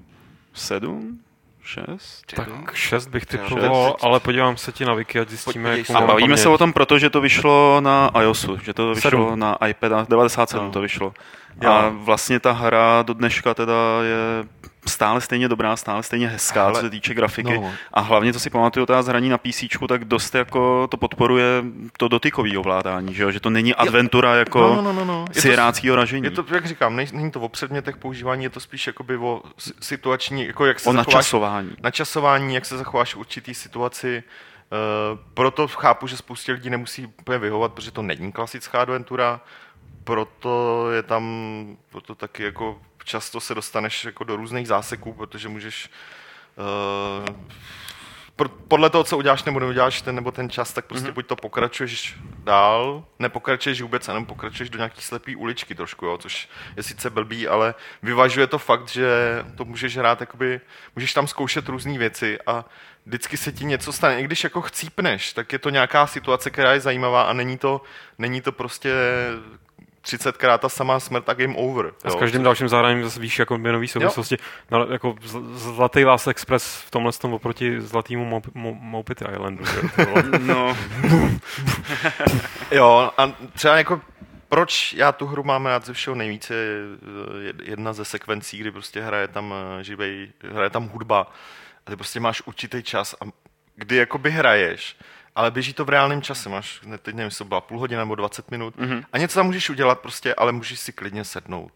[0.53, 1.19] 7?
[1.63, 2.23] 6?
[2.35, 5.97] Tak šest bych Třeba typoval, ale podívám se ti na wiki, ať zjistíme, Podívej jak.
[6.03, 6.39] A bavíme paměť.
[6.39, 9.39] se o tom proto, že to vyšlo na iOSu, že to vyšlo Sedm.
[9.39, 10.71] na iPad, 97 No.
[10.71, 11.13] to vyšlo.
[11.67, 13.73] A vlastně ta hra do dneška teda
[14.03, 14.47] je
[14.87, 17.53] stále stejně dobrá, stále stejně hezká, Ale- co se týče grafiky.
[17.53, 17.71] no.
[17.93, 21.63] A hlavně, co si pamatuju, teda zhraní na PC, tak dost jako to podporuje
[21.97, 23.31] to dotykové ovládání, že, jo?
[23.31, 25.25] že to není adventura jako No, no, no, no.
[25.29, 26.23] Je to- siráckého ražení.
[26.23, 29.73] Je to, jak říkám, není to o předmětech používání, je to spíš jakoby o si-
[29.79, 31.71] situační, jako jak se o zachováš, načasování.
[31.83, 34.23] načasování, jak se zachováš v určitý situaci.
[35.13, 39.41] Uh, proto chápu, že spoustě lidí nemusí úplně vyhovat, protože to není klasická adventura.
[40.03, 41.23] Proto je tam,
[41.91, 45.89] proto taky jako často se dostaneš jako do různých záseků, protože můžeš
[47.27, 47.35] uh,
[48.35, 51.13] pro- podle toho, co uděláš nebo neuděláš ten nebo ten čas, tak prostě mm-hmm.
[51.13, 56.49] buď to pokračuješ dál, nepokračuješ vůbec, nebo pokračuješ do nějaký slepý uličky trošku, jo, což
[56.77, 59.09] je sice blbý, ale vyvažuje to fakt, že
[59.55, 60.61] to můžeš hrát, jakoby,
[60.95, 62.65] můžeš tam zkoušet různé věci a
[63.05, 64.19] vždycky se ti něco stane.
[64.19, 67.81] I když jako chcípneš, tak je to nějaká situace, která je zajímavá a není to,
[68.17, 68.93] není to prostě
[70.05, 71.91] 30krát ta samá smrt a game over.
[72.03, 72.19] A s jo.
[72.19, 74.37] každým dalším zahráním zase víš jako nový souvislosti.
[74.71, 79.65] No, jako zl- Zlatý Last Express v tomhle tom oproti Zlatýmu Mo- Mo- Mopity Islandu.
[79.65, 79.81] že.
[80.39, 80.77] No,
[82.71, 84.01] Jo, a třeba jako
[84.49, 86.53] proč já tu hru mám rád ze všeho nejvíce,
[87.41, 91.31] je jedna ze sekvencí, kdy prostě hraje tam eh, živej, hraje tam hudba
[91.85, 93.25] a ty prostě máš určitý čas a
[93.75, 94.97] kdy jakoby hraješ,
[95.35, 98.01] ale běží to v reálném čase, máš, ne, teď nevím, jestli to byla půl hodina
[98.01, 99.03] nebo 20 minut mm-hmm.
[99.13, 101.71] a něco tam můžeš udělat prostě, ale můžeš si klidně sednout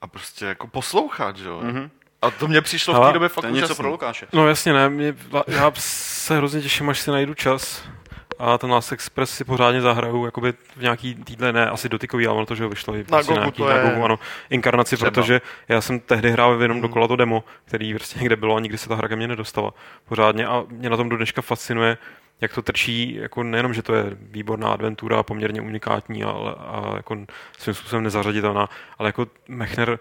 [0.00, 1.60] a prostě jako poslouchat, že jo.
[1.60, 1.90] Mm-hmm.
[2.22, 4.26] A to mě přišlo v Ale té době fakt něco pro Lukáše.
[4.32, 5.14] No jasně ne, mě,
[5.46, 7.82] já se hrozně těším, až si najdu čas
[8.38, 12.36] a ten Last Express si pořádně zahraju jakoby v nějaký týdne, ne asi dotykový, ale
[12.36, 14.18] ono to, že ho vyšlo i prostě Gogu nějaký, to na je Gogu, ano,
[14.50, 15.10] inkarnaci, třeba.
[15.10, 16.82] protože já jsem tehdy hrál jenom Hmm.
[16.82, 19.74] dokola to demo, který prostě někde bylo a nikdy se ta hra ke mně nedostala
[20.04, 21.98] pořádně a mě na tom do dneška fascinuje,
[22.40, 27.16] jak to trčí, jako nejenom, že to je výborná adventura, poměrně unikátní ale, a jako
[27.58, 28.68] svým způsobem nezařaditelná,
[28.98, 29.98] ale jako Mechner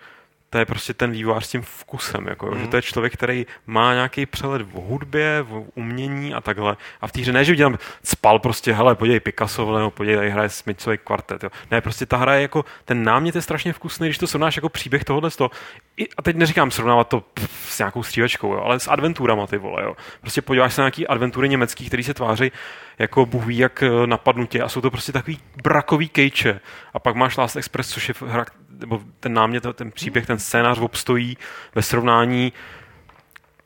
[0.55, 2.59] to je prostě ten vývojář s tím vkusem, jako, mm.
[2.59, 6.77] že to je člověk, který má nějaký přehled o hudbě, o umění a takhle.
[7.01, 10.17] A v té hře ne, že by tam spal prostě, hele, podívej Picasso, nebo podívej,
[10.17, 11.43] tady hraje Smithsový kvartet.
[11.43, 11.49] Jo.
[11.71, 14.69] Ne, prostě ta hra je jako, ten námět je strašně vkusný, když to srovnáš jako
[14.69, 15.51] příběh tohohle z toho.
[15.97, 19.57] I, a teď neříkám srovnávat to pff, s nějakou střílečkou, jo, ale s adventurama, ty
[19.57, 19.95] vole, jo.
[20.21, 22.51] Prostě podíváš se na nějaký adventury německý, který se tváří
[22.99, 26.59] jako Bůh ví, jak eh, napadnutě a jsou to prostě takový brakový kejče.
[26.93, 30.79] A pak máš Last Express, což je hra, nebo ten námět, ten příběh, ten scénář
[30.79, 31.37] obstojí
[31.75, 32.53] ve srovnání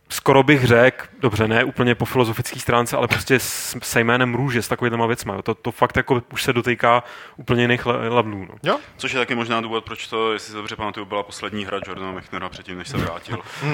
[0.10, 4.62] skoro bych řekl, dobře, ne úplně po filozofické stránce, ale prostě s, se jménem růže,
[4.62, 5.34] s takovýma věcma.
[5.34, 5.42] Jo.
[5.42, 7.04] To, to fakt jako už se dotýká
[7.38, 8.48] úplně jiných le- levelů.
[8.50, 8.56] No.
[8.64, 8.80] Jo?
[8.98, 12.12] Což je taky možná důvod, proč to, jestli si dobře pamatuju, byla poslední hra Jordana
[12.12, 13.74] Mechnera předtím, než se vrátil uh,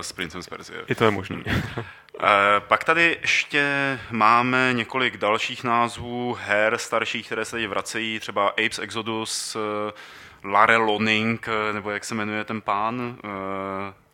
[0.00, 0.82] s Princem z Perzie.
[0.86, 1.42] I to je možný.
[2.20, 8.48] Eh, Pak tady ještě máme několik dalších názvů her starších, které se tady vracejí, třeba
[8.48, 9.92] Apes Exodus, eh,
[10.44, 13.18] Lare Loning, eh, nebo jak se jmenuje ten pán,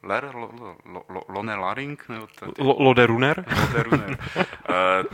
[0.04, 3.44] Ler, lo, lo, lo, lo, Lone Laring, nebo to, to, Lo- Lode Runner?
[3.72, 4.18] to je Runner.
[4.36, 4.44] Eh,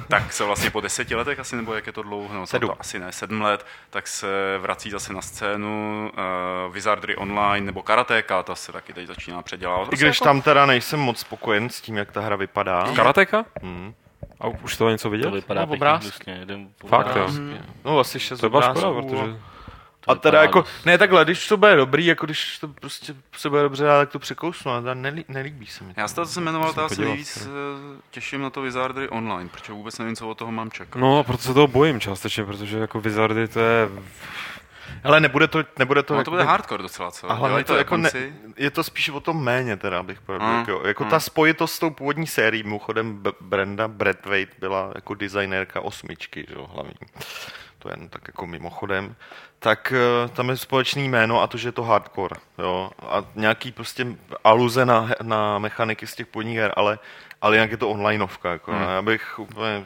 [0.08, 2.68] tak se vlastně po deseti letech asi, nebo jak je to dlouho, no, to, Sedm.
[2.68, 6.10] to asi ne, sedm let, tak se vrací zase na scénu
[6.68, 9.84] uh, Wizardry Online nebo Karateka, ta se taky teď začíná předělávat.
[9.84, 12.84] I Prostě když jako- tam teda nejsem moc spokojen s tím, jak ta hra vypadá.
[12.96, 13.44] Karateka?
[13.62, 13.94] Hmm.
[14.40, 15.30] A už to něco To vidět?
[15.30, 15.66] vypadá No,
[15.98, 17.28] pěkně jeden Fakt, jo.
[17.84, 19.36] No asi šest To obrázků protože
[20.08, 23.50] A To teda jako, ne takhle, když to bude dobrý, jako když to prostě se
[23.50, 26.00] bude dobře dát, tak to překousnu, ale nelí, nelíbí se mi to.
[26.00, 27.48] Já toho, co jsem jmenoval, já se nejvíc
[28.10, 30.98] těším na to Wizardry Online, protože vůbec nevím, co od toho mám čekat.
[30.98, 33.88] No a proto se toho bojím částečně, protože jako Wizardy to je...
[35.04, 37.30] Ale nebude to, nebude to, No, to bude hardcore docela, co?
[37.30, 38.10] A hlavně Dělají to jako ne,
[38.56, 40.46] je to spíš o tom méně, teda bych pravdu.
[40.46, 41.10] Mm, Jako, jako mm.
[41.10, 46.66] ta spojitost s tou původní sérií, mimochodem Brenda Brathwaite byla jako designérka osmičky, že jo,
[46.74, 46.92] hlavní.
[47.78, 49.14] To je jen tak jako mimochodem.
[49.58, 52.90] Tak eh, tam je společný jméno a to, že je to hardcore, jo.
[53.02, 54.06] A nějaký prostě
[54.44, 56.98] aluze na, na mechaniky z těch původních her, ale,
[57.42, 58.72] ale jinak je to onlineovka, jako.
[58.72, 58.82] Hmm.
[58.82, 59.84] Já bych úplně...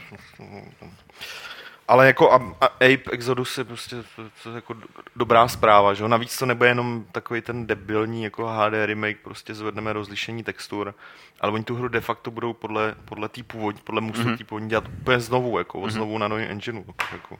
[1.88, 4.74] Ale jako a, a Ape Exodus je prostě to, to je jako
[5.16, 6.08] dobrá zpráva, že jo?
[6.08, 10.94] Navíc to nebude jenom takový ten debilní jako HD remake, prostě zvedneme rozlišení textur,
[11.40, 14.34] ale oni tu hru de facto budou podle, podle té původní, podle mustu Mhm.
[14.34, 14.44] mm-hmm.
[14.44, 16.84] původní dělat úplně znovu, jako od znovu na novém engineu.
[17.12, 17.38] Jako.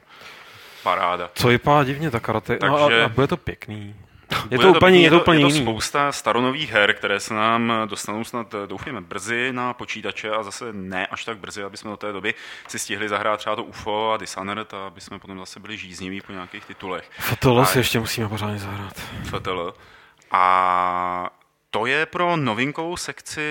[0.83, 1.29] Paráda.
[1.35, 2.57] Co vypadá divně, ta karate.
[2.63, 3.95] No Takže- a, a, bude to pěkný.
[4.51, 5.61] Je to úplně, je to úplně je to jiný.
[5.61, 11.07] spousta staronových her, které se nám dostanou snad, doufujeme, brzy na počítače a zase ne
[11.07, 12.33] až tak brzy, aby jsme do té doby
[12.67, 16.21] si stihli zahrát třeba to UFO a Dishonored a aby jsme potom zase byli žízniví
[16.21, 17.09] po nějakých titulech.
[17.19, 19.01] FTL A- si ještě musíme pořádně zahrát.
[19.23, 19.73] FTL.
[20.31, 21.29] A
[21.71, 23.41] to je pro novinkovou sekci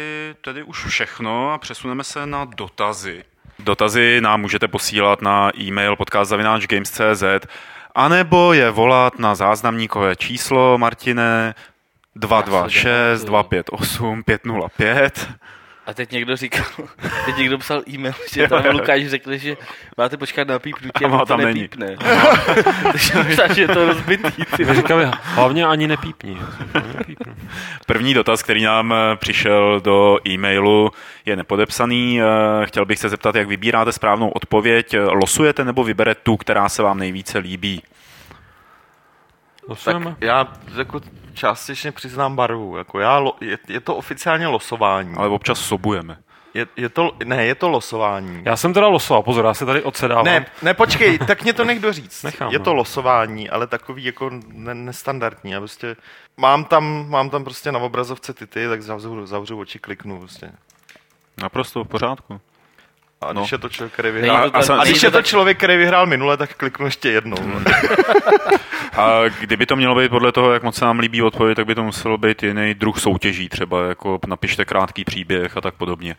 [0.40, 3.24] tedy už všechno a přesuneme se na dotazy.
[3.64, 7.47] Dotazy nám můžete posílat na e-mail podcast.games.cz
[7.94, 11.55] anebo je volat na záznamníkové číslo Martine
[12.16, 15.28] 226 258 505.
[15.86, 16.64] A teď někdo říkal,
[17.24, 19.56] teď někdo psal e-mail, že tam Lukáš řekl, že
[19.98, 21.60] máte počkat na pípnutí A a on tam není.
[21.60, 21.96] nepípne.
[22.92, 24.44] Takže možná, že je to rozbitý.
[24.56, 24.64] Ty.
[24.64, 26.36] My říkáme, hlavně ani nepípni.
[26.98, 27.32] Nepípni.
[27.86, 30.90] První dotaz, který nám eh, přišel do e-mailu,
[31.26, 32.20] je nepodepsaný.
[32.22, 34.94] Eh, Chtěl bych se zeptat, jak vybíráte správnou odpověď.
[34.98, 37.82] Losujete nebo vybere tu, která se vám nejvíce líbí?
[39.74, 40.16] Tak Losujeme?
[40.20, 41.01] já jako
[41.35, 42.77] částečně přiznám barvu.
[42.77, 45.15] Jako já, lo, je, je, to oficiálně losování.
[45.16, 46.19] Ale občas sobujeme.
[46.55, 48.43] Je, je to, ne, je to losování.
[48.44, 50.24] Já jsem teda losoval, pozor, já se tady odsedávám.
[50.24, 52.24] Ne, ne, počkej, tak mě to nech doříct.
[52.24, 52.65] Nechám, je no.
[52.65, 55.51] to losování, ale takový jako ne, nestandardní.
[55.51, 55.97] Já prostě
[56.36, 60.53] mám tam, mám tam prostě na obrazovce ty, tak zavřu, zavřu oči, kliknu prostě.
[61.43, 62.40] Naprosto v pořádku.
[63.23, 63.40] A No.
[63.40, 65.16] když je to člověk, který vyhrál, to a tak- sam- a když není je to
[65.19, 67.36] tak- člověk, který vyhrál minule, tak kliknu ještě jednou.
[68.97, 71.74] A kdyby to mělo být podle toho, jak moc se nám líbí odpověď, tak by
[71.74, 76.16] to muselo být jiný druh soutěží, třeba jako napište krátký příběh a tak podobně.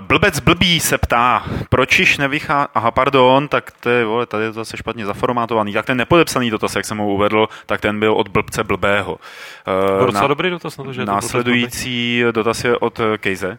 [0.00, 2.68] Blbec blbý se ptá, proč již nevychá...
[2.74, 5.72] Aha, pardon, tak to je, vole, tady je to zase špatně zaformátovaný.
[5.72, 9.18] Tak ten nepodepsaný dotaz, jak jsem ho uvedl, tak ten byl od blbce blbého.
[9.66, 13.58] Eh, Byl docela na- dobrý dotaz na to, že to Následující dotaz je od Kejze.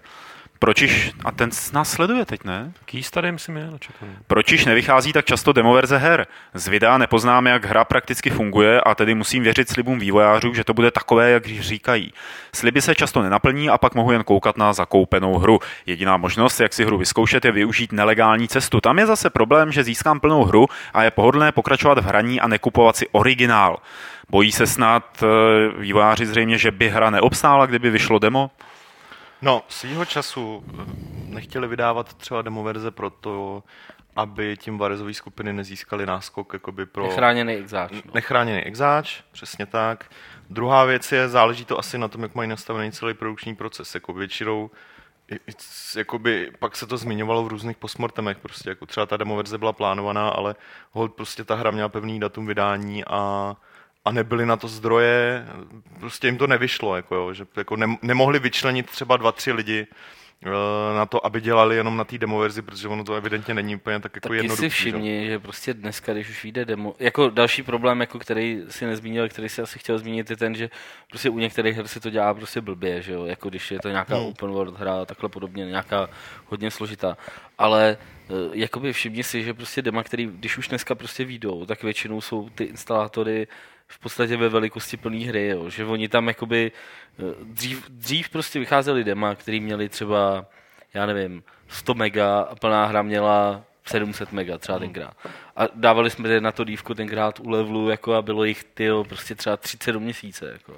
[0.60, 1.12] Proč již...
[1.26, 2.72] A ten nás sleduje teď, ne?
[2.86, 4.06] Keys tady myslím je na chatu.
[4.28, 6.28] Proč již nevychází tak často demoverze her?
[6.54, 10.74] Z videa nepoznáme, jak hra prakticky funguje a tedy musím věřit slibům vývojářů, že to
[10.74, 12.14] bude takové, jak říkají.
[12.56, 15.60] Sliby se často nenaplní a pak mohu jen koukat na zakoupenou hru.
[15.86, 18.82] Jediná možnost, jak si hru vyzkoušet, je využít nelegální cestu.
[18.82, 22.48] Tam je zase problém, že získám plnou hru a je pohodlné pokračovat v hraní a
[22.48, 23.78] nekupovat si originál.
[24.30, 25.28] Bojí se snad eh,
[25.82, 28.52] vývojáři zřejmě, že by hra neobstála, kdyby vyšlo demo?
[29.42, 30.86] No, svýho času eh,
[31.26, 33.64] nechtěli vydávat třeba demoverze proto,
[34.16, 37.92] aby tím varezové skupiny nezískali náskok jakoby pro Nechráněný exáč.
[37.92, 38.12] No.
[38.14, 40.12] nechráněný exáč, přesně tak.
[40.50, 43.96] Druhá věc je, záleží to asi na tom, jak mají nastavený celý produkční proces.
[43.96, 44.72] Jako většinou
[45.96, 50.30] jakoby, pak se to zmiňovalo v různých postmortemech, prostě jako třeba ta demoverze byla plánovaná,
[50.30, 50.56] ale
[50.92, 53.56] hold prostě ta hra měla pevný datum vydání a,
[54.08, 55.46] a nebyly na to zdroje,
[56.00, 59.88] prostě jim to nevyšlo, jako jo, že jako ne, nemohli vyčlenit třeba dva, tři lidi
[60.46, 60.50] eh,
[60.98, 64.16] na to, aby dělali jenom na té demoverzi, protože ono to evidentně není úplně tak
[64.16, 64.70] jako Taky si že?
[64.70, 69.30] všimni, že prostě dneska, když už vyjde demo, jako další problém, jako který si nezmínil,
[69.30, 70.70] který si asi chtěl zmínit, je ten, že
[71.10, 73.90] prostě u některých her se to dělá prostě blbě, že jo, jako když je to
[73.90, 74.26] nějaká Hmm.
[74.26, 76.10] open world hra, takhle podobně, nějaká
[76.46, 77.18] hodně složitá,
[77.58, 77.98] ale
[78.30, 82.22] eh, jakoby všimni si, že prostě dema, který, když už dneska prostě výjdou, tak většinou
[82.22, 83.48] jsou ty instalátory
[83.88, 86.72] v podstatě ve velikosti plné hry, jo, že oni tam jakoby
[87.20, 90.46] eh, dřív, dřív prostě vycházeli dema, který měli třeba,
[90.94, 95.14] já nevím, 100 mega a plná hra měla 700 mega třeba tenkrát.
[95.56, 99.36] A dávali jsme na to dívku tenkrát u levelu jako a bylo jich tyjo, prostě
[99.36, 100.50] třeba 30 do měsíce.
[100.52, 100.74] Jako.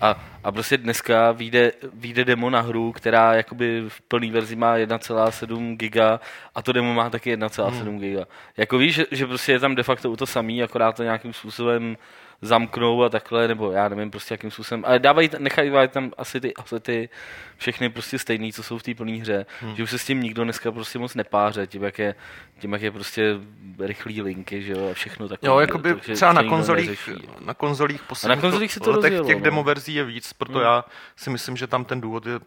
[0.00, 4.76] A, a prostě dneska vyjde, vyjde demo na hru, která jakoby v plné verzi má
[4.76, 6.20] 1,7 giga
[6.54, 7.98] a to demo má taky 1,7 hmm.
[7.98, 8.24] giga.
[8.56, 11.96] Jako víš, že, že prostě je tam de facto to samý, akorát to nějakým způsobem
[12.42, 16.54] zamknou a takhle, nebo já nevím prostě jakým způsobem, ale dávají, nechají tam asi ty
[16.54, 17.08] asety
[17.56, 19.76] všechny prostě stejný, co jsou v té plné hře, hmm.
[19.76, 22.14] že už se s tím nikdo dneska prostě moc nepáře, tím jak je,
[22.58, 23.34] tím jak je prostě
[23.78, 25.48] rychlý linky, že jo, a všechno takové.
[25.48, 27.28] Jo, jakoby takže třeba na konzolích, neřeší.
[27.40, 29.42] na konzolích posledních konzolích se to letech rozjelo, těch no.
[29.42, 30.62] demoverzí je víc, proto Hmm.
[30.62, 30.84] já
[31.16, 32.40] si myslím, že tam ten důvod je,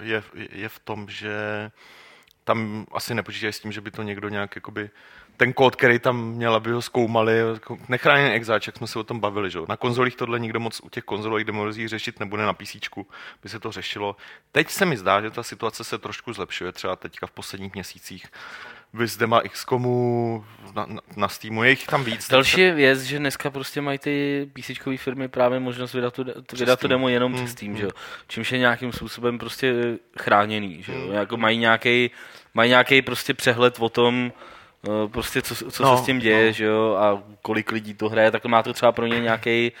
[0.00, 0.22] je,
[0.52, 1.70] je v tom, že
[2.44, 4.90] tam asi nepočítají s tím, že by to někdo nějak jakoby
[5.40, 9.04] ten kód, který tam měl, aby ho zkoumali, jako nechráněný exáč, jak jsme se o
[9.04, 9.50] tom bavili.
[9.50, 9.58] Že?
[9.68, 12.76] Na konzolích tohle nikdo moc u těch konzolových demozí řešit nebude na PC,
[13.42, 14.16] by se to řešilo.
[14.52, 18.26] Teď se mi zdá, že ta situace se trošku zlepšuje, třeba teďka v posledních měsících.
[18.94, 20.44] Vy Dema XCOMu
[20.74, 22.28] na, na, na Steamu, je jich tam víc.
[22.28, 26.88] Další věc, že dneska prostě mají ty PC firmy právě možnost vydat to, vydat to
[26.88, 27.44] demo jenom hmm.
[27.44, 27.90] přes Steam, že jo?
[28.28, 31.00] čímž je nějakým způsobem prostě chráněný, že jo?
[31.00, 31.12] Hmm.
[31.12, 32.10] Jako mají nějaký
[32.54, 34.32] mají nějaký prostě přehled o tom,
[35.06, 36.52] prostě co, co no, se s tím děje, no.
[36.52, 39.72] že jo, a kolik lidí to hraje, tak má to třeba pro ně nějaký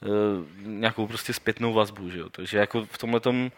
[0.00, 2.28] uh, nějakou prostě zpětnou vazbu, že jo.
[2.28, 3.50] Takže jako v tomhle eh,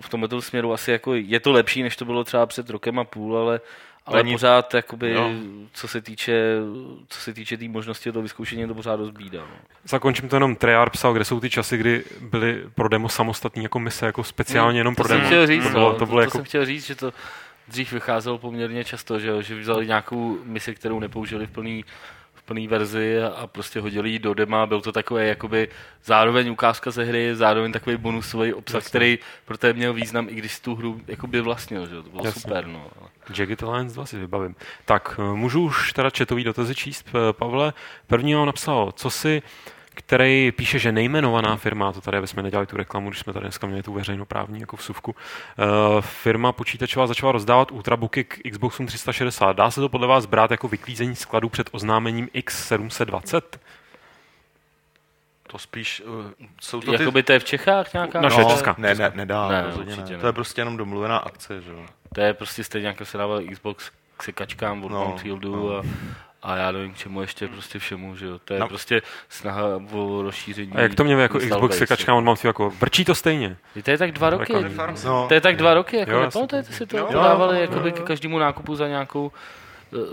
[0.00, 3.04] v tomhle směru asi jako je to lepší, než to bylo třeba před rokem a
[3.04, 3.60] půl, ale
[4.06, 4.32] ale Ani...
[4.32, 5.30] pořád, jakoby, jo.
[5.72, 6.56] co se týče
[7.08, 9.40] co se týče té tý možnosti toho vyzkoušení, to pořád dost bída.
[9.40, 9.56] No.
[9.84, 13.78] Zakončím to jenom, Treyarch psal, kde jsou ty časy, kdy byly pro demo samostatní jako
[13.78, 15.26] mise, jako speciálně jenom pro to demo.
[15.26, 16.30] Chtěl říct, to, bylo, no, to, bylo to, jako...
[16.30, 17.12] to jsem chtěl říct, že to
[17.70, 21.84] dřív vycházelo poměrně často, že, že vzali nějakou misi, kterou nepoužili v plný,
[22.34, 24.66] v plný verzi a, prostě hodili ji do dema.
[24.66, 25.68] Byl to takový jakoby
[26.04, 28.88] zároveň ukázka ze hry, zároveň takový bonusový obsah, Jasně.
[28.88, 32.40] který pro té měl význam, i když tu hru jakoby vlastnil, že to bylo Jasně.
[32.40, 32.66] super.
[32.66, 32.90] No.
[33.38, 34.54] Jagged Alliance 2 si vybavím.
[34.84, 37.72] Tak, eh, můžu už teda četový dotazy číst, eh, Pavle.
[38.06, 39.42] První ho napsal, co si
[40.00, 43.44] který píše, že nejmenovaná firma, to tady, aby jsme nedělali tu reklamu, když jsme tady
[43.44, 49.52] dneska měli tu veřejnoprávní jako vsuvku, uh, firma počítačová začala rozdávat ultrabooky k Xboxům 360.
[49.52, 53.42] Dá se to podle vás brát jako vyklízení skladu před oznámením X720?
[55.46, 56.24] To spíš uh,
[56.60, 57.02] jsou to ty...
[57.02, 58.20] Jakoby to je v Čechách nějaká?
[58.20, 58.74] Naše no, Česká.
[58.78, 59.96] Ne, ne, nedá, ne, ne.
[59.96, 60.18] ne.
[60.18, 61.70] To je prostě jenom domluvená akce, že
[62.14, 65.76] To je prostě stejně jako se dával Xbox k sekačkám od no, no.
[65.78, 65.82] a
[66.42, 68.38] a já nevím, k čemu ještě prostě všemu, že jo.
[68.44, 68.68] To je no.
[68.68, 69.62] prostě snaha
[69.92, 70.72] o rozšíření.
[70.72, 73.56] A jak to mě jako Xbox sekačka on mám jako, vrčí to stejně.
[73.82, 74.52] To je tak dva roky.
[75.04, 75.28] No.
[75.28, 76.98] To je tak dva roky, jako nepamatujete si to?
[76.98, 79.32] Jo, dávali jako by ke každému nákupu za nějakou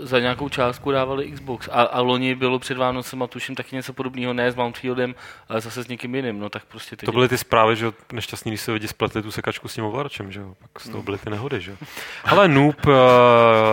[0.00, 1.68] za nějakou částku dávali Xbox.
[1.72, 5.14] A, a loni bylo před Vánocem a tuším taky něco podobného, ne s Mountfieldem,
[5.48, 6.38] ale zase s někým jiným.
[6.38, 9.30] No tak prostě teď to byly ty zprávy, že nešťastní, když se lidi spletli tu
[9.30, 10.54] sekačku s tím ovladačem, že jo.
[10.72, 11.76] Pak z toho byly ty nehody, že jo.
[12.24, 12.92] Ale Noob, uh,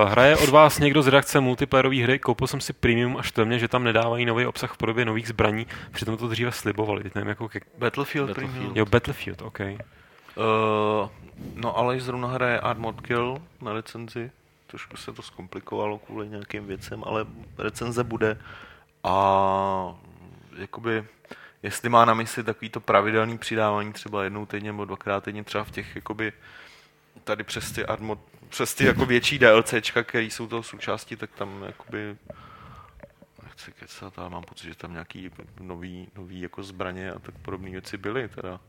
[0.10, 3.60] hraje od vás někdo z redakce multiplayerové hry, koupil jsem si premium až to mě,
[3.60, 7.04] že tam nedávají nový obsah v podobě nových zbraní, přitom to dříve slibovali.
[7.04, 7.60] Teď nevím, jako ke...
[7.78, 8.78] Battlefield, Battlefield premium.
[8.78, 9.60] Jo, Battlefield, OK.
[9.60, 11.10] Uh,
[11.56, 14.32] no ale zrovna hraje Armored Kill na licenci
[14.68, 17.26] trošku se to zkomplikovalo kvůli nějakým věcem, ale
[17.58, 18.38] recenze bude
[19.04, 19.96] a
[20.58, 21.06] jakoby
[21.64, 25.72] jestli má na mysli takovýto pravidelný přidávání třeba jednou týdně nebo dvakrát týdně třeba v
[25.72, 26.34] těch jakoby
[27.24, 28.20] tady přes ty Armod,
[28.50, 32.18] přes ty jako větší DLCčka, které jsou toho součástí, tak tam jakoby
[33.44, 37.72] nechci kecat, ale mám pocit, že tam nějaký nový, nový jako zbraně a tak podobné
[37.72, 38.60] věci byly teda.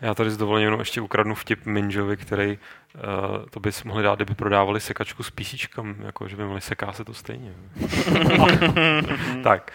[0.00, 3.00] Já tady s dovolením ještě ukradnu vtip Minjovi, který uh,
[3.50, 7.04] to bys mohli dát, kdyby prodávali sekačku s písíčkem, jako že by mohli seká se
[7.04, 7.54] to stejně.
[9.42, 9.72] tak,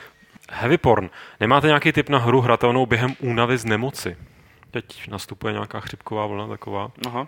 [0.51, 1.09] heavy porn.
[1.39, 4.17] Nemáte nějaký typ na hru hratelnou během únavy z nemoci?
[4.71, 6.91] Teď nastupuje nějaká chřipková vlna taková.
[7.07, 7.27] Aha.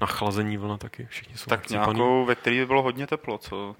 [0.00, 3.76] Nachlazení vlna taky, všichni jsou Tak nějakou, ve které by bylo hodně teplo, co?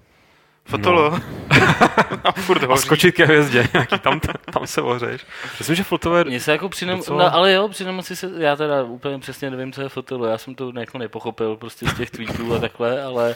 [0.65, 1.09] Fotolo.
[1.09, 1.19] No.
[2.23, 5.25] a furt A skočit ke hvězdě, nějaký, tam, tam se ohřeješ.
[5.59, 6.23] Myslím, že fotové...
[6.23, 6.97] Mně se jako při nem...
[6.97, 7.23] docela...
[7.23, 10.37] no, ale jo, při nemoci se, já teda úplně přesně nevím, co je fotolo, já
[10.37, 13.35] jsem to jako nepochopil prostě z těch tweetů a takhle, ale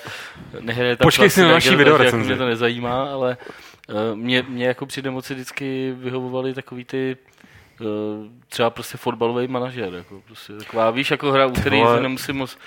[0.60, 3.38] nehraje tam Počkej si na naší video jako mě to nezajímá, ale
[3.90, 7.18] uh, mě, mě jako při nemoci vždycky vyhovovali takový ty
[7.80, 7.88] uh,
[8.50, 12.58] třeba prostě fotbalový manažer, jako prostě taková, víš, jako hra, u který nemusím moc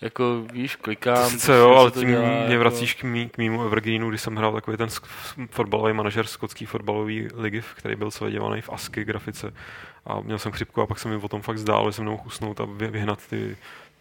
[0.00, 1.38] jako víš, klikám.
[1.38, 2.58] Co jo, ale tím dělá, mě jako...
[2.58, 4.88] vracíš k, mý, k mýmu Evergreenu, kdy jsem hrál takový ten
[5.50, 9.54] fotbalový manažer skotský fotbalový ligy, který byl celý dělaný v ASCII grafice.
[10.06, 12.22] A měl jsem chřipku a pak se mi o tom fakt zdálo, že jsem nemohl
[12.26, 13.56] usnout a vyhnat ty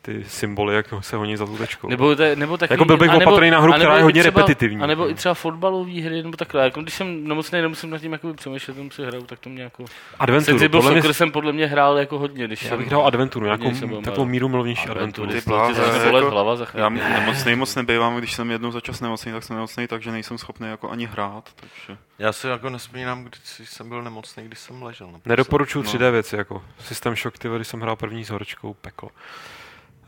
[0.08, 1.90] ty symboly, jak se honí za tu tečkou.
[1.90, 4.82] Nebo, te, nebo takový, jako byl bych opatrný na hru, která je hodně třeba, repetitivní.
[4.82, 6.64] A nebo i třeba fotbalové hry, nebo takhle.
[6.64, 9.64] Jako když jsem nemocný, nemusím nad tím jakoby přemýšlet, tomu si hraju, tak to mě
[9.64, 9.86] jako...
[10.20, 10.60] Adventuru.
[10.60, 11.14] Sensible podle mě...
[11.14, 12.48] jsem podle mě hrál jako hodně.
[12.48, 13.72] Když já bych hrál Adventuru, nějakou
[14.02, 15.30] takovou míru milovnější Adventuru.
[15.30, 19.56] Ty jako, hlava já nemocný moc nebývám, když jsem jednou za čas nemocný, tak jsem
[19.56, 21.50] nemocný, takže nejsem schopný jako ani hrát.
[21.56, 22.00] Takže...
[22.20, 25.10] Já si jako nespomínám, když jsem byl nemocný, když jsem ležel.
[25.26, 26.12] Nedoporučuju 3D no.
[26.12, 29.10] věci, jako System Shock, ty, když jsem hrál první s horečkou, peklo.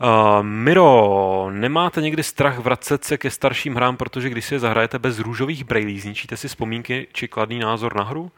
[0.02, 4.98] Uh, Miro, nemáte někdy strach vracet se ke starším hrám, protože když si je zahrajete
[4.98, 8.32] bez růžových brailí, zničíte si vzpomínky či kladný názor na hru?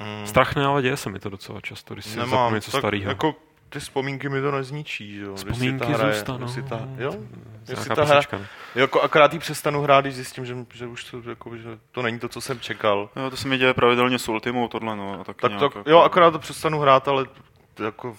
[0.00, 0.26] Mm.
[0.26, 3.08] Strach ne, ale děje se mi to docela často, když si Nemám, zapomínám něco starého.
[3.08, 3.34] Jako
[3.68, 5.34] ty vzpomínky mi to nezničí, že jo?
[5.34, 6.46] Vzpomínky hraje, zůstanou.
[6.68, 7.14] ta, jo?
[7.68, 8.20] Jestli ta hra,
[8.74, 12.18] jako akorát jí přestanu hrát, když zjistím, že, že už to, jako, že to není
[12.18, 13.10] to, co jsem čekal.
[13.16, 15.20] Jo, to se mi děje pravidelně s Ultimou, tohle, no.
[15.20, 15.82] A tak to, jako...
[15.86, 17.26] jo, akorát to přestanu hrát, ale
[17.84, 18.16] jako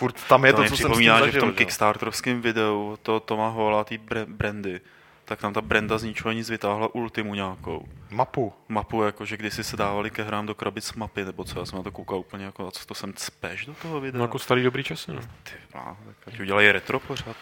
[0.00, 1.40] furt tam je to, to, co jsem s tím připomíná, že v zažil.
[1.40, 4.80] tom kickstarterovském videu to Toma Hola, bre- Brandy,
[5.24, 7.88] tak tam ta Brenda z ničeho nic vytáhla ultimu nějakou.
[8.10, 8.52] Mapu.
[8.68, 11.76] Mapu, jako že kdysi se dávali ke hrám do krabic mapy, nebo co, já jsem
[11.76, 14.18] na to koukal úplně jako, a co to sem cpeš do toho videa?
[14.18, 15.20] No jako starý dobrý časy, no.
[15.20, 17.36] Ty, no, tak ať udělají retro pořád.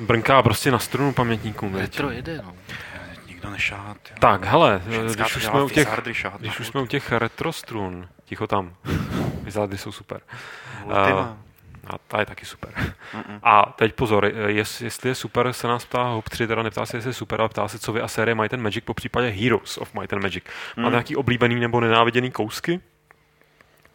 [0.00, 1.74] Brnká prostě na strunu pamětníkům.
[1.74, 2.54] Retro jede, no.
[3.40, 3.96] Nikdo nešát.
[4.10, 4.16] jo.
[4.20, 7.52] Tak, hele, Ženská když už, jsme u těch, šát když už jsme u těch retro
[7.52, 8.74] strun, ticho tam,
[9.42, 10.20] Wizardy jsou super.
[10.84, 11.36] Ultima.
[11.86, 12.94] A ta je taky super.
[13.42, 16.96] A teď pozor, jest, jestli je super, se nás ptá Hop 3, teda neptá se,
[16.96, 19.28] jestli je super, ale ptá se, co vy a série Might and Magic, po případě
[19.28, 20.44] Heroes of Might and Magic.
[20.76, 20.90] Máte Hmm.
[20.92, 22.80] nějaký oblíbený nebo nenáviděný kousky?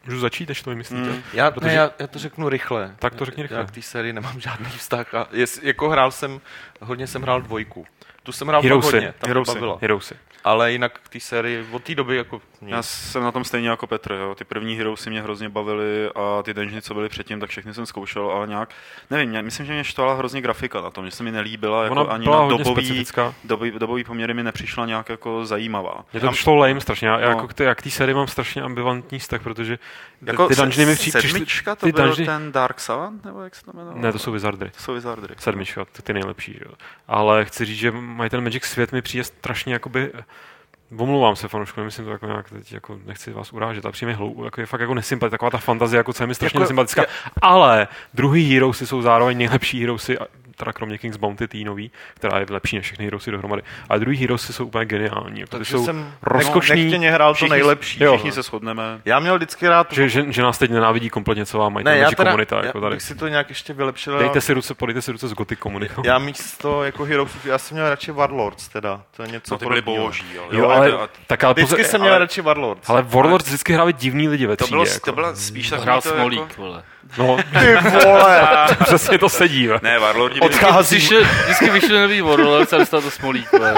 [0.06, 1.12] Můžu začít, než to vymyslíte?
[1.12, 1.22] Hmm.
[1.34, 2.96] Já, Protože- ne, já, já to řeknu rychle.
[3.00, 3.58] Tak to řekni rychle.
[3.60, 5.14] Já k té sérii nemám žádný vztah.
[5.14, 6.42] A jest, jako hrál jsem,
[6.82, 7.86] hodně jsem hrál dvojku.
[8.26, 8.92] Tu jsem hrál Heroesy.
[8.96, 9.54] hodně, ta mě Heroesy.
[9.54, 9.78] bavila.
[9.82, 10.16] Heroesy.
[10.44, 12.42] Ale jinak k té sérii od té doby jako...
[12.62, 14.36] Já jsem na tom stejně jako Petr, jo.
[14.36, 17.86] Ty první Heroesy mě hrozně bavily a ty dungeony, co byly předtím, tak všechny jsem
[17.86, 18.70] zkoušel, ale nějak,
[19.10, 21.96] nevím, mě, myslím, že mě štvala hrozně grafika na tom, že se mi nelíbila, jako
[21.96, 23.06] Ona ani byla na hodně dobový,
[23.44, 26.06] dobový, dobový poměry mi nepřišla nějak jako zajímavá.
[26.14, 27.08] Mě to šlo lame strašně.
[27.08, 27.22] Já, No.
[27.28, 29.80] jako k té, jak té sérii mám strašně ambivalentní vztah, protože
[30.22, 31.22] Jako ty dungeony mi přišly...
[31.22, 34.00] sedmička to ty byl dungeony- ten Dark Savant, nebo jak se to jmenovalo?
[34.02, 34.70] Ne, to jsou Wizardry.
[34.70, 35.36] To jsou Wizardry.
[35.38, 36.60] Sedmička, ty, ty nejlepší.
[36.66, 36.72] Jo.
[37.08, 40.12] Ale chci říct, že mají ten Magic svět mi přijde strašně jakoby
[40.98, 44.14] Omlouvám se fanoušku, nemyslím to jako nějak, teď jako nechci vás urážet, ale přijde mi
[44.18, 46.64] hlou, jako je fakt jako nesympatie, taková ta fantazie, jako co je mi strašně Jako-
[46.64, 47.04] nesympatická.
[47.42, 50.26] Ale druhý Heroesy jsou zároveň nejlepší Heroesy, a-
[50.58, 53.62] teda kromě King's Bounty, tý nový, která je lepší než všechny Heroesy dohromady.
[53.90, 55.40] Ale druhý Heroesy jsou úplně geniální.
[55.40, 58.04] Jako ty Takže jsou jsem rozkošný, nechtěně hrál to Všichni, nejlepší.
[58.04, 58.14] Jo.
[58.14, 59.02] všichni se shodneme.
[59.06, 59.94] Já měl vždycky rád...
[59.94, 62.58] že, že, že, nás teď nenávidí kompletně celá Might ne, já teda, komunita.
[62.60, 62.96] já Jako tady.
[62.96, 64.20] bych si to nějak ještě vylepšil.
[64.20, 66.02] Dejte si ruce, podejte si ruce s Gothic komunitou.
[66.06, 69.02] Já místo jako Heroes, já jsem měl radši Warlords teda.
[69.16, 72.02] To je něco No, ty byly boží, ale, Jo, ale, tak ale Vždycky pozor, jsem
[72.02, 72.90] měl ale- radši Warlords.
[72.90, 74.76] ale Warlords vždycky hráli divní lidi ve to, třídě.
[74.76, 75.00] bylo, jako.
[75.06, 76.84] to byla spíš takový Hrál to Smolík, Jako, vole.
[77.18, 78.42] No, Ty vole!
[78.84, 79.64] přesně to sedí.
[79.64, 79.80] jo.
[79.82, 80.96] ne, Warlordi Odchází.
[80.98, 83.74] Vždycky, vždycky vyšel nový Warlords a dostal to Smolík, vole.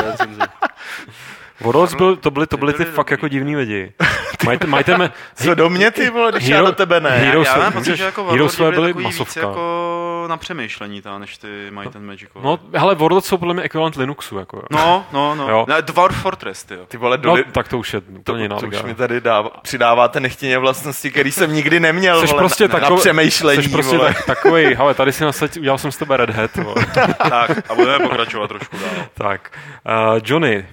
[1.61, 3.13] Warlords byl, to byly, to byly ty byli fakt dobrý.
[3.13, 3.93] jako divní lidi.
[4.45, 7.09] Majte, majte me, Co do mě ty vole, když já Hero- do tebe ne.
[7.09, 9.39] Hero- já, já mám pocit, že jako byli byly takový víc masovka.
[9.39, 12.29] jako na přemýšlení ta, než ty Might and Magic.
[12.43, 14.37] no, hele, Warlords jsou podle mě ekvivalent Linuxu.
[14.37, 14.63] Jako.
[14.71, 15.49] no, no, no.
[15.49, 15.65] Jo.
[15.81, 16.85] Dwarf Fortress, ty jo.
[16.87, 19.21] Ty vole, do no, tak to už je to, úplně jiná to už mi tady
[19.21, 23.63] dává, přidáváte nechtěně vlastnosti, který jsem nikdy neměl, Jsi vole, prostě na, na takový, přemýšlení,
[23.63, 24.13] jsi prostě vole.
[24.13, 26.55] tak, takový, hele, tady si nasaď, udělal jsem z tebe Red Hat.
[26.55, 26.85] vole.
[27.29, 29.05] tak, a budeme pokračovat trošku dál.
[29.13, 29.51] tak,
[29.85, 30.65] uh, Johnny,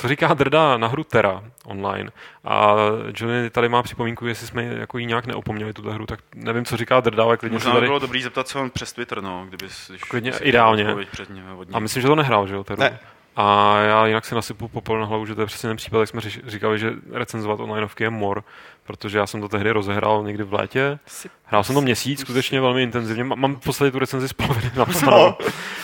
[0.00, 2.10] co říká Drda na hru Terra online?
[2.44, 2.74] A
[3.14, 6.76] Johnny tady má připomínku, jestli jsme jako jí nějak neopomněli tuto hru, tak nevím, co
[6.76, 7.86] říká Drda, ale klidně Možná by tady...
[7.86, 10.96] bylo dobrý zeptat se on přes Twitter, no, kdyby když Klidně, si ideálně.
[11.10, 12.80] Před ně, A myslím, že to nehrál, že jo, Teru?
[12.80, 12.98] Ne.
[13.36, 16.08] A já jinak si nasypu popel na hlavu, že to je přesně ten případ, jak
[16.08, 18.44] jsme říkali, že recenzovat onlineovky je mor,
[18.90, 20.98] protože já jsem to tehdy rozehrál někdy v létě.
[21.44, 23.24] Hrál jsem to měsíc, skutečně velmi intenzivně.
[23.24, 25.36] Má- Mám v podstatě tu recenzi z poloviny napsanou, No.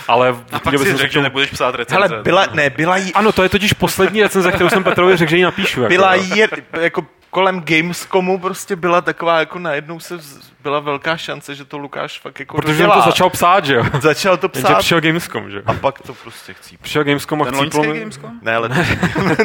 [0.08, 1.22] ale v A pak si řekl, že tomu...
[1.22, 2.06] nebudeš psát recenze.
[2.08, 5.30] Hele, byla, ne, byla jí, Ano, to je totiž poslední recenze, kterou jsem Petrovi řekl,
[5.30, 5.80] že ji napíšu.
[5.82, 6.32] Jako, byla jí,
[6.80, 11.78] jako kolem Gamescomu prostě byla taková, jako najednou se vz- byla velká šance, že to
[11.78, 13.04] Lukáš fakt jako Protože jsem dodělá.
[13.04, 13.84] to začal psát, že jo?
[14.00, 15.62] začal to Jenže psát přišel Gamescom, že jo?
[15.66, 16.76] a pak to prostě chcí.
[16.76, 18.30] Přišel Gamescom a Ten chcíplo loňský Gamescom?
[18.42, 18.86] Ne, ale Ne,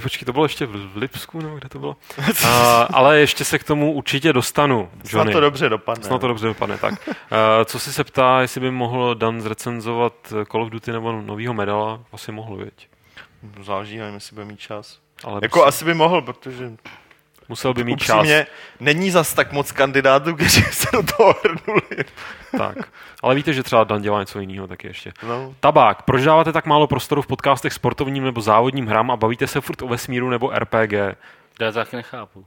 [0.00, 1.96] počkej, to bylo ještě v Lipsku, nebo kde to bylo?
[2.46, 5.32] A, ale ještě se k tomu určitě dostanu, snad Johnny.
[5.32, 6.04] to dobře dopadne.
[6.04, 6.94] Snad to dobře dopadne, tak.
[7.08, 7.14] Uh,
[7.64, 10.12] co si se ptá, jestli by mohl Dan zrecenzovat
[10.52, 12.00] Call of Duty nebo novýho medala?
[12.12, 12.88] Asi mohl, věď.
[13.62, 14.98] Záleží, nevím, jestli bude mít čas.
[15.24, 16.72] Ale Jako musel, asi by mohl, protože
[17.48, 18.16] musel by mít čas.
[18.16, 18.46] upřímně
[18.80, 22.04] není zas tak moc kandidátů, kteří se do toho hrnuli.
[22.58, 22.76] Tak.
[23.22, 25.12] Ale víte, že třeba Dan dělá něco jiného taky ještě.
[25.28, 25.54] No.
[25.60, 26.02] Tabák.
[26.02, 29.82] Proč dáváte tak málo prostoru v podcastech sportovním nebo závodním hrám a bavíte se furt
[29.82, 30.92] o vesmíru nebo RPG?
[30.92, 32.44] Já to taky nechápu.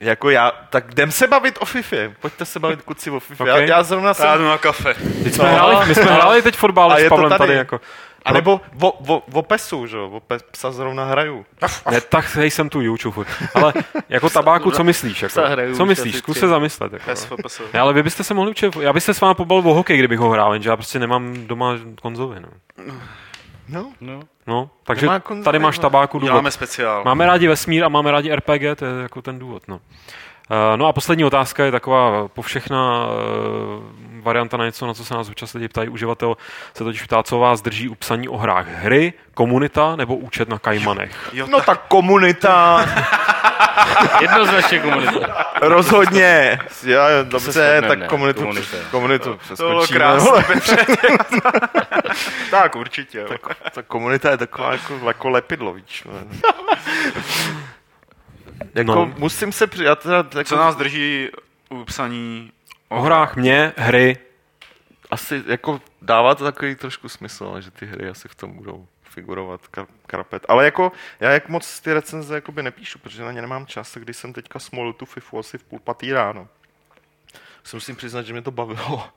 [0.00, 1.96] Jako já, tak jdem se bavit o FIFA.
[2.20, 3.44] Pojďte se bavit kuci o FIFA.
[3.44, 3.60] Okay.
[3.60, 4.26] Já, já zrovna jsem...
[4.26, 4.94] Já jdu na kafe.
[5.24, 5.52] Teď jsme No.
[5.54, 7.38] hráli, my jsme hráli teď fotbal A s je to Pavlem tady.
[7.38, 7.54] tady.
[7.54, 7.80] jako.
[8.24, 10.10] A nebo o, o, o PESu, že jo?
[10.10, 11.46] O PES, psa zrovna hraju.
[11.90, 13.24] Ne, tak hej, jsem tu YouTube.
[13.54, 13.72] Ale
[14.08, 15.22] jako tabáku, co myslíš?
[15.22, 15.40] Jako?
[15.76, 16.16] Co myslíš?
[16.16, 16.92] Zkus se zamyslet.
[16.92, 17.04] Jako.
[17.04, 17.62] Pes, pes.
[17.74, 19.98] Ne, ale vy byste se mohli učit, já bych se s vámi pobal o hokej,
[19.98, 22.40] kdybych ho hrál, jenže já prostě nemám doma konzoli.
[22.40, 22.48] No,
[23.68, 23.92] No.
[24.00, 24.20] No.
[24.46, 25.08] no takže
[25.44, 25.82] tady máš no.
[25.82, 26.30] tabáku důvod.
[26.30, 27.04] Děláme speciál.
[27.04, 29.62] Máme rádi vesmír a máme rádi RPG, to je jako ten důvod.
[29.68, 29.80] No.
[30.50, 33.12] Uh, no a poslední otázka je taková povšechná uh,
[34.22, 35.88] varianta na něco, na co se nás občas lidi ptají.
[35.88, 36.36] Uživatel
[36.74, 38.66] se totiž ptá, co vás drží u psaní o hrách.
[38.68, 41.30] Hry, komunita nebo účet na Kajmanech?
[41.32, 42.84] Jo, No tak komunita,
[44.20, 45.46] Jednoznačně komunita.
[45.60, 46.58] rozhodně.
[46.86, 48.76] Já, dobře, shodneme, tak ne, komunitu, komunita.
[48.90, 50.44] komunitu, komunitu to bylo krásné.
[52.50, 53.18] tak, určitě.
[53.18, 53.28] Jo.
[53.74, 56.04] Ta komunita je taková jako, jako lepidlo, víš.
[58.74, 59.12] Jako No.
[59.18, 59.84] musím se při...
[59.84, 61.28] Já teda, jako, Co nás drží
[61.70, 62.52] u psaní
[62.88, 64.18] O hrách mě, hry,
[65.10, 69.60] Asi jako dává to takový trošku smysl, že ty hry asi v tom budou figurovat
[69.72, 70.46] kar- karpet.
[70.48, 74.16] Ale jako já jak moc ty recenze jakoby nepíšu, protože na ně nemám čas, když
[74.16, 76.48] jsem teďka smolil tu FIFU asi v půl patý ráno.
[77.64, 79.08] Se musím přiznat, že mě to bavilo.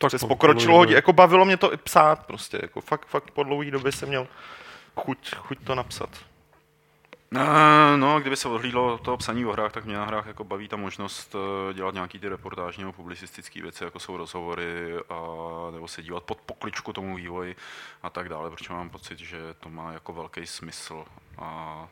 [0.00, 0.94] Tak Přes po- pokročilo po- hodně.
[0.94, 2.58] Jako bavilo mě to i psát prostě.
[2.62, 4.26] Jako fakt, fakt po dlouhé době jsem měl
[4.96, 6.08] chuť, chuť to napsat.
[7.36, 10.68] Eh, No, kdyby se odhlídlo toho psaní o hrách, tak mě na hrách jako baví
[10.68, 11.36] ta možnost
[11.70, 15.14] eh, dělat nějaký ty reportážní nebo publicistické věci, jako jsou rozhovory, a,
[15.70, 17.56] nebo se dívat pod pokličku tomu vývoji
[18.02, 21.04] a tak dále, protože mám pocit, že to má jako velký smysl
[21.38, 21.88] a,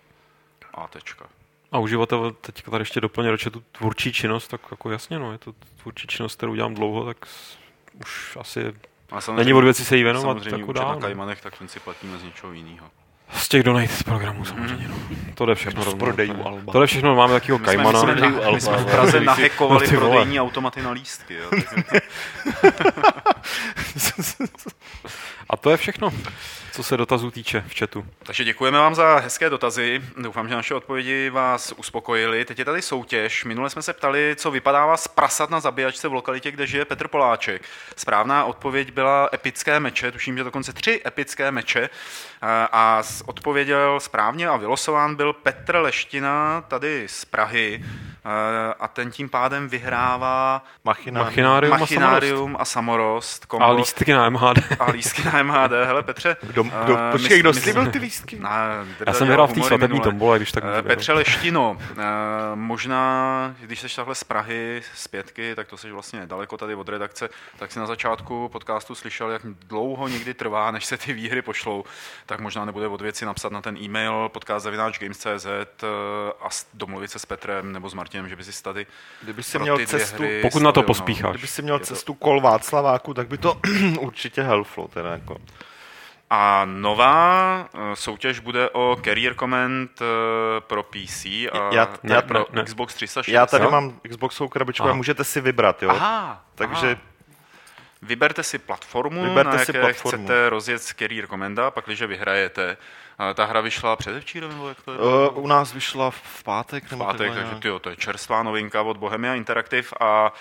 [0.75, 1.27] a tečka.
[1.73, 5.39] A uživatel teď tady ještě doplně do tu tvůrčí činnost, tak jako jasně, no, je
[5.39, 5.53] to
[5.83, 7.17] tvůrčí činnost, kterou dělám dlouho, tak
[8.01, 8.75] už asi
[9.11, 10.89] Ale není od věci se jí věnovat, samozřejmě účet dál.
[10.89, 11.01] na no.
[11.01, 12.91] Kajmanech, tak ten si platíme z něčeho jiného.
[13.35, 14.95] Z těch donate programů samozřejmě, no.
[15.35, 16.73] To jde všechno Z prodejů To- Alba.
[16.73, 18.01] To jde všechno, máme takového My jsme, my Kajmana.
[18.01, 19.99] jsme, Alba, my jsme v Praze No nahekovali vole.
[19.99, 21.35] prodejní automaty na lístky.
[21.35, 21.51] Jo.
[25.51, 26.11] A to je všechno,
[26.73, 28.05] co se dotazů týče v chatu.
[28.23, 30.03] Takže děkujeme vám za hezké dotazy.
[30.17, 32.45] Doufám, že naše odpovědi vás uspokojily.
[32.45, 33.45] Teď je tady soutěž.
[33.45, 37.09] Minule jsme se ptali, co vypadává z prasat na zabíjačce v lokalitě, kde žije Petr
[37.09, 37.63] Poláček.
[37.97, 41.91] Správná odpověď byla epické meče, tuším, že dokonce tři epické meče.
[42.73, 47.85] A- odpověděl správně a vylosován byl Petr Leština tady z Prahy.
[48.81, 51.25] A- ten tím pádem vyhrává Machinár.
[51.25, 51.91] Machinárium a samorost.
[52.01, 53.47] Machinárium a samorost.
[53.47, 54.59] kombo- A lístky na MHD.
[54.81, 55.73] a lístky na MHD.
[55.85, 56.37] Hele, Petře.
[56.43, 58.39] Kdo, kdo, počkej, kdo slíbil ty lístky?
[58.41, 58.49] Ne,
[59.07, 62.03] Já jsem vyhrál v té svatební tombole, když tak můžu Petře Leštino, eh,
[62.55, 66.89] možná, když jsi takhle z Prahy, z Pětky, tak to jsi vlastně nedaleko tady od
[66.89, 67.29] redakce,
[67.59, 71.85] tak si na začátku podcastu slyšel, jak dlouho někdy trvá, než se ty výhry pošlou,
[72.27, 75.47] tak možná nebude od věci napsat na ten e-mail podcast.games.cz
[76.43, 78.87] a domluvit se s Petrem nebo s Martinem, že by si tady
[79.23, 81.31] Kdyby si měl cestu, Pokud na to stavil, pospícháš.
[81.33, 83.61] kdyby si měl cestu kol Václaváku, tak by to
[84.01, 84.89] určitě helflo.
[84.89, 85.37] Teda jako.
[86.31, 90.05] A nová eh, soutěž bude o Career Comment eh,
[90.61, 92.63] pro PC a Já- ne, já- pro ne, ne.
[92.65, 93.33] Xbox 360.
[93.33, 94.97] Já tady mám Xboxovou krabičku a Aha.
[94.97, 95.91] můžete si vybrat, jo?
[95.91, 97.01] Aha, Takže aha.
[98.03, 100.25] Vyberte si platformu, Vyberte na si jaké platformu.
[100.25, 102.77] chcete rozjet Career Commenda, pak když vyhrajete.
[103.19, 104.99] A ta hra vyšla předevčírem, nebo jak to je?
[104.99, 106.85] uh, u nás vyšla v pátek.
[106.85, 110.33] v pátek, takže tyjo, to je čerstvá novinka od Bohemia Interactive a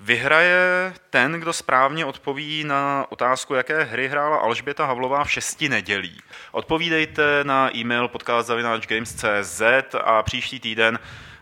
[0.00, 6.20] vyhraje ten, kdo správně odpoví na otázku, jaké hry hrála Alžběta Havlová v šesti nedělí.
[6.52, 9.62] Odpovídejte na e-mail podcast.games.cz
[10.04, 10.98] a příští týden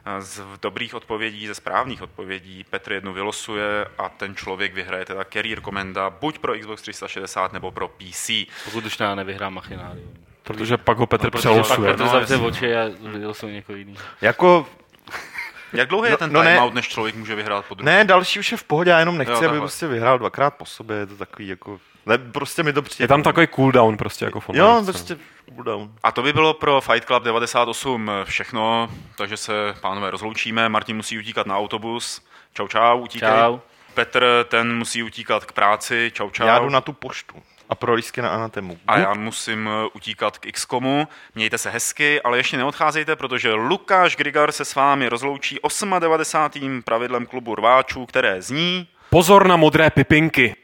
[0.06, 5.24] eh, z dobrých odpovědí, ze správných odpovědí Petr jednu vylosuje a ten člověk vyhraje teda
[5.32, 8.30] Career Komenda buď pro Xbox 360 nebo pro PC.
[8.64, 10.14] Pokud už já nevyhrám Machinárium.
[10.42, 11.90] Protože pak ho Petr Protože pak přelosuje.
[11.90, 13.96] Petr no, zavře oči a vylosuje někoho jiný.
[14.20, 14.66] Jako,
[15.74, 16.50] Jak dlouho je No- ten no ne.
[16.54, 17.92] timeout, než člověk může vyhrát po druhé?
[17.92, 20.66] ne, další už je v pohodě, já jenom nechci, Jo, aby prostě vyhrál dvakrát po
[20.66, 23.04] sobě, je to takový jako, ne, prostě mi to přijde.
[23.04, 25.16] Je tam takový cooldown prostě jako v Jo, prostě
[25.54, 25.92] cooldown.
[26.02, 30.68] A to by bylo pro Fight Club 98 všechno, takže se, pánové, rozloučíme.
[30.68, 32.22] Martin musí utíkat na autobus.
[32.54, 33.28] Čau, čau, utíkej.
[33.28, 33.58] Čau.
[33.94, 36.10] Petr, ten musí utíkat k práci.
[36.14, 36.46] Čau, čau.
[36.46, 37.34] Já jdu na tu poštu
[37.68, 38.78] a pro lístky na Anatemu.
[38.86, 41.08] A já musím eh, utíkat k XCOMu.
[41.34, 45.58] Mějte se hezky, ale ještě neodcházejte, protože Lukáš Grigar se s vámi rozloučí
[45.98, 46.82] 98.
[46.82, 48.88] pravidlem klubu rváčů, které zní...
[49.10, 50.56] Pozor na modré pipinky.